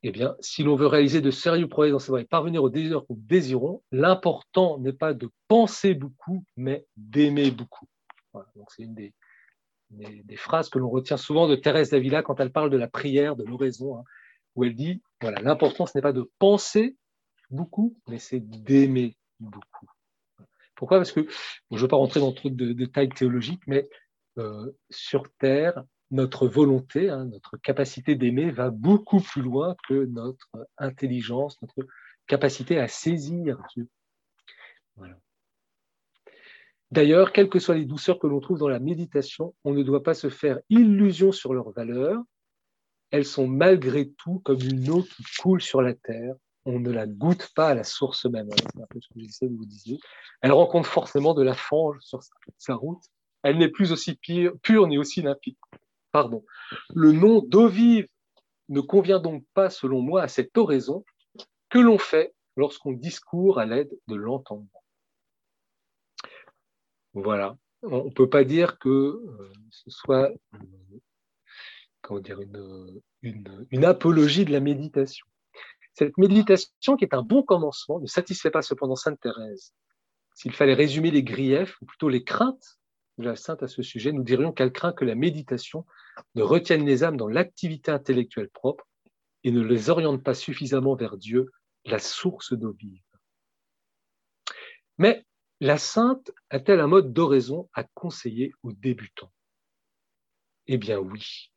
eh 0.04 0.12
bien, 0.12 0.36
si 0.40 0.64
l'on 0.64 0.76
veut 0.76 0.88
réaliser 0.88 1.22
de 1.22 1.32
sérieux 1.32 1.68
progrès 1.68 1.92
dans 1.92 2.00
sa 2.00 2.12
voie 2.12 2.22
et 2.22 2.26
parvenir 2.26 2.64
au 2.64 2.70
désir 2.70 3.02
que 3.02 3.14
nous 3.14 3.20
désirons, 3.20 3.84
l'important 3.92 4.80
n'est 4.80 4.94
pas 4.94 5.14
de 5.14 5.30
penser 5.48 5.94
beaucoup, 5.94 6.46
mais 6.56 6.86
d'aimer 6.96 7.52
beaucoup. 7.52 7.88
c'est 8.70 8.84
une 8.84 8.96
des, 8.96 9.14
phrases 10.38 10.70
que 10.70 10.80
l'on 10.80 10.90
retient 10.90 11.18
souvent 11.18 11.48
de 11.48 11.56
Thérèse 11.56 11.90
d'Avila 11.90 12.24
quand 12.24 12.40
elle 12.40 12.52
parle 12.52 12.70
de 12.70 12.78
la 12.78 12.88
prière, 12.88 13.36
de 13.36 13.44
l'oraison, 13.44 13.98
hein, 13.98 14.04
où 14.56 14.64
elle 14.64 14.76
dit 14.76 15.02
voilà, 15.22 15.42
l'important, 15.42 15.86
ce 15.86 15.98
n'est 15.98 16.02
pas 16.02 16.14
de 16.14 16.30
penser 16.40 16.96
beaucoup, 17.50 17.98
mais 18.08 18.20
c'est 18.20 18.40
d'aimer 18.40 19.18
beaucoup. 19.40 19.88
Pourquoi? 20.76 20.98
Parce 20.98 21.12
que, 21.12 21.28
je 21.28 21.76
ne 21.76 21.80
veux 21.82 21.88
pas 21.90 21.98
rentrer 21.98 22.22
dans 22.22 22.32
trop 22.32 22.50
de 22.50 22.72
détails 22.72 23.10
théologiques, 23.10 23.64
mais 23.68 23.90
euh, 24.38 24.72
sur 24.90 25.30
Terre, 25.40 25.84
notre 26.12 26.48
volonté, 26.48 27.10
hein, 27.10 27.26
notre 27.26 27.58
capacité 27.58 28.16
d'aimer 28.16 28.52
va 28.52 28.70
beaucoup 28.70 29.20
plus 29.20 29.42
loin 29.42 29.76
que 29.88 30.06
notre 30.06 30.50
intelligence, 30.78 31.62
notre 31.62 31.88
capacité 32.28 32.80
à 32.80 32.88
saisir 32.88 33.62
Dieu. 33.74 33.88
D'ailleurs, 36.92 37.32
quelles 37.32 37.50
que 37.50 37.60
soient 37.60 37.76
les 37.76 37.86
douceurs 37.86 38.18
que 38.18 38.26
l'on 38.26 38.40
trouve 38.40 38.58
dans 38.58 38.68
la 38.68 38.80
méditation, 38.80 39.54
on 39.64 39.74
ne 39.74 39.84
doit 39.84 40.02
pas 40.02 40.16
se 40.16 40.30
faire 40.30 40.60
illusion 40.70 41.32
sur 41.32 41.54
leurs 41.54 41.72
valeurs. 41.72 42.22
Elles 43.12 43.26
sont 43.26 43.48
malgré 43.48 44.10
tout 44.10 44.40
comme 44.40 44.62
une 44.62 44.90
eau 44.90 45.04
qui 45.04 45.24
coule 45.40 45.62
sur 45.62 45.82
la 45.82 45.94
terre. 45.94 46.36
On 46.66 46.80
ne 46.80 46.92
la 46.92 47.06
goûte 47.06 47.50
pas 47.56 47.70
à 47.70 47.74
la 47.76 47.84
source 47.84 48.26
même. 48.26 48.50
C'est 48.52 48.82
un 48.82 48.88
peu 48.90 49.00
ce 49.02 49.14
que 49.14 49.20
j'essaie 49.20 49.48
de 49.48 49.56
vous 49.56 49.66
dire. 49.66 49.98
Elle 50.42 50.52
rencontre 50.52 50.90
forcément 50.90 51.34
de 51.34 51.44
la 51.44 51.54
fange 51.54 51.98
sur 52.02 52.22
sa 52.58 52.76
route. 52.76 53.04
Elle 53.44 53.58
n'est 53.58 53.70
plus 53.70 53.92
aussi 53.92 54.16
pure 54.16 54.88
ni 54.88 54.98
aussi 54.98 55.22
limpide. 55.22 55.56
Pardon. 56.12 56.44
Le 56.94 57.12
nom 57.12 57.42
d'eau 57.42 57.68
vive 57.68 58.08
ne 58.70 58.82
convient 58.82 59.20
donc 59.20 59.44
pas, 59.54 59.70
selon 59.70 60.02
moi, 60.02 60.22
à 60.22 60.28
cette 60.28 60.58
oraison 60.58 61.04
que 61.70 61.80
l'on 61.80 61.98
fait 61.98 62.34
lorsqu'on 62.56 62.92
discourt 62.92 63.60
à 63.60 63.66
l'aide 63.66 63.92
de 64.08 64.16
l'entendement. 64.16 64.84
Voilà. 67.14 67.58
On 67.84 68.06
ne 68.06 68.10
peut 68.10 68.30
pas 68.30 68.44
dire 68.44 68.78
que 68.78 68.90
euh, 68.90 69.54
ce 69.72 69.90
soit 69.90 70.32
comment 72.02 72.20
dire, 72.20 72.40
une, 72.42 73.02
une, 73.72 73.86
apologie 73.86 74.46
de 74.46 74.52
la 74.52 74.60
méditation. 74.60 75.28
Cette 75.94 76.18
méditation, 76.18 76.96
qui 76.98 77.06
est 77.06 77.14
un 77.14 77.22
bon 77.22 77.44
commencement, 77.44 78.00
ne 78.00 78.08
satisfait 78.08 78.52
pas 78.52 78.62
cependant 78.62 78.96
Sainte 78.96 79.20
Thérèse. 79.20 79.74
S'il 80.34 80.54
fallait 80.54 80.74
résumer 80.74 81.12
les 81.12 81.24
griefs, 81.24 81.80
ou 81.82 81.86
plutôt 81.86 82.10
les 82.10 82.24
craintes 82.24 82.79
de 83.20 83.26
la 83.26 83.36
Sainte 83.36 83.62
à 83.64 83.68
ce 83.68 83.84
sujet, 83.84 84.12
nous 84.12 84.24
dirions 84.24 84.52
qu'elle 84.52 84.72
craint 84.72 84.94
que 84.94 85.06
la 85.06 85.16
méditation 85.16 85.86
ne 86.36 86.42
retienne 86.42 86.86
les 86.86 87.04
âmes 87.04 87.18
dans 87.18 87.28
l'activité 87.28 87.92
intellectuelle 87.92 88.50
propre 88.50 88.88
et 89.44 89.52
ne 89.52 89.62
les 89.62 89.90
oriente 89.90 90.24
pas 90.24 90.34
suffisamment 90.34 90.96
vers 90.96 91.18
Dieu, 91.18 91.52
la 91.86 92.00
source 92.00 92.54
d'eau 92.54 92.72
vive. 92.72 93.04
Mais 94.98 95.26
la 95.60 95.78
Sainte 95.78 96.32
a-t-elle 96.50 96.80
un 96.80 96.88
mode 96.88 97.14
d'oraison 97.14 97.70
à 97.74 97.84
conseiller 97.84 98.54
aux 98.64 98.72
débutants? 98.72 99.32
Eh 100.68 100.78
bien 100.78 101.00
oui. 101.00 101.52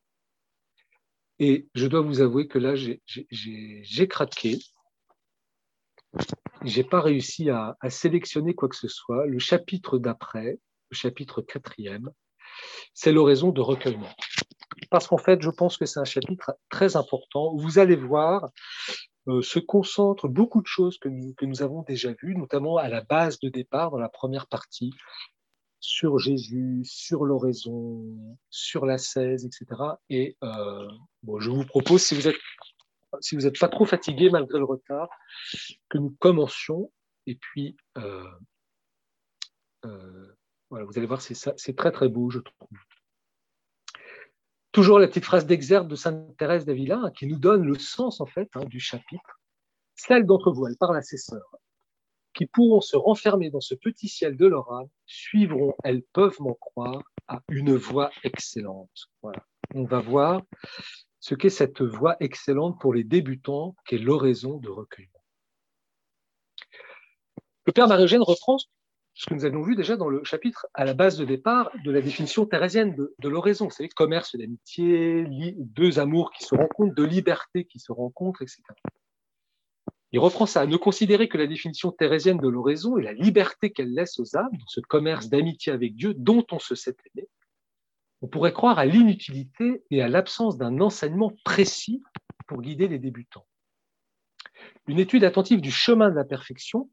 Et 1.38 1.68
je 1.75 1.87
dois 1.87 2.01
vous 2.01 2.20
avouer 2.20 2.48
que 2.48 2.59
là, 2.59 2.75
j'ai 2.77 4.09
craqué. 4.09 4.59
J'ai 6.64 6.85
pas 6.85 7.01
réussi 7.01 7.51
à, 7.51 7.77
sélectionner 7.88 8.55
quoi 8.55 8.68
que 8.68 8.77
ce 8.77 8.88
soit. 8.88 9.27
Le 9.27 9.38
chapitre 9.38 9.98
d'après, 9.98 10.59
chapitre 10.92 11.42
quatrième, 11.42 12.11
c'est 12.94 13.12
l'oraison 13.12 13.50
de 13.50 13.61
recueillement. 13.61 14.14
Parce 14.90 15.07
qu'en 15.07 15.18
fait, 15.18 15.40
je 15.42 15.50
pense 15.50 15.76
que 15.76 15.87
c'est 15.87 16.00
un 16.00 16.05
chapitre 16.05 16.57
très 16.68 16.96
important 16.96 17.55
vous 17.57 17.78
allez 17.78 17.96
voir 17.96 18.50
euh, 19.28 19.40
se 19.40 19.61
concentre 19.61 20.26
beaucoup 20.26 20.61
de 20.62 20.66
choses 20.66 20.98
que 20.98 21.09
nous, 21.09 21.33
que 21.35 21.46
nous 21.46 21.62
avons 21.62 21.83
déjà 21.83 22.12
vues, 22.20 22.35
notamment 22.35 22.76
à 22.76 22.88
la 22.88 23.02
base 23.02 23.38
de 23.38 23.48
départ 23.48 23.90
dans 23.92 23.98
la 23.98 24.09
première 24.09 24.48
partie, 24.48 24.92
sur 25.78 26.18
Jésus, 26.18 26.83
sur 26.85 27.24
l'oraison, 27.24 28.05
sur 28.50 28.85
la 28.85 28.98
16, 28.98 29.46
etc. 29.46 29.81
Et 30.11 30.37
euh, 30.42 30.88
bon, 31.22 31.38
je 31.38 31.50
vous 31.50 31.64
propose, 31.64 32.02
si 32.02 32.14
vous 32.14 32.28
êtes 32.28 32.37
si 33.20 33.37
vous 33.37 33.42
n'êtes 33.42 33.59
pas 33.59 33.68
trop 33.68 33.85
fatigué 33.85 34.31
malgré 34.31 34.59
le 34.59 34.64
retard, 34.64 35.09
que 35.88 35.98
nous 35.98 36.16
commencions. 36.18 36.90
Et 37.26 37.37
puis, 37.37 37.76
euh, 37.98 38.24
vous 40.81 40.99
allez 40.99 41.07
voir, 41.07 41.21
c'est 41.21 41.77
très 41.77 41.93
très 41.93 42.09
beau, 42.09 42.31
je 42.31 42.39
trouve. 42.39 42.79
Toujours 44.73 44.99
la 44.99 45.07
petite 45.07 45.25
phrase 45.25 45.45
d'exergue 45.45 45.87
de 45.87 45.97
Sainte 45.97 46.37
Thérèse 46.39 46.65
d'Avila 46.65 46.97
hein, 47.05 47.11
qui 47.11 47.27
nous 47.27 47.39
donne 47.39 47.63
le 47.63 47.79
sens 47.79 48.23
en 48.23 48.27
fait 48.27 48.49
hein, 48.55 48.65
du 48.65 48.81
chapitre. 48.81 49.41
Celles 49.95 50.25
d'entre 50.25 50.51
vous, 50.51 50.67
elle 50.67 50.79
parle 50.79 50.97
à 50.97 51.03
ses 51.03 51.19
sœurs, 51.19 51.57
qui 52.35 52.47
pourront 52.47 52.81
se 52.81 52.97
renfermer 52.97 53.51
dans 53.51 53.61
ce 53.61 53.75
petit 53.75 54.09
ciel 54.09 54.37
de 54.37 54.47
leur 54.47 54.73
âme, 54.73 54.89
suivront, 55.05 55.75
elles 55.85 56.03
peuvent 56.15 56.41
m'en 56.41 56.55
croire, 56.55 57.03
à 57.29 57.43
une 57.51 57.77
voie 57.77 58.11
excellente. 58.25 59.11
On 59.75 59.85
va 59.85 60.01
voir 60.01 60.41
ce 61.21 61.35
qu'est 61.35 61.51
cette 61.51 61.83
voie 61.83 62.17
excellente 62.21 62.81
pour 62.81 62.95
les 62.95 63.05
débutants, 63.05 63.77
qu'est 63.87 63.99
l'oraison 63.99 64.57
de 64.59 64.71
recueillement. 64.71 65.23
Le 67.67 67.73
Père 67.73 67.89
Marie-Eugène 67.89 68.23
reprend 68.23 68.57
ce 69.14 69.27
que 69.27 69.35
nous 69.35 69.44
avons 69.44 69.62
vu 69.62 69.77
déjà 69.77 69.96
dans 69.96 70.09
le 70.09 70.25
chapitre 70.25 70.66
à 70.75 70.85
la 70.85 70.94
base 70.94 71.18
de 71.18 71.25
départ 71.25 71.70
de 71.85 71.90
la 71.90 72.01
définition 72.01 72.46
thérésienne 72.46 72.96
de, 72.96 73.29
l'oraison. 73.29 73.66
Vous 73.66 73.70
savez, 73.70 73.88
commerce 73.90 74.37
d'amitié, 74.37 75.27
deux 75.59 75.98
amours 75.98 76.31
qui 76.33 76.44
se 76.44 76.55
rencontrent, 76.55 76.94
de 76.94 77.05
liberté 77.05 77.64
qui 77.64 77.79
se 77.79 77.92
rencontrent, 77.92 78.42
etc. 78.42 78.62
Il 80.12 80.18
reprend 80.18 80.46
ça, 80.46 80.66
ne 80.66 80.77
considérer 80.77 81.29
que 81.29 81.38
la 81.38 81.46
définition 81.46 81.90
thérésienne 81.90 82.38
de 82.38 82.48
l'oraison 82.48 82.98
et 82.98 83.03
la 83.03 83.12
liberté 83.12 83.70
qu'elle 83.70 83.92
laisse 83.92 84.18
aux 84.18 84.37
âmes 84.37 84.53
dans 84.53 84.66
ce 84.66 84.81
commerce 84.81 85.29
d'amitié 85.29 85.72
avec 85.72 85.94
Dieu 85.94 86.14
dont 86.14 86.44
on 86.51 86.59
se 86.59 86.75
sait 86.75 86.96
aimé. 87.14 87.29
On 88.20 88.29
pourrait 88.29 88.53
croire 88.53 88.79
à 88.79 88.87
l'inutilité 88.87 89.85
et 89.90 90.03
à 90.03 90.09
l'absence 90.09 90.57
d'un 90.57 90.81
enseignement 90.81 91.33
précis 91.44 92.03
pour 92.46 92.61
guider 92.61 92.88
les 92.88 92.98
débutants. 92.98 93.46
Une 94.87 94.98
étude 94.98 95.25
attentive 95.25 95.61
du 95.61 95.70
chemin 95.70 96.11
de 96.11 96.14
la 96.14 96.25
perfection, 96.25 96.90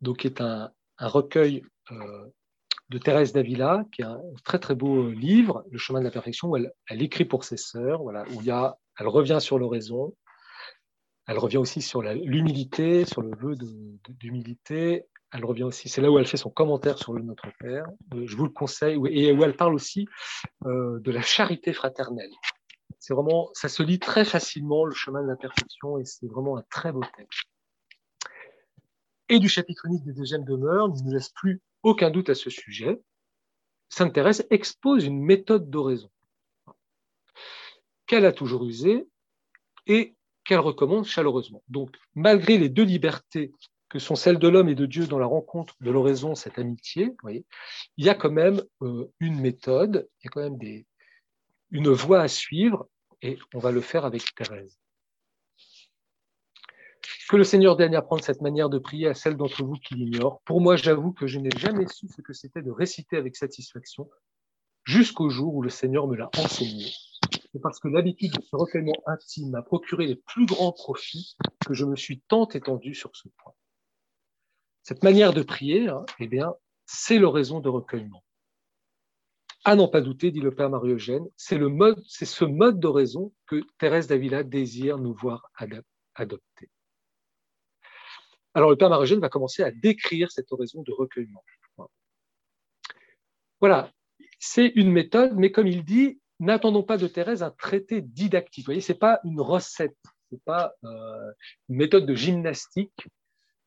donc 0.00 0.24
est 0.24 0.40
un, 0.40 0.70
un 1.00 1.08
recueil 1.08 1.62
euh, 1.90 2.26
de 2.90 2.98
Thérèse 2.98 3.32
d'Avila, 3.32 3.84
qui 3.92 4.02
est 4.02 4.06
un 4.06 4.20
très 4.44 4.58
très 4.58 4.74
beau 4.74 5.08
livre, 5.08 5.64
Le 5.70 5.78
chemin 5.78 6.00
de 6.00 6.04
la 6.04 6.10
perfection, 6.10 6.48
où 6.48 6.56
elle, 6.56 6.72
écrit 7.02 7.24
pour 7.24 7.44
ses 7.44 7.56
sœurs, 7.56 8.02
voilà, 8.02 8.24
où 8.30 8.40
il 8.40 8.44
y 8.44 8.50
a, 8.50 8.76
elle 8.98 9.08
revient 9.08 9.38
sur 9.40 9.58
l'oraison, 9.58 10.14
elle 11.26 11.38
revient 11.38 11.56
aussi 11.56 11.82
sur 11.82 12.02
l'humilité, 12.02 13.04
sur 13.04 13.22
le 13.22 13.30
vœu 13.36 13.54
d'humilité, 14.08 15.06
elle 15.32 15.44
revient 15.44 15.62
aussi, 15.62 15.88
c'est 15.88 16.00
là 16.00 16.10
où 16.10 16.18
elle 16.18 16.26
fait 16.26 16.36
son 16.36 16.50
commentaire 16.50 16.98
sur 16.98 17.12
le 17.12 17.22
Notre 17.22 17.48
Père, 17.60 17.86
euh, 18.14 18.26
je 18.26 18.36
vous 18.36 18.44
le 18.44 18.50
conseille, 18.50 18.98
et 19.10 19.32
où 19.32 19.44
elle 19.44 19.56
parle 19.56 19.74
aussi 19.74 20.06
euh, 20.66 20.98
de 21.00 21.10
la 21.12 21.22
charité 21.22 21.72
fraternelle. 21.72 22.30
C'est 22.98 23.14
vraiment, 23.14 23.48
ça 23.54 23.68
se 23.68 23.82
lit 23.82 24.00
très 24.00 24.24
facilement, 24.24 24.84
le 24.84 24.94
chemin 24.94 25.22
de 25.22 25.28
la 25.28 25.36
perfection, 25.36 25.98
et 25.98 26.04
c'est 26.04 26.26
vraiment 26.26 26.58
un 26.58 26.64
très 26.68 26.92
beau 26.92 27.02
texte 27.16 27.49
et 29.30 29.38
du 29.38 29.48
chapitre 29.48 29.86
unique 29.86 30.04
des 30.04 30.12
deuxièmes 30.12 30.44
demeures 30.44 30.88
ne 30.88 31.00
nous 31.02 31.12
laisse 31.12 31.30
plus 31.30 31.62
aucun 31.82 32.10
doute 32.10 32.28
à 32.28 32.34
ce 32.34 32.50
sujet. 32.50 33.00
Sainte 33.88 34.12
Thérèse 34.12 34.46
expose 34.50 35.04
une 35.04 35.22
méthode 35.22 35.70
d'oraison 35.70 36.10
qu'elle 38.06 38.26
a 38.26 38.32
toujours 38.32 38.64
usée 38.64 39.06
et 39.86 40.16
qu'elle 40.44 40.58
recommande 40.58 41.04
chaleureusement. 41.04 41.62
Donc, 41.68 41.96
malgré 42.14 42.58
les 42.58 42.68
deux 42.68 42.82
libertés 42.82 43.52
que 43.88 44.00
sont 44.00 44.16
celles 44.16 44.38
de 44.38 44.48
l'homme 44.48 44.68
et 44.68 44.74
de 44.74 44.86
Dieu 44.86 45.06
dans 45.06 45.18
la 45.18 45.26
rencontre 45.26 45.76
de 45.80 45.90
l'oraison, 45.90 46.34
cette 46.34 46.58
amitié, 46.58 47.14
il 47.28 47.44
y 48.04 48.08
a 48.08 48.16
quand 48.16 48.32
même 48.32 48.62
euh, 48.82 49.12
une 49.20 49.40
méthode, 49.40 50.08
il 50.18 50.24
y 50.24 50.28
a 50.28 50.30
quand 50.30 50.42
même 50.42 50.58
une 51.70 51.90
voie 51.90 52.20
à 52.20 52.28
suivre, 52.28 52.88
et 53.22 53.38
on 53.54 53.60
va 53.60 53.70
le 53.70 53.80
faire 53.80 54.04
avec 54.04 54.34
Thérèse. 54.34 54.76
Que 57.30 57.36
le 57.36 57.44
Seigneur 57.44 57.76
daigne 57.76 57.94
apprendre 57.94 58.24
cette 58.24 58.40
manière 58.40 58.68
de 58.68 58.78
prier 58.80 59.06
à 59.06 59.14
celles 59.14 59.36
d'entre 59.36 59.62
vous 59.62 59.76
qui 59.76 59.94
l'ignorent. 59.94 60.40
Pour 60.40 60.60
moi, 60.60 60.74
j'avoue 60.74 61.12
que 61.12 61.28
je 61.28 61.38
n'ai 61.38 61.56
jamais 61.56 61.86
su 61.86 62.08
ce 62.08 62.22
que 62.22 62.32
c'était 62.32 62.60
de 62.60 62.72
réciter 62.72 63.16
avec 63.16 63.36
satisfaction 63.36 64.10
jusqu'au 64.82 65.30
jour 65.30 65.54
où 65.54 65.62
le 65.62 65.68
Seigneur 65.68 66.08
me 66.08 66.16
l'a 66.16 66.28
enseigné. 66.36 66.92
C'est 67.52 67.60
parce 67.62 67.78
que 67.78 67.86
l'habitude 67.86 68.32
de 68.32 68.42
ce 68.42 68.56
recueillement 68.56 69.00
intime 69.06 69.50
m'a 69.50 69.62
procuré 69.62 70.08
les 70.08 70.16
plus 70.16 70.44
grands 70.44 70.72
profits 70.72 71.36
que 71.64 71.72
je 71.72 71.84
me 71.84 71.94
suis 71.94 72.20
tant 72.22 72.48
étendu 72.48 72.96
sur 72.96 73.14
ce 73.14 73.28
point. 73.28 73.54
Cette 74.82 75.04
manière 75.04 75.32
de 75.32 75.44
prier, 75.44 75.86
hein, 75.86 76.04
eh 76.18 76.26
bien, 76.26 76.52
c'est 76.86 77.20
l'oraison 77.20 77.60
de 77.60 77.68
recueillement. 77.68 78.24
À 79.64 79.76
n'en 79.76 79.86
pas 79.86 80.00
douter, 80.00 80.32
dit 80.32 80.40
le 80.40 80.52
Père 80.52 80.68
Marie-Eugène, 80.68 81.28
c'est 81.36 81.58
le 81.58 81.68
mode, 81.68 82.02
c'est 82.08 82.26
ce 82.26 82.44
que 83.46 83.62
Thérèse 83.78 84.08
d'Avila 84.08 84.42
désire 84.42 84.98
nous 84.98 85.14
voir 85.14 85.52
adopter. 86.16 86.70
Alors 88.54 88.70
le 88.70 88.76
père 88.76 88.90
Marogène 88.90 89.20
va 89.20 89.28
commencer 89.28 89.62
à 89.62 89.70
décrire 89.70 90.30
cette 90.30 90.50
oraison 90.52 90.82
de 90.82 90.92
recueillement. 90.92 91.44
voilà, 93.60 93.92
c'est 94.38 94.72
une 94.74 94.90
méthode, 94.90 95.34
mais 95.36 95.52
comme 95.52 95.66
il 95.66 95.84
dit, 95.84 96.20
n'attendons 96.40 96.82
pas 96.82 96.96
de 96.96 97.06
Thérèse 97.06 97.42
un 97.42 97.50
traité 97.50 98.00
didactique. 98.00 98.64
Vous 98.64 98.70
voyez, 98.70 98.80
ce 98.80 98.92
n'est 98.92 98.98
pas 98.98 99.20
une 99.24 99.40
recette, 99.40 99.98
ce 100.28 100.34
n'est 100.34 100.40
pas 100.44 100.72
euh, 100.84 101.32
une 101.68 101.76
méthode 101.76 102.06
de 102.06 102.14
gymnastique, 102.14 103.06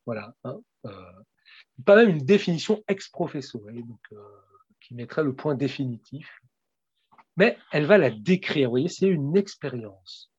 voilà, 0.06 0.36
hein, 0.44 0.60
euh, 0.86 1.12
pas 1.86 1.96
même 1.96 2.10
une 2.10 2.26
définition 2.26 2.84
ex 2.88 3.08
professo, 3.10 3.60
donc, 3.60 4.00
euh, 4.12 4.18
qui 4.82 4.96
mettrait 4.96 5.24
le 5.24 5.36
point 5.36 5.56
définitif, 5.56 6.42
mais 7.38 7.58
elle 7.72 7.86
va 7.86 7.98
la 7.98 8.10
décrire, 8.10 8.68
vous 8.68 8.74
voyez, 8.74 8.90
c'est 8.90 9.08
une 9.08 9.38
expérience. 9.38 10.32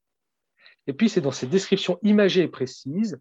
Et 0.87 0.93
puis, 0.93 1.09
c'est 1.09 1.21
dans 1.21 1.33
ces 1.33 1.47
descriptions 1.47 1.99
imagées 2.03 2.43
et 2.43 2.49
précises 2.49 3.19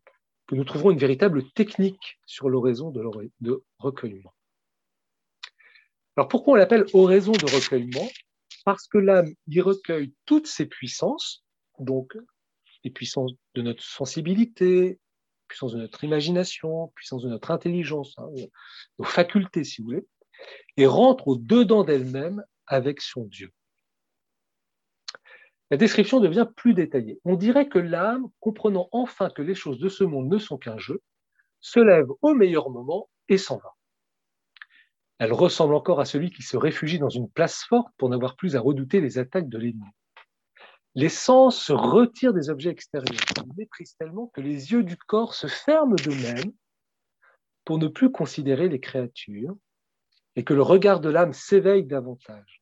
que 0.48 0.56
nous 0.56 0.64
trouverons 0.64 0.92
une 0.92 1.00
véritable 1.00 1.50
technique 1.52 2.20
sur 2.26 2.50
l'oraison 2.50 2.92
de, 2.92 3.64
recueillement. 3.80 4.34
Alors, 6.16 6.28
pourquoi 6.28 6.54
on 6.54 6.56
l'appelle 6.56 6.86
oraison 6.94 7.32
de 7.32 7.46
recueillement? 7.46 8.08
Parce 8.66 8.88
que 8.88 8.98
l'âme 8.98 9.34
y 9.48 9.62
recueille 9.62 10.14
toutes 10.26 10.48
ses 10.48 10.66
puissances, 10.66 11.44
donc 11.80 12.16
les 12.84 12.92
puissances 12.92 13.32
de 13.56 13.62
notre 13.62 13.84
sensibilité, 13.84 15.00
puissance 15.48 15.74
de 15.74 15.80
notre 15.80 16.04
imagination, 16.04 16.92
puissance 16.96 17.24
de 17.24 17.30
notre 17.30 17.52
intelligence, 17.52 18.14
hein, 18.18 18.30
nos 19.00 19.06
facultés, 19.06 19.64
si 19.64 19.82
vous 19.82 19.88
voulez, 19.88 20.08
et 20.78 20.86
rentre 20.86 21.28
au-dedans 21.28 21.84
d'elle-même 21.84 22.44
avec 22.68 23.02
son 23.02 23.26
Dieu 23.26 23.52
la 25.74 25.78
description 25.78 26.20
devient 26.20 26.46
plus 26.56 26.76
détaillée. 26.76 27.20
On 27.26 27.36
dirait 27.36 27.68
que 27.68 27.80
l'âme, 27.80 28.28
comprenant 28.40 28.90
enfin 28.92 29.32
que 29.32 29.42
les 29.42 29.56
choses 29.56 29.80
de 29.80 29.90
ce 29.90 30.04
monde 30.04 30.30
ne 30.30 30.38
sont 30.38 30.60
qu'un 30.60 30.78
jeu, 30.78 31.02
se 31.62 31.80
lève 31.80 32.10
au 32.22 32.36
meilleur 32.36 32.70
moment 32.70 33.10
et 33.28 33.40
s'en 33.40 33.58
va. 33.58 33.74
Elle 35.18 35.34
ressemble 35.34 35.74
encore 35.74 36.00
à 36.00 36.06
celui 36.06 36.30
qui 36.30 36.44
se 36.44 36.58
réfugie 36.58 37.00
dans 37.00 37.10
une 37.10 37.28
place 37.28 37.64
forte 37.64 37.92
pour 37.98 38.10
n'avoir 38.10 38.36
plus 38.36 38.56
à 38.56 38.60
redouter 38.60 39.02
les 39.02 39.18
attaques 39.18 39.50
de 39.50 39.58
l'ennemi. 39.58 39.90
Les 40.94 41.10
sens 41.10 41.60
se 41.60 41.74
retirent 41.74 42.36
des 42.36 42.52
objets 42.52 42.70
extérieurs. 42.70 43.18
Ils 43.44 43.58
méprisent 43.58 43.96
tellement 43.96 44.28
que 44.28 44.42
les 44.42 44.74
yeux 44.74 44.84
du 44.84 44.96
corps 44.96 45.34
se 45.34 45.48
ferment 45.48 45.96
d'eux-mêmes 45.96 46.54
pour 47.66 47.80
ne 47.80 47.88
plus 47.88 48.12
considérer 48.12 48.70
les 48.70 48.80
créatures 48.80 49.56
et 50.36 50.44
que 50.44 50.54
le 50.54 50.62
regard 50.62 51.00
de 51.00 51.10
l'âme 51.10 51.34
s'éveille 51.34 51.86
davantage. 51.86 52.62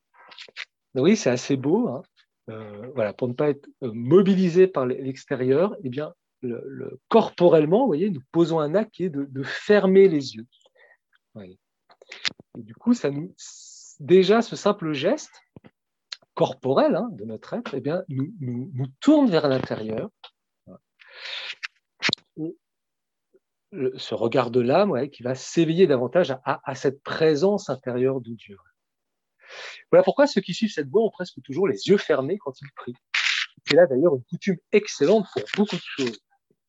Oui, 0.96 1.18
c'est 1.18 1.30
assez 1.30 1.58
beau. 1.58 1.90
Hein 1.90 2.04
voilà, 2.48 3.14
pour 3.14 3.28
ne 3.28 3.34
pas 3.34 3.50
être 3.50 3.68
euh, 3.84 3.92
mobilisé 3.94 4.68
par 4.68 4.86
l'extérieur, 4.86 5.76
eh 5.84 5.90
bien, 5.90 6.14
le, 6.42 7.00
corporellement, 7.08 7.82
vous 7.82 7.88
voyez, 7.88 8.10
nous 8.10 8.22
posons 8.32 8.60
un 8.60 8.76
acte 8.76 8.92
qui 8.92 9.04
est 9.06 9.10
de, 9.10 9.44
fermer 9.44 10.08
les 10.08 10.36
yeux. 10.36 10.48
du 12.58 12.74
coup, 12.76 12.94
ça 12.94 13.12
nous, 13.12 13.34
déjà, 14.00 14.42
ce 14.42 14.56
simple 14.56 14.94
geste 14.94 15.32
corporel 16.34 16.96
hein, 16.96 17.10
de 17.12 17.26
notre 17.26 17.54
être, 17.54 17.76
eh 17.76 17.82
bien, 17.82 18.04
nous, 18.10 18.34
nous, 18.40 18.88
tourne 19.00 19.30
vers 19.30 19.48
l'intérieur. 19.48 20.10
ce 23.96 24.16
regard 24.16 24.52
de 24.52 24.60
l'âme 24.60 25.10
qui 25.10 25.24
va 25.24 25.36
s'éveiller 25.36 25.88
davantage 25.88 26.36
à, 26.44 26.76
cette 26.76 27.02
présence 27.04 27.70
intérieure 27.70 28.20
de 28.20 28.32
Dieu. 28.32 28.58
Voilà 29.92 30.04
pourquoi 30.04 30.28
ceux 30.28 30.42
qui 30.42 30.54
suivent 30.54 30.72
cette 30.72 30.90
voie 30.90 31.04
ont 31.04 31.10
presque 31.10 31.42
toujours 31.44 31.68
les 31.68 31.88
yeux 31.88 31.98
fermés 31.98 32.38
quand 32.38 32.60
ils 32.62 32.72
prient. 32.76 32.96
C'est 33.68 33.76
là 33.76 33.86
d'ailleurs 33.86 34.16
une 34.16 34.24
coutume 34.24 34.58
excellente 34.72 35.28
pour 35.34 35.44
beaucoup 35.58 35.76
de 35.76 35.82
choses. 35.82 36.20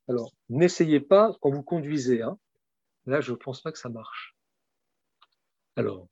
Alors, 0.08 0.32
n'essayez 0.48 1.00
pas 1.00 1.36
quand 1.40 1.50
vous 1.50 1.62
conduisez. 1.62 2.22
Hein. 2.22 2.38
Là, 3.06 3.20
je 3.20 3.32
ne 3.32 3.36
pense 3.36 3.60
pas 3.60 3.72
que 3.72 3.78
ça 3.78 3.88
marche. 3.88 4.36
Alors, 5.76 6.06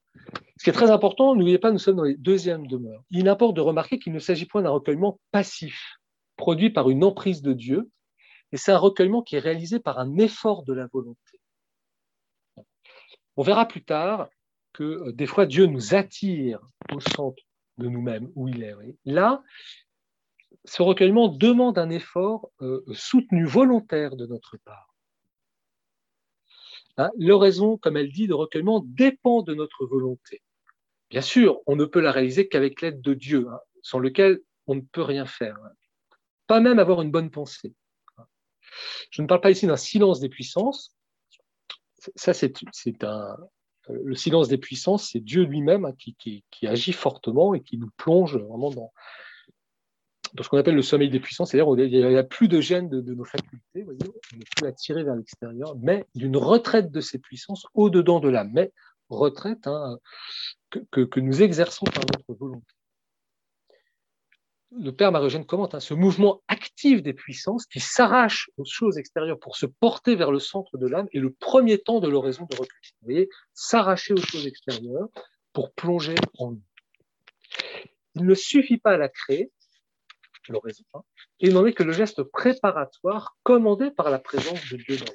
ce 0.58 0.64
qui 0.64 0.70
est 0.70 0.74
très 0.74 0.90
important, 0.90 1.34
n'oubliez 1.34 1.58
pas, 1.58 1.70
nous 1.70 1.78
sommes 1.78 1.96
dans 1.96 2.04
les 2.04 2.16
deuxièmes 2.16 2.66
demeures. 2.66 3.02
Il 3.10 3.28
importe 3.28 3.54
de 3.54 3.60
remarquer 3.60 3.98
qu'il 3.98 4.12
ne 4.12 4.18
s'agit 4.18 4.46
point 4.46 4.62
d'un 4.62 4.70
recueillement 4.70 5.20
passif, 5.32 5.98
produit 6.36 6.70
par 6.70 6.88
une 6.90 7.04
emprise 7.04 7.42
de 7.42 7.52
Dieu, 7.52 7.90
et 8.52 8.56
c'est 8.56 8.72
un 8.72 8.78
recueillement 8.78 9.22
qui 9.22 9.36
est 9.36 9.40
réalisé 9.40 9.78
par 9.78 9.98
un 9.98 10.16
effort 10.16 10.64
de 10.64 10.72
la 10.72 10.86
volonté. 10.86 11.40
On 13.36 13.42
verra 13.42 13.66
plus 13.66 13.84
tard 13.84 14.28
que 14.72 14.84
euh, 14.84 15.12
des 15.12 15.26
fois 15.26 15.46
Dieu 15.46 15.66
nous 15.66 15.94
attire 15.94 16.60
au 16.92 17.00
centre 17.00 17.42
de 17.78 17.88
nous-mêmes, 17.88 18.30
où 18.34 18.48
il 18.48 18.62
est. 18.62 18.74
Là, 19.04 19.42
ce 20.64 20.82
recueillement 20.82 21.28
demande 21.28 21.78
un 21.78 21.90
effort 21.90 22.50
euh, 22.60 22.84
soutenu, 22.92 23.46
volontaire 23.46 24.16
de 24.16 24.26
notre 24.26 24.58
part. 24.58 24.94
Hein, 26.96 27.10
L'oraison, 27.18 27.78
comme 27.78 27.96
elle 27.96 28.12
dit, 28.12 28.26
de 28.26 28.34
recueillement 28.34 28.84
dépend 28.84 29.42
de 29.42 29.54
notre 29.54 29.86
volonté. 29.86 30.42
Bien 31.08 31.22
sûr, 31.22 31.60
on 31.66 31.76
ne 31.76 31.84
peut 31.84 32.00
la 32.00 32.12
réaliser 32.12 32.48
qu'avec 32.48 32.82
l'aide 32.82 33.00
de 33.00 33.14
Dieu, 33.14 33.46
hein, 33.50 33.60
sans 33.82 33.98
lequel 33.98 34.40
on 34.66 34.74
ne 34.74 34.80
peut 34.80 35.02
rien 35.02 35.26
faire. 35.26 35.56
Hein. 35.64 35.70
Pas 36.46 36.60
même 36.60 36.78
avoir 36.78 37.02
une 37.02 37.10
bonne 37.10 37.30
pensée. 37.30 37.74
Je 39.10 39.22
ne 39.22 39.26
parle 39.26 39.40
pas 39.40 39.50
ici 39.50 39.66
d'un 39.66 39.76
silence 39.76 40.20
des 40.20 40.28
puissances. 40.28 40.96
Ça, 42.16 42.32
c'est 42.32 42.52
un, 43.04 43.36
le 44.02 44.14
silence 44.14 44.48
des 44.48 44.58
puissances, 44.58 45.10
c'est 45.10 45.20
Dieu 45.20 45.44
lui-même 45.44 45.84
hein, 45.84 45.92
qui, 45.96 46.44
agit 46.66 46.92
fortement 46.92 47.54
et 47.54 47.60
qui 47.60 47.78
nous 47.78 47.90
plonge 47.96 48.36
vraiment 48.36 48.70
dans, 48.70 48.92
ce 50.40 50.48
qu'on 50.48 50.58
appelle 50.58 50.74
le 50.74 50.82
sommeil 50.82 51.10
des 51.10 51.20
puissances, 51.20 51.50
c'est-à-dire 51.50 51.86
il 51.86 52.08
n'y 52.08 52.16
a 52.16 52.22
plus 52.22 52.48
de 52.48 52.60
gêne 52.60 52.88
de, 52.88 53.14
nos 53.14 53.24
facultés, 53.24 53.84
on 53.86 54.36
n'est 54.36 54.44
plus 54.56 54.66
attiré 54.66 55.02
vers 55.02 55.16
l'extérieur, 55.16 55.74
mais 55.80 56.06
d'une 56.14 56.36
retraite 56.36 56.90
de 56.90 57.00
ces 57.00 57.18
puissances 57.18 57.66
au-dedans 57.74 58.20
de 58.20 58.28
l'âme, 58.28 58.50
mais 58.52 58.72
retraite 59.08 59.66
hein, 59.66 59.98
que, 60.90 61.20
nous 61.20 61.42
exerçons 61.42 61.86
par 61.86 62.04
notre 62.04 62.38
volonté 62.38 62.74
le 64.78 64.92
père 64.92 65.10
Marogène 65.10 65.44
commente 65.44 65.74
hein, 65.74 65.80
ce 65.80 65.94
mouvement 65.94 66.42
actif 66.48 67.02
des 67.02 67.12
puissances 67.12 67.66
qui 67.66 67.80
s'arrache 67.80 68.50
aux 68.56 68.64
choses 68.64 68.98
extérieures 68.98 69.38
pour 69.38 69.56
se 69.56 69.66
porter 69.66 70.14
vers 70.14 70.30
le 70.30 70.38
centre 70.38 70.78
de 70.78 70.86
l'âme 70.86 71.08
et 71.12 71.18
le 71.18 71.32
premier 71.32 71.78
temps 71.78 72.00
de 72.00 72.08
l'oraison 72.08 72.46
de 72.50 72.56
recul. 72.56 72.80
Vous 73.00 73.06
voyez, 73.06 73.28
s'arracher 73.52 74.14
aux 74.14 74.22
choses 74.22 74.46
extérieures 74.46 75.08
pour 75.52 75.72
plonger 75.72 76.14
en 76.38 76.52
nous. 76.52 76.62
Il 78.14 78.24
ne 78.24 78.34
suffit 78.34 78.78
pas 78.78 78.92
à 78.92 78.96
la 78.96 79.08
créer, 79.08 79.50
l'oraison, 80.48 80.84
hein, 80.94 81.02
il 81.40 81.52
n'en 81.52 81.66
est 81.66 81.72
que 81.72 81.82
le 81.82 81.92
geste 81.92 82.22
préparatoire 82.22 83.36
commandé 83.42 83.90
par 83.90 84.10
la 84.10 84.18
présence 84.18 84.68
de 84.70 84.76
Dieu 84.76 84.96
dans 84.96 85.04
l'âme. 85.04 85.14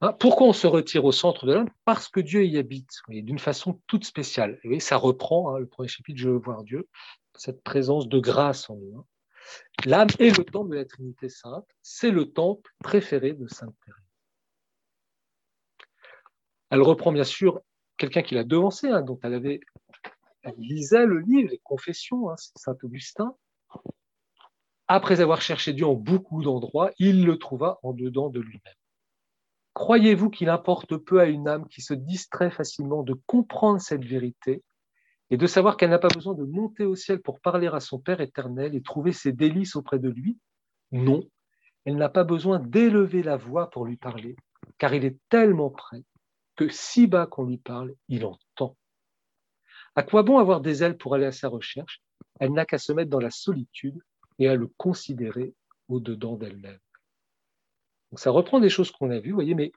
Hein, 0.00 0.12
pourquoi 0.12 0.48
on 0.48 0.52
se 0.52 0.66
retire 0.66 1.04
au 1.04 1.12
centre 1.12 1.46
de 1.46 1.52
l'âme? 1.52 1.70
Parce 1.84 2.08
que 2.08 2.20
Dieu 2.20 2.44
y 2.44 2.58
habite, 2.58 2.90
d'une 3.08 3.38
façon 3.38 3.80
toute 3.86 4.04
spéciale. 4.04 4.60
Et 4.64 4.80
ça 4.80 4.96
reprend 4.96 5.56
le 5.58 5.66
premier 5.66 5.88
chapitre, 5.88 6.20
Je 6.20 6.28
veux 6.28 6.38
voir 6.38 6.62
Dieu 6.62 6.88
cette 7.36 7.62
présence 7.62 8.08
de 8.08 8.18
grâce 8.18 8.70
en 8.70 8.76
nous. 8.76 8.98
Hein. 8.98 9.06
L'âme 9.84 10.08
est 10.18 10.36
le 10.36 10.44
temple 10.44 10.70
de 10.70 10.76
la 10.76 10.84
Trinité 10.84 11.28
Sainte, 11.28 11.66
c'est 11.82 12.10
le 12.10 12.32
temple 12.32 12.72
préféré 12.80 13.32
de 13.32 13.46
Sainte 13.48 13.74
Thérèse. 13.84 14.00
Elle 16.70 16.82
reprend 16.82 17.12
bien 17.12 17.24
sûr 17.24 17.60
quelqu'un 17.96 18.22
qui 18.22 18.34
l'a 18.34 18.44
devancé, 18.44 18.88
hein, 18.88 19.02
dont 19.02 19.18
elle 19.22 19.34
avait, 19.34 19.60
lisait 20.56 21.06
le 21.06 21.20
livre, 21.20 21.50
les 21.50 21.60
Confessions, 21.62 22.30
hein, 22.30 22.34
Saint 22.56 22.76
Augustin. 22.82 23.36
Après 24.88 25.20
avoir 25.20 25.40
cherché 25.40 25.72
Dieu 25.72 25.86
en 25.86 25.94
beaucoup 25.94 26.42
d'endroits, 26.42 26.90
il 26.98 27.24
le 27.24 27.38
trouva 27.38 27.78
en 27.82 27.92
dedans 27.92 28.28
de 28.28 28.40
lui-même. 28.40 28.74
Croyez-vous 29.72 30.30
qu'il 30.30 30.50
importe 30.50 30.96
peu 30.96 31.20
à 31.20 31.26
une 31.26 31.48
âme 31.48 31.66
qui 31.68 31.82
se 31.82 31.94
distrait 31.94 32.50
facilement 32.50 33.02
de 33.02 33.14
comprendre 33.26 33.80
cette 33.80 34.04
vérité 34.04 34.62
et 35.30 35.36
de 35.36 35.46
savoir 35.46 35.76
qu'elle 35.76 35.90
n'a 35.90 35.98
pas 35.98 36.08
besoin 36.08 36.34
de 36.34 36.44
monter 36.44 36.84
au 36.84 36.94
ciel 36.94 37.20
pour 37.20 37.40
parler 37.40 37.66
à 37.68 37.80
son 37.80 37.98
Père 37.98 38.20
éternel 38.20 38.74
et 38.74 38.82
trouver 38.82 39.12
ses 39.12 39.32
délices 39.32 39.76
auprès 39.76 39.98
de 39.98 40.08
lui 40.08 40.38
Non, 40.92 41.22
elle 41.84 41.96
n'a 41.96 42.08
pas 42.08 42.24
besoin 42.24 42.58
d'élever 42.58 43.22
la 43.22 43.36
voix 43.36 43.70
pour 43.70 43.84
lui 43.84 43.96
parler, 43.96 44.36
car 44.78 44.94
il 44.94 45.04
est 45.04 45.18
tellement 45.28 45.70
près 45.70 46.02
que 46.56 46.68
si 46.68 47.06
bas 47.06 47.26
qu'on 47.26 47.44
lui 47.44 47.58
parle, 47.58 47.94
il 48.08 48.24
entend. 48.24 48.76
À 49.96 50.02
quoi 50.02 50.22
bon 50.22 50.38
avoir 50.38 50.60
des 50.60 50.82
ailes 50.82 50.96
pour 50.96 51.14
aller 51.14 51.26
à 51.26 51.32
sa 51.32 51.48
recherche? 51.48 52.02
Elle 52.40 52.52
n'a 52.52 52.64
qu'à 52.64 52.78
se 52.78 52.92
mettre 52.92 53.10
dans 53.10 53.20
la 53.20 53.30
solitude 53.30 54.00
et 54.38 54.48
à 54.48 54.56
le 54.56 54.68
considérer 54.76 55.54
au-dedans 55.88 56.36
d'elle-même. 56.36 56.78
Donc 58.10 58.18
ça 58.18 58.30
reprend 58.30 58.60
des 58.60 58.70
choses 58.70 58.90
qu'on 58.90 59.10
a 59.10 59.20
vues, 59.20 59.32
voyez, 59.32 59.54
mais 59.54 59.72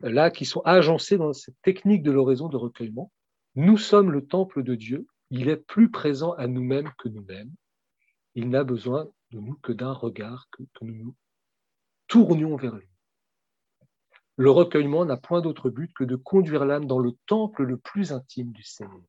là, 0.00 0.30
qui 0.30 0.44
sont 0.44 0.60
agencées 0.64 1.16
dans 1.16 1.32
cette 1.32 1.60
technique 1.62 2.02
de 2.02 2.10
l'oraison 2.10 2.48
de 2.48 2.56
recueillement. 2.56 3.10
Nous 3.54 3.76
sommes 3.76 4.10
le 4.10 4.26
temple 4.26 4.62
de 4.62 4.74
Dieu. 4.74 5.06
Il 5.30 5.48
est 5.48 5.56
plus 5.56 5.90
présent 5.90 6.32
à 6.32 6.46
nous-mêmes 6.46 6.90
que 6.98 7.08
nous-mêmes. 7.08 7.52
Il 8.34 8.48
n'a 8.48 8.64
besoin 8.64 9.06
de 9.30 9.40
nous 9.40 9.54
que 9.56 9.72
d'un 9.72 9.92
regard, 9.92 10.48
que, 10.50 10.62
nous 10.82 10.94
nous 10.94 11.16
tournions 12.08 12.56
vers 12.56 12.76
lui. 12.76 12.88
Le 14.36 14.50
recueillement 14.50 15.04
n'a 15.04 15.18
point 15.18 15.42
d'autre 15.42 15.68
but 15.68 15.92
que 15.94 16.04
de 16.04 16.16
conduire 16.16 16.64
l'âme 16.64 16.86
dans 16.86 16.98
le 16.98 17.12
temple 17.26 17.64
le 17.64 17.76
plus 17.76 18.12
intime 18.12 18.52
du 18.52 18.62
Seigneur. 18.62 19.02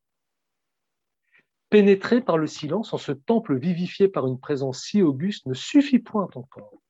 Pénétrer 1.70 2.20
par 2.20 2.36
le 2.36 2.46
silence 2.46 2.92
en 2.92 2.98
ce 2.98 3.12
temple 3.12 3.58
vivifié 3.58 4.08
par 4.08 4.26
une 4.26 4.38
présence 4.38 4.82
si 4.82 5.02
auguste 5.02 5.46
ne 5.46 5.54
suffit 5.54 5.98
point 5.98 6.28
encore. 6.34 6.82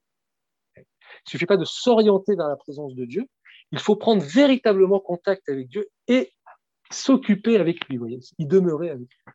Il 0.77 0.81
ne 0.81 1.31
suffit 1.31 1.47
pas 1.47 1.57
de 1.57 1.65
s'orienter 1.65 2.35
vers 2.35 2.49
la 2.49 2.57
présence 2.57 2.95
de 2.97 3.05
Dieu, 3.05 3.29
il 3.73 3.79
faut 3.79 3.97
prendre 3.97 4.23
véritablement 4.23 5.01
contact 5.01 5.49
avec 5.49 5.69
Dieu 5.69 5.89
et 6.09 6.33
s'occuper 6.91 7.57
avec 7.57 7.89
lui, 7.89 7.97
voyez, 7.97 8.21
y 8.39 8.47
demeurer 8.47 8.91
avec 8.91 9.09
lui. 9.09 9.33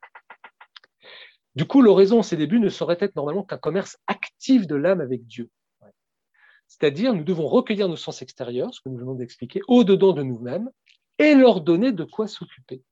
Du 1.55 1.65
coup, 1.65 1.81
l'oraison 1.81 2.19
en 2.19 2.23
ses 2.23 2.38
débuts 2.38 2.59
ne 2.59 2.69
saurait 2.69 2.97
être 2.99 3.15
normalement 3.15 3.43
qu'un 3.43 3.57
commerce 3.57 3.97
actif 4.07 4.67
de 4.67 4.75
l'âme 4.75 5.01
avec 5.01 5.25
Dieu. 5.25 5.49
C'est-à-dire, 6.67 7.13
nous 7.13 7.23
devons 7.23 7.47
recueillir 7.47 7.89
nos 7.89 7.95
sens 7.95 8.21
extérieurs, 8.21 8.73
ce 8.73 8.81
que 8.81 8.89
nous 8.89 8.97
venons 8.97 9.15
d'expliquer, 9.15 9.62
au-dedans 9.67 10.13
de 10.13 10.21
nous-mêmes, 10.21 10.69
et 11.17 11.33
leur 11.33 11.62
donner 11.62 11.91
de 11.91 12.03
quoi 12.03 12.27
s'occuper. 12.27 12.83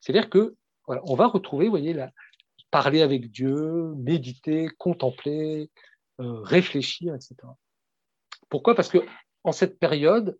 C'est-à-dire 0.00 0.30
que 0.30 0.54
voilà, 0.86 1.02
on 1.04 1.16
va 1.16 1.26
retrouver, 1.26 1.68
voyez, 1.68 1.92
la, 1.92 2.10
parler 2.70 3.02
avec 3.02 3.30
Dieu, 3.30 3.92
méditer, 3.96 4.68
contempler, 4.78 5.70
euh, 6.20 6.40
réfléchir, 6.40 7.14
etc. 7.14 7.36
Pourquoi? 8.48 8.74
Parce 8.74 8.88
que 8.88 8.98
en 9.44 9.52
cette 9.52 9.78
période 9.78 10.38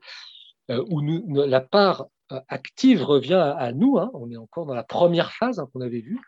euh, 0.70 0.84
où 0.88 1.00
la 1.34 1.60
part 1.60 2.06
active 2.48 3.02
revient 3.02 3.54
à, 3.56 3.72
nous, 3.72 3.98
hein, 3.98 4.10
on 4.14 4.30
est 4.30 4.36
encore 4.36 4.66
dans 4.66 4.74
la 4.74 4.84
première 4.84 5.32
phase 5.32 5.58
hein, 5.58 5.68
qu'on 5.72 5.80
avait 5.80 6.00
vue, 6.00 6.20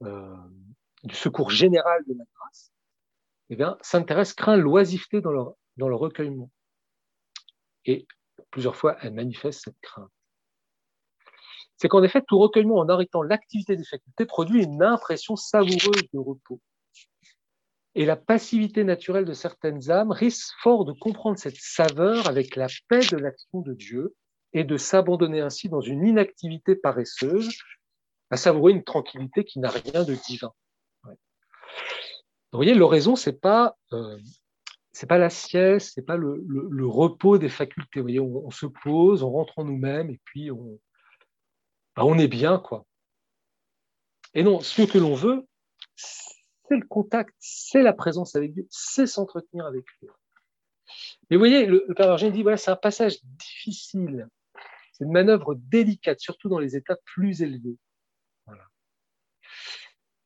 du 0.00 1.14
secours 1.14 1.50
général 1.50 2.02
de 2.06 2.14
la 2.14 2.24
grâce, 2.34 2.72
eh 3.50 3.56
bien, 3.56 3.78
Sainte 3.80 4.08
Thérèse 4.08 4.32
craint 4.34 4.56
l'oisiveté 4.56 5.20
dans 5.20 5.30
le, 5.30 5.42
dans 5.76 5.88
le 5.88 5.94
recueillement. 5.94 6.50
Et 7.84 8.06
plusieurs 8.50 8.76
fois, 8.76 8.96
elle 9.02 9.14
manifeste 9.14 9.62
cette 9.64 9.80
crainte 9.80 10.10
c'est 11.76 11.88
qu'en 11.88 12.02
effet, 12.02 12.22
tout 12.26 12.38
recueillement 12.38 12.76
en 12.76 12.88
arrêtant 12.88 13.22
l'activité 13.22 13.76
des 13.76 13.84
facultés 13.84 14.26
produit 14.26 14.64
une 14.64 14.82
impression 14.82 15.36
savoureuse 15.36 16.08
de 16.12 16.18
repos. 16.18 16.60
Et 17.94 18.04
la 18.04 18.16
passivité 18.16 18.84
naturelle 18.84 19.24
de 19.24 19.32
certaines 19.32 19.90
âmes 19.90 20.10
risque 20.10 20.54
fort 20.62 20.84
de 20.84 20.92
comprendre 20.92 21.38
cette 21.38 21.56
saveur 21.56 22.28
avec 22.28 22.56
la 22.56 22.66
paix 22.88 23.00
de 23.10 23.16
l'action 23.16 23.60
de 23.60 23.72
Dieu 23.72 24.14
et 24.56 24.64
de 24.64 24.78
s'abandonner 24.78 25.42
ainsi 25.42 25.68
dans 25.68 25.82
une 25.82 26.06
inactivité 26.06 26.76
paresseuse, 26.76 27.58
à 28.30 28.38
savourer 28.38 28.72
une 28.72 28.84
tranquillité 28.84 29.44
qui 29.44 29.58
n'a 29.58 29.68
rien 29.68 30.02
de 30.02 30.14
divin. 30.14 30.50
Vous 31.04 31.12
voyez, 32.58 32.72
l'oraison, 32.72 33.16
c'est 33.16 33.38
pas 33.38 33.76
euh, 33.92 34.18
pas 35.06 35.18
la 35.18 35.28
sieste, 35.28 35.92
c'est 35.94 36.06
pas 36.06 36.16
le, 36.16 36.86
repos 36.86 37.36
des 37.36 37.50
facultés. 37.50 38.00
Vous 38.00 38.04
voyez, 38.04 38.20
on, 38.20 38.50
se 38.50 38.64
pose, 38.64 39.22
on 39.22 39.30
rentre 39.30 39.58
en 39.58 39.64
nous-mêmes 39.64 40.08
et 40.08 40.18
puis 40.24 40.50
on, 40.50 40.80
bah, 41.94 42.06
on 42.06 42.18
est 42.18 42.28
bien, 42.28 42.58
quoi. 42.58 42.86
Et 44.32 44.42
non, 44.42 44.60
ce 44.60 44.82
que 44.82 44.96
l'on 44.96 45.14
veut, 45.14 45.46
c'est 45.96 46.76
le 46.76 46.86
contact, 46.86 47.34
c'est 47.38 47.82
la 47.82 47.92
présence 47.92 48.34
avec 48.36 48.54
Dieu, 48.54 48.66
c'est 48.70 49.06
s'entretenir 49.06 49.66
avec 49.66 49.84
lui. 50.00 50.08
Mais 51.28 51.36
vous 51.36 51.40
voyez, 51.40 51.66
le, 51.66 51.84
Père 51.94 52.06
Virgin 52.06 52.32
dit, 52.32 52.42
voilà, 52.42 52.56
c'est 52.56 52.70
un 52.70 52.76
passage 52.76 53.18
difficile, 53.22 54.28
c'est 54.96 55.04
une 55.04 55.12
manœuvre 55.12 55.54
délicate, 55.54 56.20
surtout 56.20 56.48
dans 56.48 56.58
les 56.58 56.74
états 56.74 56.96
plus 57.04 57.42
élevés. 57.42 57.76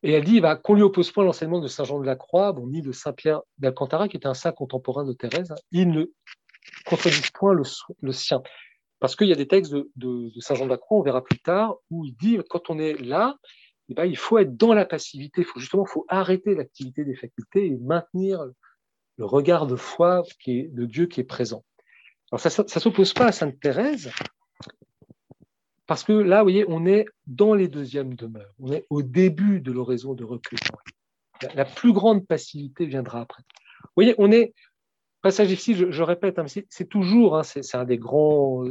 Et 0.02 0.12
elle 0.12 0.24
dit 0.24 0.40
bah, 0.40 0.56
qu'on 0.56 0.74
lui 0.74 0.83
oppose 0.83 1.11
point 1.11 1.24
l'enseignement 1.24 1.61
de 1.61 1.66
Saint 1.66 1.85
Jean 1.85 2.00
de 2.00 2.06
la 2.06 2.16
Croix, 2.16 2.54
ni 2.66 2.80
de 2.80 2.92
Saint 2.92 3.12
Pierre 3.12 3.42
d'Alcantara, 3.59 4.09
qui 4.09 4.16
était 4.16 4.28
un 4.28 4.35
saint 4.35 4.52
contemporain 4.52 5.04
de 5.04 5.12
Thérèse, 5.12 5.52
il 5.72 5.90
ne 5.90 6.06
contredit 6.87 7.20
point 7.35 7.54
le 7.54 8.12
sien. 8.12 8.42
Parce 9.00 9.16
qu'il 9.16 9.28
y 9.28 9.33
a 9.33 9.37
des 9.37 9.48
textes 9.48 9.74
de, 9.96 10.30
Saint 10.38 10.54
Jean 10.54 10.66
de 10.66 10.70
la 10.70 10.78
Croix, 10.78 10.98
on 10.98 11.02
verra 11.02 11.24
plus 11.24 11.40
tard, 11.40 11.76
où 11.90 12.04
il 12.04 12.14
dit 12.16 12.38
quand 12.48 12.70
on 12.70 12.78
est 12.78 12.94
là, 13.00 13.37
eh 13.88 13.94
ben, 13.94 14.04
il 14.04 14.16
faut 14.16 14.38
être 14.38 14.56
dans 14.56 14.72
la 14.72 14.87
passivité. 14.87 15.40
Il 15.40 15.44
faut 15.44 15.59
justement 15.59 15.85
faut 15.85 16.06
arrêter 16.09 16.54
l'activité 16.54 17.04
des 17.04 17.16
facultés 17.16 17.66
et 17.66 17.76
maintenir 17.78 18.44
le 19.16 19.24
regard 19.24 19.66
de 19.66 19.74
foi 19.74 20.22
de 20.46 20.85
Dieu 20.87 21.06
qui 21.06 21.20
est 21.20 21.24
présent. 21.24 21.64
Alors 22.30 22.40
ça 22.40 22.62
ne 22.62 22.68
s'oppose 22.68 23.12
pas 23.12 23.26
à 23.26 23.33
Sainte 23.33 23.59
Thérèse, 23.59 24.12
parce 25.90 26.05
que 26.05 26.12
là, 26.12 26.38
vous 26.38 26.44
voyez, 26.44 26.64
on 26.68 26.87
est 26.87 27.05
dans 27.26 27.53
les 27.53 27.66
deuxièmes 27.66 28.14
demeures. 28.14 28.55
On 28.61 28.70
est 28.70 28.87
au 28.90 29.03
début 29.03 29.61
de 29.61 29.72
l'oraison 29.72 30.14
de 30.14 30.22
recueillement. 30.22 30.79
La, 31.57 31.64
plus 31.64 31.92
grande 31.92 32.29
passivité 32.29 32.87
viendra 32.87 33.22
après. 33.22 33.42
Vous 33.83 33.90
voyez, 33.96 34.14
on 34.18 34.31
est 34.31 34.55
passage 35.20 35.50
ici, 35.50 35.74
je, 35.74 36.03
répète, 36.05 36.38
hein, 36.38 36.44
c'est 36.46 36.88
toujours, 36.88 37.37
hein, 37.37 37.42
c'est 37.42 37.74
un 37.74 37.85
des 37.85 37.98
grands 37.98 38.62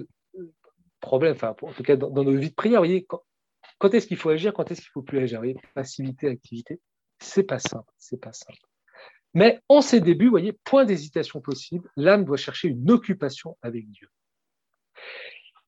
problème, 1.01 1.33
enfin, 1.33 1.53
en 1.61 1.73
tout 1.73 1.83
cas 1.83 1.97
dans, 1.97 2.23
nos 2.23 2.37
vies 2.37 2.51
de 2.51 2.55
prière, 2.55 2.79
vous 2.79 2.87
voyez, 2.87 3.05
quand, 3.05 3.93
est-ce 3.93 4.07
qu'il 4.07 4.15
faut 4.15 4.29
agir, 4.29 4.53
quand 4.53 4.71
est-ce 4.71 4.79
qu'il 4.79 4.91
faut 4.91 5.01
plus 5.01 5.19
agir, 5.19 5.39
vous 5.39 5.43
voyez, 5.43 5.57
passivité, 5.75 6.29
activité, 6.29 6.79
c'est 7.19 7.43
pas 7.43 7.57
c'est 7.97 8.21
pas 8.21 8.31
simple. 8.31 8.65
Mais 9.33 9.59
en 9.67 9.81
ces 9.81 9.99
débuts, 9.99 10.27
vous 10.27 10.31
voyez, 10.31 10.53
point 10.53 10.85
d'hésitation 10.85 11.41
possible, 11.41 11.91
l'âme 11.97 12.23
doit 12.23 12.37
chercher 12.37 12.69
une 12.69 12.89
occupation 12.89 13.57
avec 13.61 13.89
Dieu. 13.91 14.07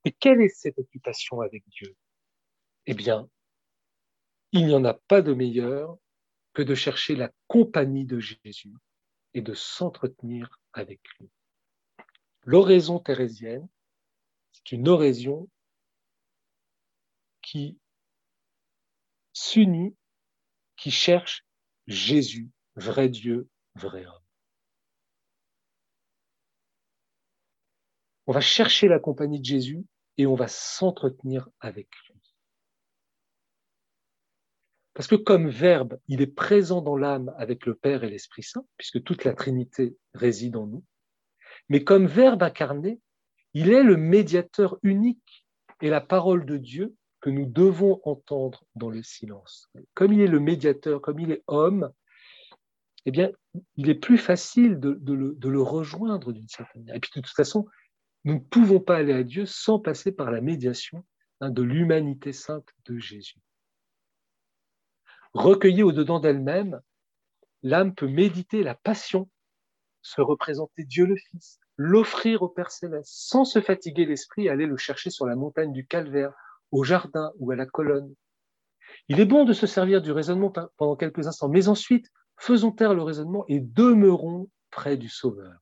Et 0.05 0.11
quelle 0.11 0.41
est 0.41 0.49
cette 0.49 0.79
occupation 0.79 1.41
avec 1.41 1.63
Dieu? 1.69 1.95
Eh 2.87 2.93
bien, 2.93 3.29
il 4.51 4.65
n'y 4.65 4.73
en 4.73 4.83
a 4.83 4.93
pas 4.93 5.21
de 5.21 5.33
meilleur 5.33 5.97
que 6.53 6.61
de 6.61 6.75
chercher 6.75 7.15
la 7.15 7.31
compagnie 7.47 8.05
de 8.05 8.19
Jésus 8.19 8.73
et 9.33 9.41
de 9.41 9.53
s'entretenir 9.53 10.59
avec 10.73 11.01
lui. 11.19 11.29
L'oraison 12.43 12.99
thérésienne, 12.99 13.67
c'est 14.51 14.71
une 14.73 14.87
oraison 14.87 15.47
qui 17.41 17.77
s'unit, 19.33 19.95
qui 20.75 20.91
cherche 20.91 21.45
Jésus, 21.87 22.49
vrai 22.75 23.09
Dieu, 23.09 23.47
vrai 23.75 24.05
homme. 24.05 24.23
On 28.27 28.33
va 28.33 28.41
chercher 28.41 28.87
la 28.87 28.99
compagnie 28.99 29.39
de 29.39 29.45
Jésus 29.45 29.85
et 30.21 30.27
on 30.27 30.35
va 30.35 30.47
s'entretenir 30.47 31.49
avec 31.59 31.87
lui. 32.07 32.21
Parce 34.93 35.07
que 35.07 35.15
comme 35.15 35.49
verbe, 35.49 35.99
il 36.07 36.21
est 36.21 36.27
présent 36.27 36.81
dans 36.81 36.95
l'âme 36.95 37.33
avec 37.37 37.65
le 37.65 37.73
Père 37.73 38.03
et 38.03 38.09
l'Esprit 38.09 38.43
Saint, 38.43 38.63
puisque 38.77 39.03
toute 39.03 39.23
la 39.23 39.33
Trinité 39.33 39.97
réside 40.13 40.57
en 40.57 40.67
nous. 40.67 40.83
Mais 41.69 41.83
comme 41.83 42.05
verbe 42.05 42.43
incarné, 42.43 42.99
il 43.55 43.71
est 43.71 43.81
le 43.81 43.97
médiateur 43.97 44.77
unique 44.83 45.47
et 45.81 45.89
la 45.89 46.01
parole 46.01 46.45
de 46.45 46.57
Dieu 46.57 46.93
que 47.19 47.31
nous 47.31 47.47
devons 47.47 47.99
entendre 48.03 48.63
dans 48.75 48.91
le 48.91 49.01
silence. 49.01 49.71
Comme 49.95 50.13
il 50.13 50.21
est 50.21 50.27
le 50.27 50.39
médiateur, 50.39 51.01
comme 51.01 51.19
il 51.19 51.31
est 51.31 51.43
homme, 51.47 51.91
eh 53.05 53.11
bien, 53.11 53.31
il 53.75 53.89
est 53.89 53.95
plus 53.95 54.19
facile 54.19 54.79
de, 54.79 54.99
le, 55.13 55.61
rejoindre 55.61 56.31
d'une 56.31 56.47
certaine 56.47 56.83
manière. 56.83 56.97
Et 56.97 56.99
puis, 56.99 57.11
de 57.15 57.21
toute 57.21 57.35
façon, 57.35 57.65
nous 58.23 58.35
ne 58.35 58.39
pouvons 58.39 58.79
pas 58.79 58.97
aller 58.97 59.13
à 59.13 59.23
Dieu 59.23 59.45
sans 59.45 59.79
passer 59.79 60.11
par 60.11 60.31
la 60.31 60.41
médiation 60.41 61.03
hein, 61.39 61.49
de 61.49 61.61
l'humanité 61.61 62.33
sainte 62.33 62.69
de 62.85 62.97
Jésus. 62.97 63.39
Recueillie 65.33 65.83
au-dedans 65.83 66.19
d'elle-même, 66.19 66.81
l'âme 67.63 67.95
peut 67.95 68.07
méditer 68.07 68.63
la 68.63 68.75
passion, 68.75 69.29
se 70.01 70.21
représenter 70.21 70.83
Dieu 70.83 71.05
le 71.05 71.15
Fils, 71.15 71.59
l'offrir 71.77 72.41
au 72.41 72.49
Père 72.49 72.71
céleste, 72.71 73.11
sans 73.13 73.45
se 73.45 73.61
fatiguer 73.61 74.05
l'esprit, 74.05 74.49
aller 74.49 74.65
le 74.65 74.77
chercher 74.77 75.09
sur 75.09 75.25
la 75.25 75.35
montagne 75.35 75.71
du 75.71 75.87
calvaire, 75.87 76.33
au 76.71 76.83
jardin 76.83 77.31
ou 77.39 77.51
à 77.51 77.55
la 77.55 77.65
colonne. 77.65 78.13
Il 79.07 79.19
est 79.19 79.25
bon 79.25 79.45
de 79.45 79.53
se 79.53 79.67
servir 79.67 80.01
du 80.01 80.11
raisonnement 80.11 80.51
pendant 80.77 80.95
quelques 80.95 81.27
instants, 81.27 81.49
mais 81.49 81.67
ensuite, 81.67 82.09
faisons 82.37 82.71
taire 82.71 82.93
le 82.93 83.03
raisonnement 83.03 83.45
et 83.47 83.59
demeurons 83.59 84.49
près 84.69 84.97
du 84.97 85.09
Sauveur. 85.09 85.59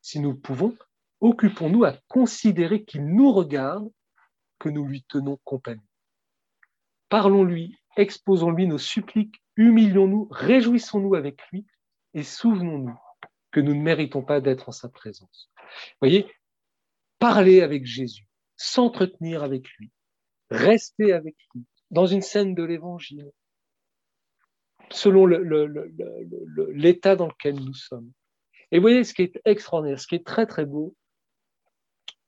Si 0.00 0.20
nous 0.20 0.34
pouvons, 0.34 0.76
occupons-nous 1.20 1.84
à 1.84 1.96
considérer 2.08 2.84
qu'il 2.84 3.06
nous 3.06 3.32
regarde, 3.32 3.90
que 4.58 4.68
nous 4.68 4.86
lui 4.86 5.04
tenons 5.08 5.38
compagnie. 5.44 5.80
Parlons-lui, 7.08 7.76
exposons-lui 7.96 8.66
nos 8.66 8.78
suppliques, 8.78 9.42
humilions-nous, 9.56 10.28
réjouissons-nous 10.30 11.14
avec 11.14 11.40
lui 11.50 11.66
et 12.14 12.22
souvenons-nous 12.22 12.98
que 13.50 13.60
nous 13.60 13.74
ne 13.74 13.82
méritons 13.82 14.22
pas 14.22 14.40
d'être 14.40 14.68
en 14.68 14.72
sa 14.72 14.88
présence. 14.88 15.50
Vous 15.54 16.08
voyez, 16.08 16.26
parler 17.18 17.62
avec 17.62 17.86
Jésus, 17.86 18.28
s'entretenir 18.56 19.42
avec 19.42 19.68
lui, 19.78 19.90
rester 20.50 21.12
avec 21.12 21.36
lui, 21.54 21.64
dans 21.90 22.06
une 22.06 22.22
scène 22.22 22.54
de 22.54 22.64
l'Évangile, 22.64 23.30
selon 24.90 25.26
l'état 25.26 27.16
dans 27.16 27.28
lequel 27.28 27.56
nous 27.56 27.74
sommes. 27.74 28.10
Et 28.70 28.78
vous 28.78 28.82
voyez, 28.82 29.04
ce 29.04 29.14
qui 29.14 29.22
est 29.22 29.40
extraordinaire, 29.44 30.00
ce 30.00 30.06
qui 30.06 30.16
est 30.16 30.26
très 30.26 30.46
très 30.46 30.66
beau, 30.66 30.94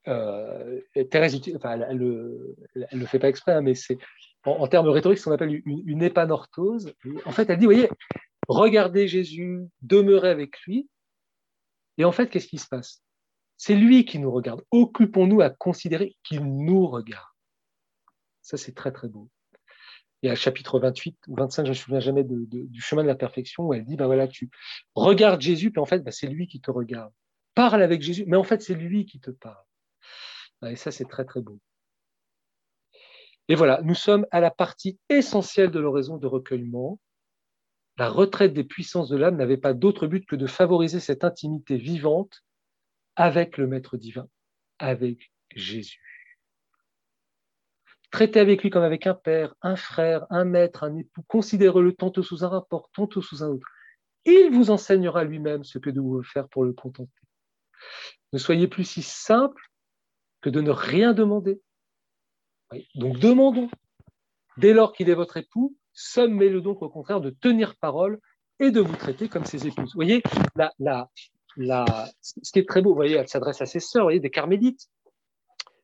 euh, 0.09 0.81
Thérèse, 1.11 1.41
enfin, 1.55 1.81
elle 1.81 1.99
ne 1.99 2.55
le, 2.93 3.07
fait 3.07 3.19
pas 3.19 3.29
exprès, 3.29 3.53
hein, 3.53 3.61
mais 3.61 3.75
c'est 3.75 3.99
en, 4.45 4.67
termes 4.67 4.89
rhétoriques 4.89 5.19
ce 5.19 5.25
qu'on 5.25 5.33
appelle 5.33 5.63
une, 5.65 6.03
épanorthose. 6.03 6.95
En 7.25 7.33
fait, 7.33 7.51
elle 7.51 7.59
dit, 7.59 7.67
regardez 8.49 9.07
Jésus, 9.09 9.61
demeurez 9.83 10.31
avec 10.31 10.61
lui, 10.63 10.89
et 11.99 12.05
en 12.05 12.13
fait, 12.13 12.29
qu'est-ce 12.31 12.47
qui 12.47 12.59
se 12.59 12.69
passe? 12.69 13.03
C'est 13.57 13.75
lui 13.75 14.05
qui 14.05 14.21
nous 14.21 14.31
regarde. 14.31 14.63
Occupons-nous 14.71 15.41
à 15.41 15.51
considérer 15.51 16.17
qu'il 16.23 16.45
nous 16.45 16.87
regarde. 16.87 17.27
Ça, 18.41 18.57
c'est 18.57 18.75
très, 18.75 18.93
très 18.93 19.09
beau. 19.09 19.29
Et 20.23 20.31
à 20.31 20.35
chapitre 20.35 20.79
28 20.79 21.17
ou 21.29 21.37
25, 21.37 21.65
je 21.65 21.67
ne 21.67 21.71
me 21.71 21.75
souviens 21.75 22.01
jamais 22.01 22.25
du 22.25 22.81
chemin 22.81 23.03
de 23.03 23.09
la 23.09 23.15
perfection, 23.15 23.67
où 23.67 23.75
elle 23.75 23.85
dit, 23.85 23.97
ben 23.97 24.07
voilà, 24.07 24.27
tu 24.27 24.49
regardes 24.95 25.41
Jésus, 25.41 25.71
puis 25.71 25.81
en 25.81 25.87
fait, 25.87 26.01
ben, 26.01 26.11
c'est 26.11 26.27
lui 26.29 26.47
qui 26.47 26.61
te 26.61 26.71
regarde. 26.71 27.13
Parle 27.55 27.83
avec 27.83 28.03
Jésus, 28.03 28.25
mais 28.27 28.37
en 28.37 28.45
fait, 28.45 28.63
c'est 28.63 28.75
lui 28.75 29.05
qui 29.05 29.21
te 29.21 29.31
parle. 29.31 29.65
Et 30.67 30.77
ça, 30.77 30.91
c'est 30.91 31.09
très, 31.09 31.25
très 31.25 31.41
beau. 31.41 31.59
Et 33.49 33.55
voilà, 33.55 33.81
nous 33.83 33.95
sommes 33.95 34.27
à 34.31 34.41
la 34.41 34.51
partie 34.51 34.99
essentielle 35.09 35.71
de 35.71 35.81
l'oraison 35.81 36.19
de 36.19 36.27
recueillement. 36.27 37.01
La 37.97 38.09
retraite 38.09 38.53
des 38.53 38.65
puissances 38.65 39.09
de 39.09 39.17
l'âme 39.17 39.37
n'avait 39.37 39.57
pas 39.57 39.73
d'autre 39.73 40.07
but 40.07 40.27
que 40.27 40.37
de 40.37 40.47
favoriser 40.47 41.01
cette 41.01 41.25
intimité 41.25 41.77
vivante 41.77 42.45
avec 43.17 43.57
le 43.57 43.67
Maître 43.67 43.97
divin, 43.97 44.29
avec 44.79 45.33
Jésus. 45.55 46.01
Traitez 48.11 48.41
avec 48.41 48.63
lui 48.63 48.71
comme 48.71 48.83
avec 48.83 49.07
un 49.07 49.15
père, 49.15 49.55
un 49.63 49.77
frère, 49.77 50.27
un 50.31 50.45
maître, 50.45 50.83
un 50.85 50.97
époux. 50.97 51.23
Considérez-le 51.27 51.93
tantôt 51.93 52.23
sous 52.23 52.45
un 52.45 52.49
rapport, 52.49 52.91
tantôt 52.93 53.21
sous 53.21 53.43
un 53.43 53.49
autre. 53.49 53.67
Il 54.25 54.51
vous 54.53 54.71
enseignera 54.71 55.25
lui-même 55.25 55.65
ce 55.65 55.79
que 55.79 55.91
vous 55.91 56.17
devez 56.17 56.27
faire 56.27 56.49
pour 56.49 56.65
le 56.65 56.73
contenter. 56.73 57.11
Ne 58.33 58.39
soyez 58.39 58.69
plus 58.69 58.85
si 58.85 59.03
simple 59.03 59.63
que 60.41 60.51
de 60.51 60.61
ne 60.61 60.71
rien 60.71 61.13
demander. 61.13 61.61
Donc 62.95 63.19
demandons. 63.19 63.71
Dès 64.57 64.73
lors 64.73 64.93
qu'il 64.93 65.09
est 65.09 65.15
votre 65.15 65.37
époux, 65.37 65.77
sommez-le 65.93 66.61
donc 66.61 66.83
au 66.83 66.89
contraire 66.89 67.21
de 67.21 67.31
tenir 67.31 67.77
parole 67.77 68.21
et 68.61 68.71
de 68.71 68.81
vous 68.81 68.97
traiter 68.97 69.29
comme 69.29 69.45
ses 69.45 69.67
épouses. 69.67 69.93
Vous 69.93 69.99
voyez, 69.99 70.23
la, 70.57 70.73
la, 70.79 71.11
la, 71.57 72.09
ce 72.21 72.53
qui 72.53 72.59
est 72.59 72.69
très 72.69 72.83
beau, 72.83 72.91
vous 72.91 72.97
voyez, 72.97 73.17
elle 73.17 73.29
s'adresse 73.29 73.61
à 73.61 73.67
ses 73.67 73.81
sœurs, 73.81 74.11
vous 74.11 74.19
des 74.19 74.31
carmélites. 74.31 74.89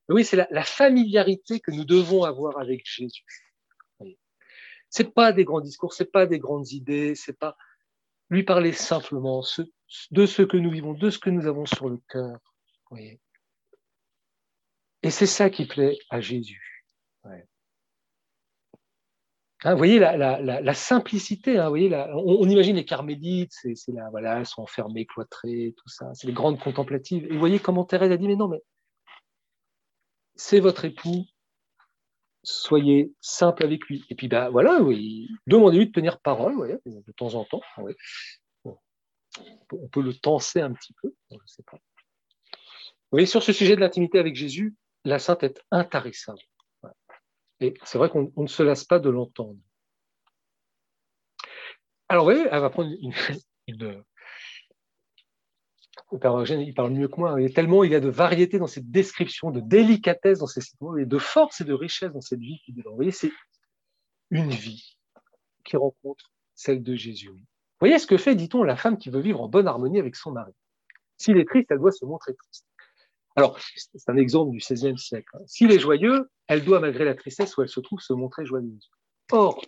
Oui, 0.08 0.24
c'est 0.24 0.36
la, 0.36 0.64
familiarité 0.64 1.60
que 1.60 1.70
nous 1.70 1.84
devons 1.84 2.24
avoir 2.24 2.58
avec 2.58 2.82
Jésus. 2.84 3.24
C'est 4.90 5.14
pas 5.14 5.32
des 5.32 5.44
grands 5.44 5.60
discours, 5.60 5.92
c'est 5.94 6.10
pas 6.10 6.26
des 6.26 6.38
grandes 6.38 6.70
idées, 6.70 7.14
c'est 7.14 7.38
pas 7.38 7.56
lui 8.30 8.44
parler 8.44 8.72
simplement 8.72 9.42
de 10.10 10.26
ce 10.26 10.42
que 10.42 10.56
nous 10.56 10.70
vivons, 10.70 10.94
de 10.94 11.10
ce 11.10 11.18
que 11.18 11.30
nous 11.30 11.46
avons 11.46 11.66
sur 11.66 11.88
le 11.88 11.98
cœur. 12.08 12.38
Et 15.04 15.10
c'est 15.10 15.26
ça 15.26 15.50
qui 15.50 15.66
plaît 15.66 15.98
à 16.08 16.22
Jésus. 16.22 16.86
Hein, 19.66 19.72
vous 19.72 19.78
voyez 19.78 19.98
la, 19.98 20.74
simplicité, 20.74 21.58
hein, 21.58 21.64
vous 21.64 21.70
voyez, 21.70 21.94
on, 22.14 22.48
imagine 22.48 22.76
les 22.76 22.86
carmélites, 22.86 23.52
c'est, 23.52 23.92
là, 23.92 24.08
voilà, 24.10 24.38
elles 24.38 24.46
sont 24.46 24.62
enfermées, 24.62 25.04
cloîtrées, 25.04 25.74
tout 25.76 25.88
ça, 25.88 26.10
c'est 26.14 26.26
les 26.26 26.32
grandes 26.32 26.58
contemplatives. 26.58 27.26
Et 27.26 27.32
vous 27.32 27.38
voyez 27.38 27.58
comment 27.58 27.84
Thérèse 27.84 28.12
a 28.12 28.16
dit, 28.16 28.26
mais 28.26 28.36
non, 28.36 28.48
mais 28.48 28.62
c'est 30.36 30.60
votre 30.60 30.86
époux, 30.86 31.26
soyez 32.42 33.12
simple 33.20 33.62
avec 33.62 33.84
lui. 33.86 34.06
Et 34.08 34.14
puis, 34.14 34.28
ben 34.28 34.48
voilà, 34.48 34.80
demandez-lui 35.46 35.86
de 35.86 35.92
tenir 35.92 36.18
parole, 36.20 36.80
de 36.86 37.12
temps 37.12 37.34
en 37.34 37.44
temps. 37.44 37.62
On 38.64 39.88
peut 39.92 40.02
le 40.02 40.14
tenser 40.14 40.62
un 40.62 40.72
petit 40.72 40.94
peu, 41.02 41.14
je 41.30 41.36
sais 41.46 41.62
pas. 41.62 41.76
Vous 41.76 43.18
voyez, 43.18 43.26
sur 43.26 43.42
ce 43.42 43.52
sujet 43.52 43.76
de 43.76 43.80
l'intimité 43.80 44.18
avec 44.18 44.34
Jésus, 44.34 44.74
la 45.04 45.18
sainte 45.18 45.42
est 45.42 45.62
intarissable. 45.70 46.40
Et 47.60 47.74
c'est 47.84 47.98
vrai 47.98 48.10
qu'on 48.10 48.32
ne 48.36 48.46
se 48.46 48.62
lasse 48.62 48.84
pas 48.84 48.98
de 48.98 49.10
l'entendre. 49.10 49.58
Alors, 52.08 52.24
vous 52.24 52.32
voyez, 52.32 52.48
elle 52.50 52.60
va 52.60 52.70
prendre 52.70 52.90
une, 53.00 53.14
Père 56.20 56.38
Eugène, 56.38 56.60
il 56.60 56.74
parle 56.74 56.92
mieux 56.92 57.08
que 57.08 57.16
moi. 57.16 57.36
A 57.36 57.48
tellement 57.48 57.82
il 57.82 57.90
y 57.90 57.94
a 57.94 58.00
de 58.00 58.08
variété 58.08 58.58
dans 58.58 58.66
cette 58.66 58.90
description, 58.90 59.50
de 59.50 59.60
délicatesse 59.60 60.38
dans 60.38 60.46
ces 60.46 60.60
mots, 60.80 60.96
et 60.96 61.06
de 61.06 61.18
force 61.18 61.60
et 61.60 61.64
de 61.64 61.72
richesse 61.72 62.12
dans 62.12 62.20
cette 62.20 62.40
vie 62.40 62.60
Vous 62.68 62.94
voyez, 62.94 63.10
c'est 63.10 63.32
une 64.30 64.50
vie 64.50 64.96
qui 65.64 65.76
rencontre 65.76 66.30
celle 66.54 66.82
de 66.82 66.94
Jésus. 66.94 67.30
Vous 67.30 67.40
voyez 67.80 67.98
ce 67.98 68.06
que 68.06 68.16
fait, 68.16 68.34
dit-on, 68.34 68.62
la 68.62 68.76
femme 68.76 68.98
qui 68.98 69.10
veut 69.10 69.20
vivre 69.20 69.40
en 69.40 69.48
bonne 69.48 69.66
harmonie 69.66 69.98
avec 69.98 70.14
son 70.14 70.30
mari. 70.30 70.52
S'il 71.16 71.36
est 71.38 71.48
triste, 71.48 71.70
elle 71.70 71.78
doit 71.78 71.92
se 71.92 72.04
montrer 72.04 72.34
triste. 72.34 72.66
Alors, 73.36 73.58
c'est 73.76 74.08
un 74.08 74.16
exemple 74.16 74.52
du 74.52 74.58
XVIe 74.58 74.98
siècle. 74.98 75.36
S'il 75.46 75.72
est 75.72 75.78
joyeux, 75.78 76.30
elle 76.46 76.64
doit, 76.64 76.80
malgré 76.80 77.04
la 77.04 77.14
tristesse 77.14 77.56
où 77.56 77.62
elle 77.62 77.68
se 77.68 77.80
trouve, 77.80 78.00
se 78.00 78.12
montrer 78.12 78.44
joyeuse. 78.44 78.90
Or, 79.32 79.60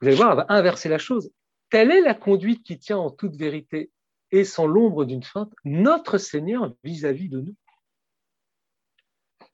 vous 0.00 0.08
allez 0.08 0.16
voir, 0.16 0.32
elle 0.32 0.36
va 0.38 0.46
inverser 0.48 0.88
la 0.88 0.98
chose. 0.98 1.30
Telle 1.70 1.90
est 1.90 2.00
la 2.00 2.14
conduite 2.14 2.64
qui 2.64 2.78
tient 2.78 2.98
en 2.98 3.10
toute 3.10 3.36
vérité 3.36 3.90
et 4.30 4.44
sans 4.44 4.66
l'ombre 4.66 5.04
d'une 5.04 5.22
feinte 5.22 5.52
notre 5.64 6.18
Seigneur 6.18 6.74
vis-à-vis 6.84 7.28
de 7.28 7.40
nous. 7.40 7.54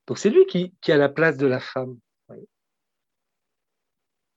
Donc 0.06 0.18
c'est 0.18 0.30
lui 0.30 0.44
qui, 0.46 0.74
qui 0.80 0.92
a 0.92 0.96
la 0.96 1.08
place 1.08 1.36
de 1.36 1.46
la 1.46 1.60
femme. 1.60 1.98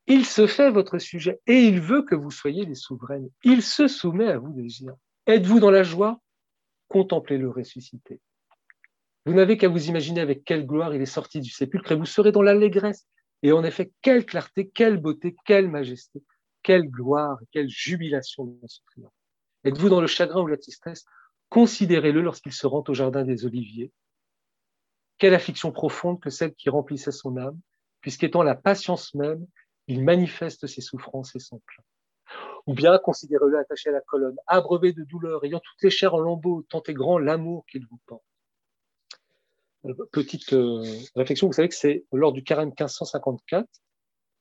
Il 0.07 0.25
se 0.25 0.45
fait 0.45 0.69
votre 0.69 0.99
sujet 0.99 1.41
et 1.47 1.63
il 1.63 1.81
veut 1.81 2.03
que 2.03 2.13
vous 2.13 2.29
soyez 2.29 2.63
les 2.65 2.75
souveraines. 2.75 3.29
Il 3.43 3.63
se 3.63 3.87
soumet 3.87 4.27
à 4.27 4.37
vous 4.37 4.53
désirs. 4.53 4.93
Êtes-vous 5.25 5.59
dans 5.59 5.71
la 5.71 5.81
joie? 5.81 6.19
Contemplez-le 6.87 7.49
ressuscité. 7.49 8.19
Vous 9.25 9.33
n'avez 9.33 9.57
qu'à 9.57 9.69
vous 9.69 9.87
imaginer 9.89 10.21
avec 10.21 10.43
quelle 10.43 10.65
gloire 10.65 10.93
il 10.93 11.01
est 11.01 11.07
sorti 11.07 11.39
du 11.41 11.49
sépulcre 11.49 11.91
et 11.91 11.95
vous 11.95 12.05
serez 12.05 12.31
dans 12.31 12.43
l'allégresse. 12.43 13.07
Et 13.41 13.51
en 13.51 13.63
effet, 13.63 13.91
quelle 14.01 14.25
clarté, 14.25 14.69
quelle 14.69 14.97
beauté, 14.97 15.35
quelle 15.45 15.67
majesté, 15.69 16.23
quelle 16.63 16.89
gloire, 16.89 17.39
quelle 17.51 17.69
jubilation 17.69 18.45
dans 18.45 18.67
ce 18.67 18.81
triomphe. 18.91 19.13
Êtes-vous 19.63 19.89
dans 19.89 20.01
le 20.01 20.07
chagrin 20.07 20.41
ou 20.41 20.47
la 20.47 20.57
tristesse? 20.57 21.05
Considérez-le 21.49 22.21
lorsqu'il 22.21 22.53
se 22.53 22.67
rend 22.67 22.83
au 22.87 22.93
jardin 22.93 23.23
des 23.23 23.45
Oliviers. 23.45 23.91
Quelle 25.17 25.33
affliction 25.33 25.71
profonde 25.71 26.19
que 26.19 26.29
celle 26.29 26.53
qui 26.53 26.69
remplissait 26.69 27.11
son 27.11 27.37
âme, 27.37 27.59
puisqu'étant 28.01 28.43
la 28.43 28.55
patience 28.55 29.13
même, 29.15 29.45
il 29.87 30.03
manifeste 30.03 30.67
ses 30.67 30.81
souffrances 30.81 31.35
et 31.35 31.39
son 31.39 31.59
plein. 31.59 31.83
Ou 32.67 32.73
bien 32.73 32.97
considérez-le 32.97 33.59
attaché 33.59 33.89
à 33.89 33.93
la 33.93 34.01
colonne, 34.01 34.35
abreuvé 34.47 34.91
de 34.91 35.03
douleur, 35.03 35.43
ayant 35.45 35.59
toutes 35.59 35.83
les 35.83 35.91
chairs 35.91 36.15
en 36.15 36.19
lambeaux, 36.19 36.65
tant 36.69 36.81
est 36.83 36.93
grand 36.93 37.19
l'amour 37.19 37.65
qu'il 37.67 37.85
vous 37.85 37.99
porte. 38.07 38.23
Euh, 39.85 39.93
petite 40.11 40.53
euh, 40.53 40.83
réflexion, 41.15 41.47
vous 41.47 41.53
savez 41.53 41.69
que 41.69 41.75
c'est 41.75 42.05
lors 42.11 42.33
du 42.33 42.43
carême 42.43 42.69
1554 42.69 43.67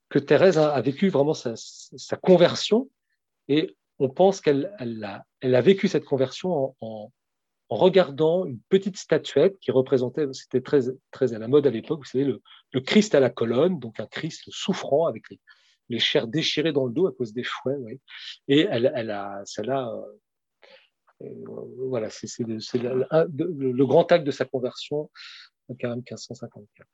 que 0.09 0.19
Thérèse 0.19 0.59
a, 0.59 0.81
vécu 0.81 1.09
vraiment 1.09 1.35
sa, 1.35 1.55
conversion 2.23 2.89
et 3.49 3.77
on 3.99 4.09
pense 4.09 4.41
qu'elle 4.41 4.71
a, 5.43 5.61
vécu 5.61 5.89
cette 5.89 6.05
conversion 6.05 6.77
en, 6.81 7.11
regardant 7.69 8.45
une 8.45 8.61
petite 8.69 8.97
statuette 8.97 9.59
qui 9.59 9.73
représentait, 9.73 10.27
c'était 10.33 10.61
très, 10.61 10.83
très 11.11 11.35
à 11.35 11.39
la 11.39 11.49
mode 11.49 11.67
à 11.67 11.71
l'époque, 11.71 12.01
vous 12.01 12.05
savez, 12.05 12.25
le, 12.25 12.81
Christ 12.81 13.15
à 13.17 13.21
la 13.21 13.31
colonne, 13.31 13.81
donc 13.81 13.99
un 13.99 14.07
Christ 14.07 14.45
souffrant 14.51 15.07
avec 15.07 15.29
les, 15.31 15.41
chairs 15.99 16.27
déchirées 16.27 16.73
dans 16.73 16.87
le 16.87 16.93
dos 16.93 17.07
à 17.07 17.13
cause 17.13 17.33
des 17.33 17.45
fouets. 17.45 17.77
Et 18.49 18.61
elle, 18.71 19.11
a, 19.11 19.43
celle-là, 19.45 19.93
euh, 21.23 21.27
voilà, 21.89 22.11
c'est 22.11 22.27
le, 22.41 23.85
grand 23.85 24.11
acte 24.13 24.25
de 24.25 24.31
sa 24.31 24.45
conversion, 24.45 25.11
même 25.69 25.97
1554. 25.97 26.89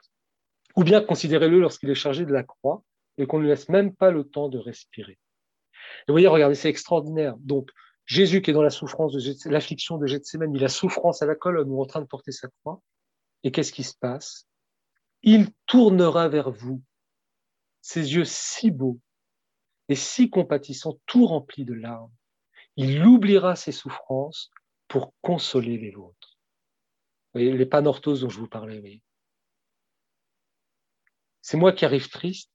Ou 0.76 0.84
bien 0.84 1.00
considérez-le 1.00 1.60
lorsqu'il 1.60 1.90
est 1.90 1.94
chargé 1.94 2.24
de 2.24 2.32
la 2.32 2.44
croix 2.44 2.82
et 3.18 3.26
qu'on 3.26 3.38
ne 3.38 3.42
lui 3.42 3.50
laisse 3.50 3.68
même 3.68 3.94
pas 3.94 4.10
le 4.10 4.24
temps 4.24 4.48
de 4.48 4.58
respirer. 4.58 5.12
Et 5.12 6.04
vous 6.08 6.14
voyez, 6.14 6.28
regardez, 6.28 6.54
c'est 6.54 6.68
extraordinaire. 6.68 7.36
Donc, 7.38 7.70
Jésus 8.06 8.42
qui 8.42 8.50
est 8.50 8.54
dans 8.54 8.62
la 8.62 8.70
souffrance 8.70 9.12
de 9.12 9.50
l'affliction 9.50 9.98
de 9.98 10.06
Gethsemane, 10.06 10.54
il 10.54 10.64
a 10.64 10.68
souffrance 10.68 11.22
à 11.22 11.26
la 11.26 11.34
colonne 11.34 11.70
ou 11.70 11.80
en 11.80 11.86
train 11.86 12.00
de 12.00 12.06
porter 12.06 12.32
sa 12.32 12.48
croix. 12.48 12.80
Et 13.44 13.52
qu'est-ce 13.52 13.72
qui 13.72 13.84
se 13.84 13.94
passe? 13.98 14.46
Il 15.22 15.48
tournera 15.66 16.28
vers 16.28 16.50
vous 16.50 16.82
ses 17.80 18.14
yeux 18.14 18.24
si 18.24 18.70
beaux 18.70 19.00
et 19.88 19.96
si 19.96 20.30
compatissants, 20.30 21.00
tout 21.06 21.26
remplis 21.26 21.64
de 21.64 21.74
larmes. 21.74 22.12
Il 22.76 23.04
oubliera 23.04 23.56
ses 23.56 23.72
souffrances 23.72 24.50
pour 24.88 25.14
consoler 25.20 25.78
les 25.78 25.90
vôtres. 25.90 26.38
Vous 27.32 27.40
voyez, 27.40 27.52
les 27.52 27.66
panorthos 27.66 28.20
dont 28.20 28.28
je 28.28 28.38
vous 28.38 28.48
parlais. 28.48 29.02
C'est 31.42 31.56
moi 31.56 31.72
qui 31.72 31.84
arrive 31.84 32.08
triste, 32.08 32.50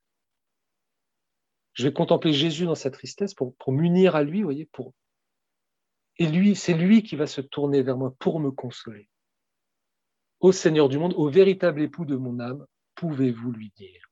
je 1.76 1.84
vais 1.84 1.92
contempler 1.92 2.32
Jésus 2.32 2.64
dans 2.64 2.74
sa 2.74 2.90
tristesse 2.90 3.34
pour, 3.34 3.54
m'unir 3.68 4.16
à 4.16 4.22
lui, 4.22 4.42
voyez, 4.42 4.64
pour... 4.64 4.94
Et 6.16 6.26
lui, 6.26 6.56
c'est 6.56 6.72
lui 6.72 7.02
qui 7.02 7.16
va 7.16 7.26
se 7.26 7.42
tourner 7.42 7.82
vers 7.82 7.98
moi 7.98 8.14
pour 8.18 8.40
me 8.40 8.50
consoler. 8.50 9.10
Ô 10.40 10.52
Seigneur 10.52 10.88
du 10.88 10.98
monde, 10.98 11.12
au 11.16 11.28
véritable 11.28 11.82
époux 11.82 12.06
de 12.06 12.16
mon 12.16 12.40
âme, 12.40 12.66
pouvez-vous 12.94 13.52
lui 13.52 13.70
dire? 13.76 14.05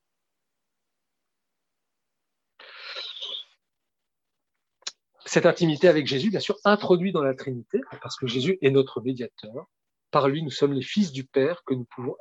Cette 5.34 5.46
intimité 5.46 5.88
avec 5.88 6.06
Jésus, 6.06 6.30
bien 6.30 6.38
sûr, 6.38 6.56
introduit 6.62 7.10
dans 7.10 7.24
la 7.24 7.34
Trinité, 7.34 7.80
parce 8.00 8.16
que 8.16 8.28
Jésus 8.28 8.56
est 8.62 8.70
notre 8.70 9.00
médiateur. 9.00 9.66
Par 10.12 10.28
lui, 10.28 10.44
nous 10.44 10.50
sommes 10.52 10.74
les 10.74 10.80
fils 10.80 11.10
du 11.10 11.24
Père 11.24 11.64
que 11.64 11.74
nous 11.74 11.86
pouvons 11.86 12.14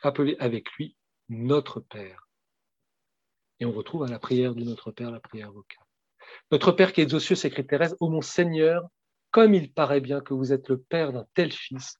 appeler 0.00 0.36
avec 0.38 0.70
lui 0.74 0.96
notre 1.28 1.80
Père. 1.80 2.28
Et 3.58 3.64
on 3.64 3.72
retrouve 3.72 4.04
à 4.04 4.06
la 4.06 4.20
prière 4.20 4.54
de 4.54 4.62
notre 4.62 4.92
Père, 4.92 5.10
la 5.10 5.18
prière 5.18 5.50
vocale. 5.50 5.84
Notre 6.52 6.70
Père 6.70 6.92
qui 6.92 7.00
est 7.00 7.12
aux 7.14 7.18
cieux, 7.18 7.34
s'écrit 7.34 7.66
Thérèse, 7.66 7.96
ô 7.98 8.08
mon 8.10 8.22
Seigneur, 8.22 8.86
comme 9.32 9.52
il 9.52 9.72
paraît 9.72 10.00
bien 10.00 10.20
que 10.20 10.32
vous 10.32 10.52
êtes 10.52 10.68
le 10.68 10.78
Père 10.80 11.12
d'un 11.12 11.26
tel 11.34 11.50
Fils, 11.50 11.96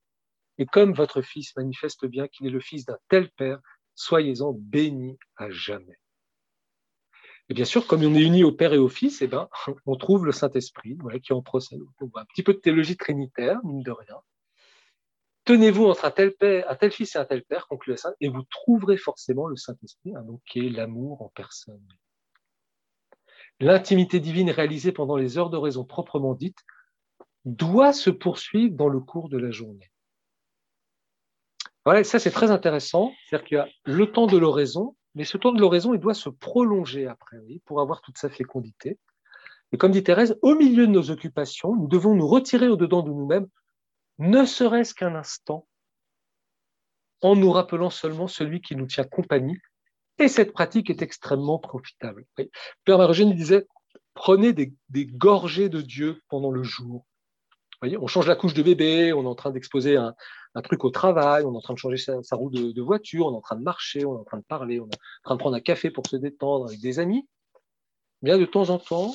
et 0.58 0.66
comme 0.66 0.92
votre 0.92 1.22
Fils 1.22 1.56
manifeste 1.56 2.06
bien 2.06 2.28
qu'il 2.28 2.46
est 2.46 2.50
le 2.50 2.60
Fils 2.60 2.84
d'un 2.84 2.98
tel 3.08 3.32
Père, 3.32 3.58
soyez-en 3.96 4.52
bénis 4.52 5.18
à 5.34 5.50
jamais. 5.50 5.98
Et 7.48 7.54
bien 7.54 7.64
sûr, 7.64 7.86
comme 7.86 8.02
on 8.02 8.14
est 8.14 8.22
unis 8.22 8.44
au 8.44 8.52
Père 8.52 8.72
et 8.72 8.78
au 8.78 8.88
Fils, 8.88 9.22
eh 9.22 9.26
ben, 9.26 9.48
on 9.86 9.96
trouve 9.96 10.26
le 10.26 10.32
Saint-Esprit 10.32 10.96
voilà, 11.00 11.18
qui 11.18 11.32
en 11.32 11.42
procède. 11.42 11.80
Un 12.00 12.24
petit 12.24 12.42
peu 12.42 12.54
de 12.54 12.58
théologie 12.58 12.96
trinitaire, 12.96 13.58
mine 13.64 13.82
de 13.82 13.90
rien. 13.90 14.16
Tenez-vous 15.44 15.86
entre 15.86 16.06
un 16.06 16.10
tel, 16.10 16.34
père, 16.34 16.68
un 16.68 16.74
tel 16.74 16.90
fils 16.90 17.14
et 17.14 17.18
un 17.18 17.24
tel 17.24 17.44
père, 17.44 17.68
conclut 17.68 17.92
la 17.92 17.96
Sainte, 17.96 18.16
et 18.20 18.28
vous 18.28 18.42
trouverez 18.50 18.96
forcément 18.96 19.46
le 19.46 19.54
Saint-Esprit, 19.54 20.12
hein, 20.16 20.22
donc 20.22 20.40
qui 20.44 20.66
est 20.66 20.70
l'amour 20.70 21.22
en 21.22 21.28
personne. 21.28 21.86
L'intimité 23.60 24.18
divine 24.18 24.50
réalisée 24.50 24.90
pendant 24.90 25.16
les 25.16 25.38
heures 25.38 25.48
d'oraison 25.48 25.84
proprement 25.84 26.34
dites 26.34 26.58
doit 27.44 27.92
se 27.92 28.10
poursuivre 28.10 28.74
dans 28.74 28.88
le 28.88 28.98
cours 28.98 29.28
de 29.28 29.38
la 29.38 29.52
journée. 29.52 29.88
Voilà, 31.84 32.02
ça 32.02 32.18
c'est 32.18 32.32
très 32.32 32.50
intéressant, 32.50 33.12
c'est-à-dire 33.28 33.46
qu'il 33.46 33.56
y 33.56 33.60
a 33.60 33.68
le 33.84 34.10
temps 34.10 34.26
de 34.26 34.36
l'oraison, 34.36 34.96
mais 35.16 35.24
ce 35.24 35.38
temps 35.38 35.52
de 35.52 35.60
l'oraison, 35.60 35.94
il 35.94 36.00
doit 36.00 36.14
se 36.14 36.28
prolonger 36.28 37.06
après, 37.06 37.38
oui, 37.38 37.60
pour 37.64 37.80
avoir 37.80 38.02
toute 38.02 38.18
sa 38.18 38.28
fécondité. 38.28 38.98
Et 39.72 39.78
comme 39.78 39.90
dit 39.90 40.04
Thérèse, 40.04 40.38
au 40.42 40.54
milieu 40.54 40.86
de 40.86 40.92
nos 40.92 41.10
occupations, 41.10 41.74
nous 41.74 41.88
devons 41.88 42.14
nous 42.14 42.28
retirer 42.28 42.68
au-dedans 42.68 43.02
de 43.02 43.10
nous-mêmes 43.10 43.48
ne 44.18 44.44
serait-ce 44.44 44.94
qu'un 44.94 45.14
instant, 45.14 45.66
en 47.22 47.34
nous 47.34 47.50
rappelant 47.50 47.90
seulement 47.90 48.28
celui 48.28 48.60
qui 48.60 48.76
nous 48.76 48.86
tient 48.86 49.04
compagnie. 49.04 49.58
Et 50.18 50.28
cette 50.28 50.52
pratique 50.52 50.90
est 50.90 51.02
extrêmement 51.02 51.58
profitable. 51.58 52.26
Père 52.84 52.98
Marogène 52.98 53.34
disait, 53.34 53.66
prenez 54.12 54.52
des, 54.52 54.74
gorgées 54.94 55.70
de 55.70 55.80
Dieu 55.80 56.22
pendant 56.28 56.50
le 56.50 56.62
jour. 56.62 57.05
On 57.82 58.06
change 58.06 58.26
la 58.26 58.36
couche 58.36 58.54
de 58.54 58.62
bébé, 58.62 59.12
on 59.12 59.24
est 59.24 59.28
en 59.28 59.34
train 59.34 59.50
d'exposer 59.50 59.96
un, 59.96 60.14
truc 60.64 60.84
au 60.84 60.90
travail, 60.90 61.44
on 61.44 61.52
est 61.52 61.56
en 61.56 61.60
train 61.60 61.74
de 61.74 61.78
changer 61.78 61.98
sa, 61.98 62.36
roue 62.36 62.50
de, 62.50 62.82
voiture, 62.82 63.26
on 63.26 63.32
est 63.32 63.36
en 63.36 63.40
train 63.42 63.56
de 63.56 63.62
marcher, 63.62 64.04
on 64.04 64.16
est 64.16 64.20
en 64.20 64.24
train 64.24 64.38
de 64.38 64.44
parler, 64.44 64.80
on 64.80 64.86
est 64.86 64.94
en 64.94 65.24
train 65.24 65.34
de 65.34 65.40
prendre 65.40 65.56
un 65.56 65.60
café 65.60 65.90
pour 65.90 66.06
se 66.06 66.16
détendre 66.16 66.66
avec 66.66 66.80
des 66.80 66.98
amis. 66.98 67.28
Bien 68.22 68.38
de 68.38 68.46
temps 68.46 68.70
en 68.70 68.78
temps, 68.78 69.14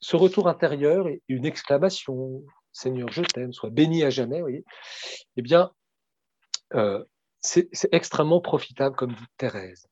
ce 0.00 0.16
retour 0.16 0.48
intérieur 0.48 1.08
et 1.08 1.22
une 1.28 1.46
exclamation, 1.46 2.42
Seigneur, 2.72 3.10
je 3.10 3.22
t'aime, 3.22 3.54
sois 3.54 3.70
béni 3.70 4.04
à 4.04 4.10
jamais, 4.10 4.40
voyez, 4.42 4.64
eh 5.36 5.42
bien, 5.42 5.70
euh, 6.74 7.02
c'est 7.40 7.68
extrêmement 7.92 8.40
profitable, 8.40 8.96
comme 8.96 9.12
dit 9.12 9.24
Thérèse. 9.38 9.86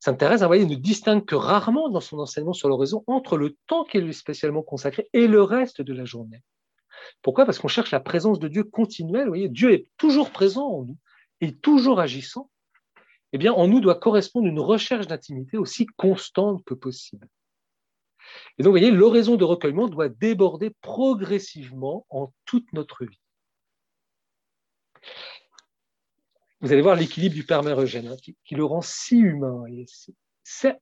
Sainte 0.00 0.18
Thérèse, 0.18 0.42
vous 0.42 0.46
voyez, 0.46 0.64
ne 0.64 0.76
distingue 0.76 1.24
que 1.24 1.34
rarement 1.34 1.88
dans 1.88 2.00
son 2.00 2.18
enseignement 2.18 2.52
sur 2.52 2.68
l'oraison 2.68 3.02
entre 3.06 3.36
le 3.36 3.56
temps 3.66 3.84
qui 3.84 3.98
est 3.98 4.12
spécialement 4.12 4.62
consacré 4.62 5.08
et 5.12 5.26
le 5.26 5.42
reste 5.42 5.82
de 5.82 5.92
la 5.92 6.04
journée. 6.04 6.42
Pourquoi? 7.22 7.44
Parce 7.44 7.58
qu'on 7.58 7.68
cherche 7.68 7.90
la 7.90 8.00
présence 8.00 8.38
de 8.38 8.48
Dieu 8.48 8.64
continuelle. 8.64 9.24
Vous 9.24 9.30
voyez, 9.30 9.48
Dieu 9.48 9.72
est 9.72 9.88
toujours 9.96 10.30
présent 10.30 10.66
en 10.66 10.84
nous 10.84 10.96
et 11.40 11.54
toujours 11.56 12.00
agissant. 12.00 12.50
Eh 13.32 13.38
bien, 13.38 13.52
en 13.52 13.66
nous 13.66 13.80
doit 13.80 13.96
correspondre 13.96 14.46
une 14.46 14.60
recherche 14.60 15.06
d'intimité 15.06 15.58
aussi 15.58 15.86
constante 15.96 16.64
que 16.64 16.74
possible. 16.74 17.28
Et 18.58 18.62
donc, 18.62 18.70
vous 18.70 18.78
voyez, 18.78 18.90
l'oraison 18.90 19.36
de 19.36 19.44
recueillement 19.44 19.88
doit 19.88 20.08
déborder 20.08 20.70
progressivement 20.80 22.06
en 22.08 22.32
toute 22.44 22.72
notre 22.72 23.04
vie. 23.04 23.20
Vous 26.60 26.72
allez 26.72 26.82
voir 26.82 26.96
l'équilibre 26.96 27.34
du 27.34 27.44
Père 27.44 27.62
Mère 27.62 27.80
Eugène, 27.80 28.08
hein, 28.08 28.16
qui, 28.44 28.54
le 28.54 28.64
rend 28.64 28.82
si 28.82 29.18
humain. 29.18 29.64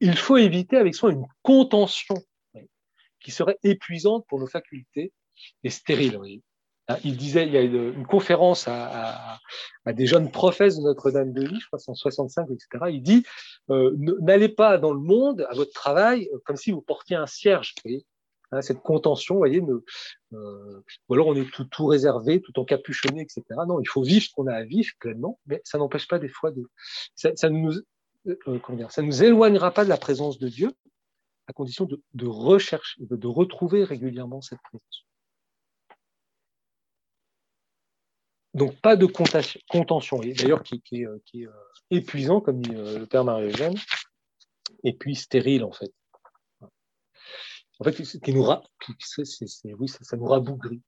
il 0.01 0.17
faut 0.17 0.37
éviter 0.39 0.77
avec 0.77 0.95
soi 0.95 1.13
une 1.13 1.27
contention 1.43 2.17
qui 3.21 3.31
serait 3.31 3.59
épuisante 3.63 4.25
pour 4.29 4.39
nos 4.39 4.47
facultés 4.47 5.13
et 5.65 5.71
stérile. 5.71 6.19
Hein, 6.89 6.97
il 7.05 7.17
disait, 7.17 7.47
il 7.47 7.53
y 7.53 7.57
a 7.57 7.63
une, 7.63 8.07
conférence 8.07 8.67
à, 8.69 9.41
des 9.87 10.07
jeunes 10.07 10.31
professes 10.31 10.77
de 10.77 10.83
Notre-Dame 10.83 11.33
de 11.33 11.43
Lille, 11.43 11.59
je 11.61 11.67
crois, 11.67 11.79
165, 11.79 12.49
etc. 12.51 12.85
Il 12.91 13.03
dit 13.03 13.25
euh, 13.71 13.95
N'allez 14.21 14.49
pas 14.49 14.79
dans 14.79 14.93
le 14.93 15.01
monde, 15.01 15.47
à 15.51 15.55
votre 15.55 15.73
travail, 15.73 16.29
euh, 16.33 16.39
comme 16.45 16.57
si 16.57 16.71
vous 16.71 16.81
portiez 16.81 17.17
un 17.17 17.27
cierge. 17.27 17.75
Hein, 18.57 18.63
cette 18.63 18.81
contention, 18.81 19.37
voyez, 19.37 19.61
euh, 19.61 20.83
ou 21.09 21.15
alors 21.15 21.29
on 21.29 21.37
est 21.37 21.47
tout, 21.51 21.87
réservé, 21.87 22.41
tout 22.41 22.59
encapuchonné, 22.59 23.23
etc. 23.23 23.43
Non, 23.67 23.81
il 23.81 23.89
faut 23.89 24.03
vivre 24.03 24.25
ce 24.25 24.31
qu'on 24.33 24.47
a 24.47 24.55
à 24.55 24.65
vivre 24.65 24.93
pleinement, 24.99 25.39
mais 25.47 25.61
ça 25.65 25.79
n'empêche 25.79 26.09
pas 26.09 26.19
des 26.19 26.29
fois 26.29 26.51
de. 26.51 26.69
Ça, 27.15 27.31
comment 28.63 28.79
dire, 28.79 28.91
ça 28.91 29.03
nous 29.03 29.23
éloignera 29.23 29.71
pas 29.71 29.85
de 29.85 29.89
la 29.89 29.97
présence 29.97 30.39
de 30.39 30.49
Dieu, 30.49 30.73
à 31.47 31.53
condition 31.53 31.87
de, 31.87 32.27
rechercher, 32.27 33.01
de, 33.01 33.27
retrouver 33.27 33.85
régulièrement 33.85 34.41
cette 34.41 34.61
présence. 34.63 35.07
Donc, 38.55 38.81
pas 38.81 38.97
de 38.97 39.05
contention, 39.07 40.21
d'ailleurs 40.21 40.63
qui, 40.63 40.83
est, 40.93 41.05
euh, 41.05 41.21
euh, 41.35 41.51
épuisant, 41.91 42.41
comme 42.41 42.63
dit 42.63 42.75
euh, 42.75 43.01
le 43.01 43.07
père 43.07 43.23
Marie-Eugène, 43.23 43.75
et 44.83 44.95
puis 44.95 45.15
stérile, 45.15 45.63
en 45.63 45.73
fait. 45.73 45.93
En 47.79 47.85
fait, 47.85 47.93
qui 47.93 48.33
nous 48.33 48.47
oui, 49.79 49.89
ça, 49.89 50.17
nous 50.17 50.27
rabougrit. 50.27 50.83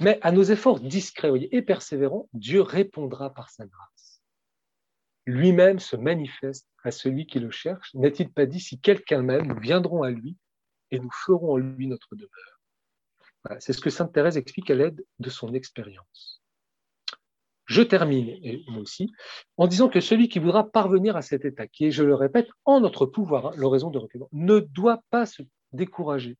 Mais 0.00 0.18
à 0.22 0.32
nos 0.32 0.44
efforts 0.44 0.80
discrets 0.80 1.30
et 1.52 1.62
persévérants, 1.62 2.28
Dieu 2.32 2.62
répondra 2.62 3.34
par 3.34 3.50
sa 3.50 3.66
grâce. 3.66 4.22
Lui-même 5.26 5.78
se 5.78 5.96
manifeste 5.96 6.68
à 6.84 6.90
celui 6.90 7.26
qui 7.26 7.38
le 7.38 7.50
cherche. 7.50 7.92
N'a-t-il 7.94 8.32
pas 8.32 8.46
dit, 8.46 8.60
si 8.60 8.80
quelqu'un 8.80 9.22
m'aime, 9.22 9.46
nous 9.46 9.60
viendrons 9.60 10.02
à 10.02 10.10
lui 10.10 10.36
et 10.90 10.98
nous 10.98 11.10
ferons 11.10 11.52
en 11.52 11.56
lui 11.56 11.86
notre 11.86 12.14
demeure? 12.14 12.58
c'est 13.60 13.72
ce 13.72 13.80
que 13.80 13.88
Sainte 13.88 14.12
Thérèse 14.12 14.36
explique 14.36 14.70
à 14.70 14.74
l'aide 14.74 15.02
de 15.20 15.30
son 15.30 15.54
expérience. 15.54 16.42
Je 17.64 17.82
termine, 17.82 18.28
et 18.42 18.64
moi 18.68 18.82
aussi, 18.82 19.12
en 19.56 19.66
disant 19.66 19.88
que 19.88 20.00
celui 20.00 20.28
qui 20.28 20.38
voudra 20.38 20.70
parvenir 20.70 21.16
à 21.16 21.22
cet 21.22 21.44
état, 21.44 21.66
qui 21.66 21.86
est, 21.86 21.90
je 21.90 22.02
le 22.02 22.14
répète, 22.14 22.48
en 22.64 22.80
notre 22.80 23.06
pouvoir, 23.06 23.46
hein, 23.46 23.52
l'oraison 23.56 23.90
de 23.90 23.98
recueillement, 23.98 24.28
ne 24.32 24.58
doit 24.58 25.02
pas 25.10 25.26
se 25.26 25.42
décourager. 25.72 26.36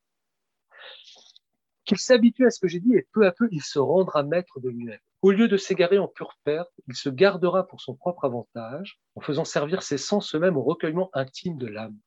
Qu'il 1.84 1.98
s'habitue 1.98 2.46
à 2.46 2.50
ce 2.50 2.60
que 2.60 2.68
j'ai 2.68 2.80
dit 2.80 2.94
et 2.94 3.06
peu 3.12 3.26
à 3.26 3.32
peu, 3.32 3.48
il 3.50 3.62
se 3.62 3.78
rendra 3.78 4.22
maître 4.22 4.60
de 4.60 4.68
lui-même. 4.68 5.00
Au 5.22 5.30
lieu 5.30 5.48
de 5.48 5.56
s'égarer 5.56 5.98
en 5.98 6.06
pure 6.06 6.38
perte, 6.44 6.70
il 6.86 6.94
se 6.94 7.08
gardera 7.08 7.66
pour 7.66 7.80
son 7.80 7.94
propre 7.96 8.24
avantage 8.24 9.00
en 9.16 9.20
faisant 9.20 9.44
servir 9.44 9.82
ses 9.82 9.98
sens 9.98 10.34
eux-mêmes 10.34 10.56
au 10.56 10.62
recueillement 10.62 11.10
intime 11.12 11.56
de 11.56 11.66
l'âme. 11.66 11.98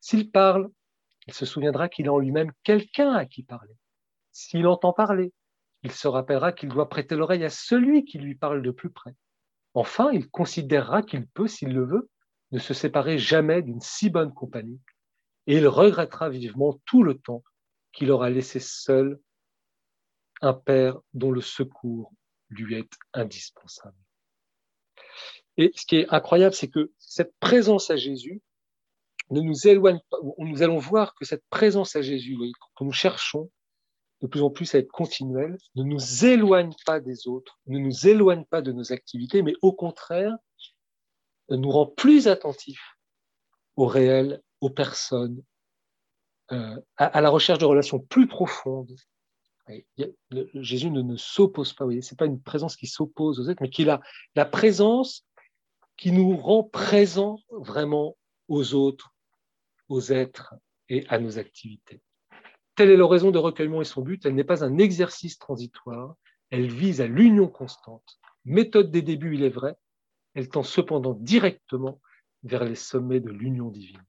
S'il 0.00 0.30
parle, 0.30 0.70
il 1.26 1.34
se 1.34 1.46
souviendra 1.46 1.88
qu'il 1.88 2.08
a 2.08 2.12
en 2.12 2.18
lui-même 2.18 2.52
quelqu'un 2.64 3.12
à 3.12 3.26
qui 3.26 3.42
parler. 3.42 3.74
S'il 4.32 4.66
entend 4.66 4.92
parler, 4.92 5.32
il 5.82 5.92
se 5.92 6.08
rappellera 6.08 6.52
qu'il 6.52 6.70
doit 6.70 6.88
prêter 6.88 7.14
l'oreille 7.14 7.44
à 7.44 7.50
celui 7.50 8.04
qui 8.04 8.18
lui 8.18 8.34
parle 8.34 8.62
de 8.62 8.70
plus 8.70 8.90
près. 8.90 9.14
Enfin, 9.74 10.10
il 10.12 10.28
considérera 10.28 11.02
qu'il 11.02 11.26
peut, 11.28 11.46
s'il 11.46 11.72
le 11.72 11.84
veut, 11.84 12.10
ne 12.50 12.58
se 12.58 12.74
séparer 12.74 13.18
jamais 13.18 13.62
d'une 13.62 13.80
si 13.80 14.10
bonne 14.10 14.32
compagnie, 14.32 14.80
et 15.48 15.56
il 15.56 15.66
regrettera 15.66 16.28
vivement 16.28 16.78
tout 16.84 17.02
le 17.02 17.18
temps 17.18 17.42
qu'il 17.92 18.10
aura 18.10 18.28
laissé 18.28 18.60
seul 18.60 19.18
un 20.42 20.52
père 20.52 21.00
dont 21.14 21.32
le 21.32 21.40
secours 21.40 22.12
lui 22.50 22.76
est 22.76 22.90
indispensable. 23.14 23.96
Et 25.56 25.72
ce 25.74 25.86
qui 25.86 25.96
est 25.96 26.08
incroyable, 26.10 26.54
c'est 26.54 26.68
que 26.68 26.92
cette 26.98 27.34
présence 27.40 27.90
à 27.90 27.96
Jésus 27.96 28.42
ne 29.30 29.40
nous 29.40 29.66
éloigne 29.66 30.00
pas. 30.10 30.18
Nous 30.36 30.62
allons 30.62 30.78
voir 30.78 31.14
que 31.14 31.24
cette 31.24 31.44
présence 31.48 31.96
à 31.96 32.02
Jésus, 32.02 32.36
que 32.76 32.84
nous 32.84 32.92
cherchons, 32.92 33.50
de 34.20 34.26
plus 34.26 34.42
en 34.42 34.50
plus 34.50 34.74
à 34.74 34.78
être 34.78 34.92
continuel, 34.92 35.56
ne 35.76 35.82
nous 35.82 36.26
éloigne 36.26 36.74
pas 36.84 37.00
des 37.00 37.26
autres, 37.26 37.58
ne 37.66 37.78
nous 37.78 38.06
éloigne 38.06 38.44
pas 38.44 38.60
de 38.60 38.72
nos 38.72 38.92
activités, 38.92 39.42
mais 39.42 39.54
au 39.62 39.72
contraire, 39.72 40.36
nous 41.48 41.70
rend 41.70 41.86
plus 41.86 42.28
attentifs 42.28 42.98
au 43.76 43.86
réel, 43.86 44.42
aux 44.60 44.70
personnes, 44.70 45.42
euh, 46.52 46.80
à, 46.96 47.20
la 47.20 47.30
recherche 47.30 47.58
de 47.58 47.64
relations 47.64 47.98
plus 47.98 48.26
profondes. 48.26 48.94
Jésus 50.54 50.90
ne, 50.90 51.16
s'oppose 51.16 51.74
pas, 51.74 51.84
ce 51.84 51.90
n'est 51.94 52.16
pas 52.16 52.26
une 52.26 52.40
présence 52.40 52.74
qui 52.74 52.86
s'oppose 52.86 53.38
aux 53.38 53.50
êtres, 53.50 53.62
mais 53.62 53.68
qui 53.68 53.88
a 53.88 54.00
la 54.34 54.46
présence 54.46 55.26
qui 55.98 56.10
nous 56.10 56.36
rend 56.36 56.64
présents 56.64 57.40
vraiment 57.50 58.16
aux 58.48 58.72
autres, 58.74 59.14
aux 59.88 60.12
êtres 60.12 60.54
et 60.88 61.06
à 61.08 61.18
nos 61.18 61.38
activités. 61.38 62.00
Telle 62.76 62.90
est 62.90 62.96
l'oraison 62.96 63.30
de 63.30 63.38
recueillement 63.38 63.82
et 63.82 63.84
son 63.84 64.02
but. 64.02 64.24
Elle 64.24 64.36
n'est 64.36 64.44
pas 64.44 64.64
un 64.64 64.78
exercice 64.78 65.38
transitoire. 65.38 66.14
Elle 66.50 66.72
vise 66.72 67.00
à 67.00 67.06
l'union 67.06 67.48
constante. 67.48 68.20
Méthode 68.44 68.90
des 68.90 69.02
débuts, 69.02 69.34
il 69.34 69.42
est 69.42 69.50
vrai. 69.50 69.74
Elle 70.34 70.48
tend 70.48 70.62
cependant 70.62 71.14
directement 71.14 72.00
vers 72.44 72.64
les 72.64 72.76
sommets 72.76 73.20
de 73.20 73.30
l'union 73.30 73.68
divine. 73.68 74.00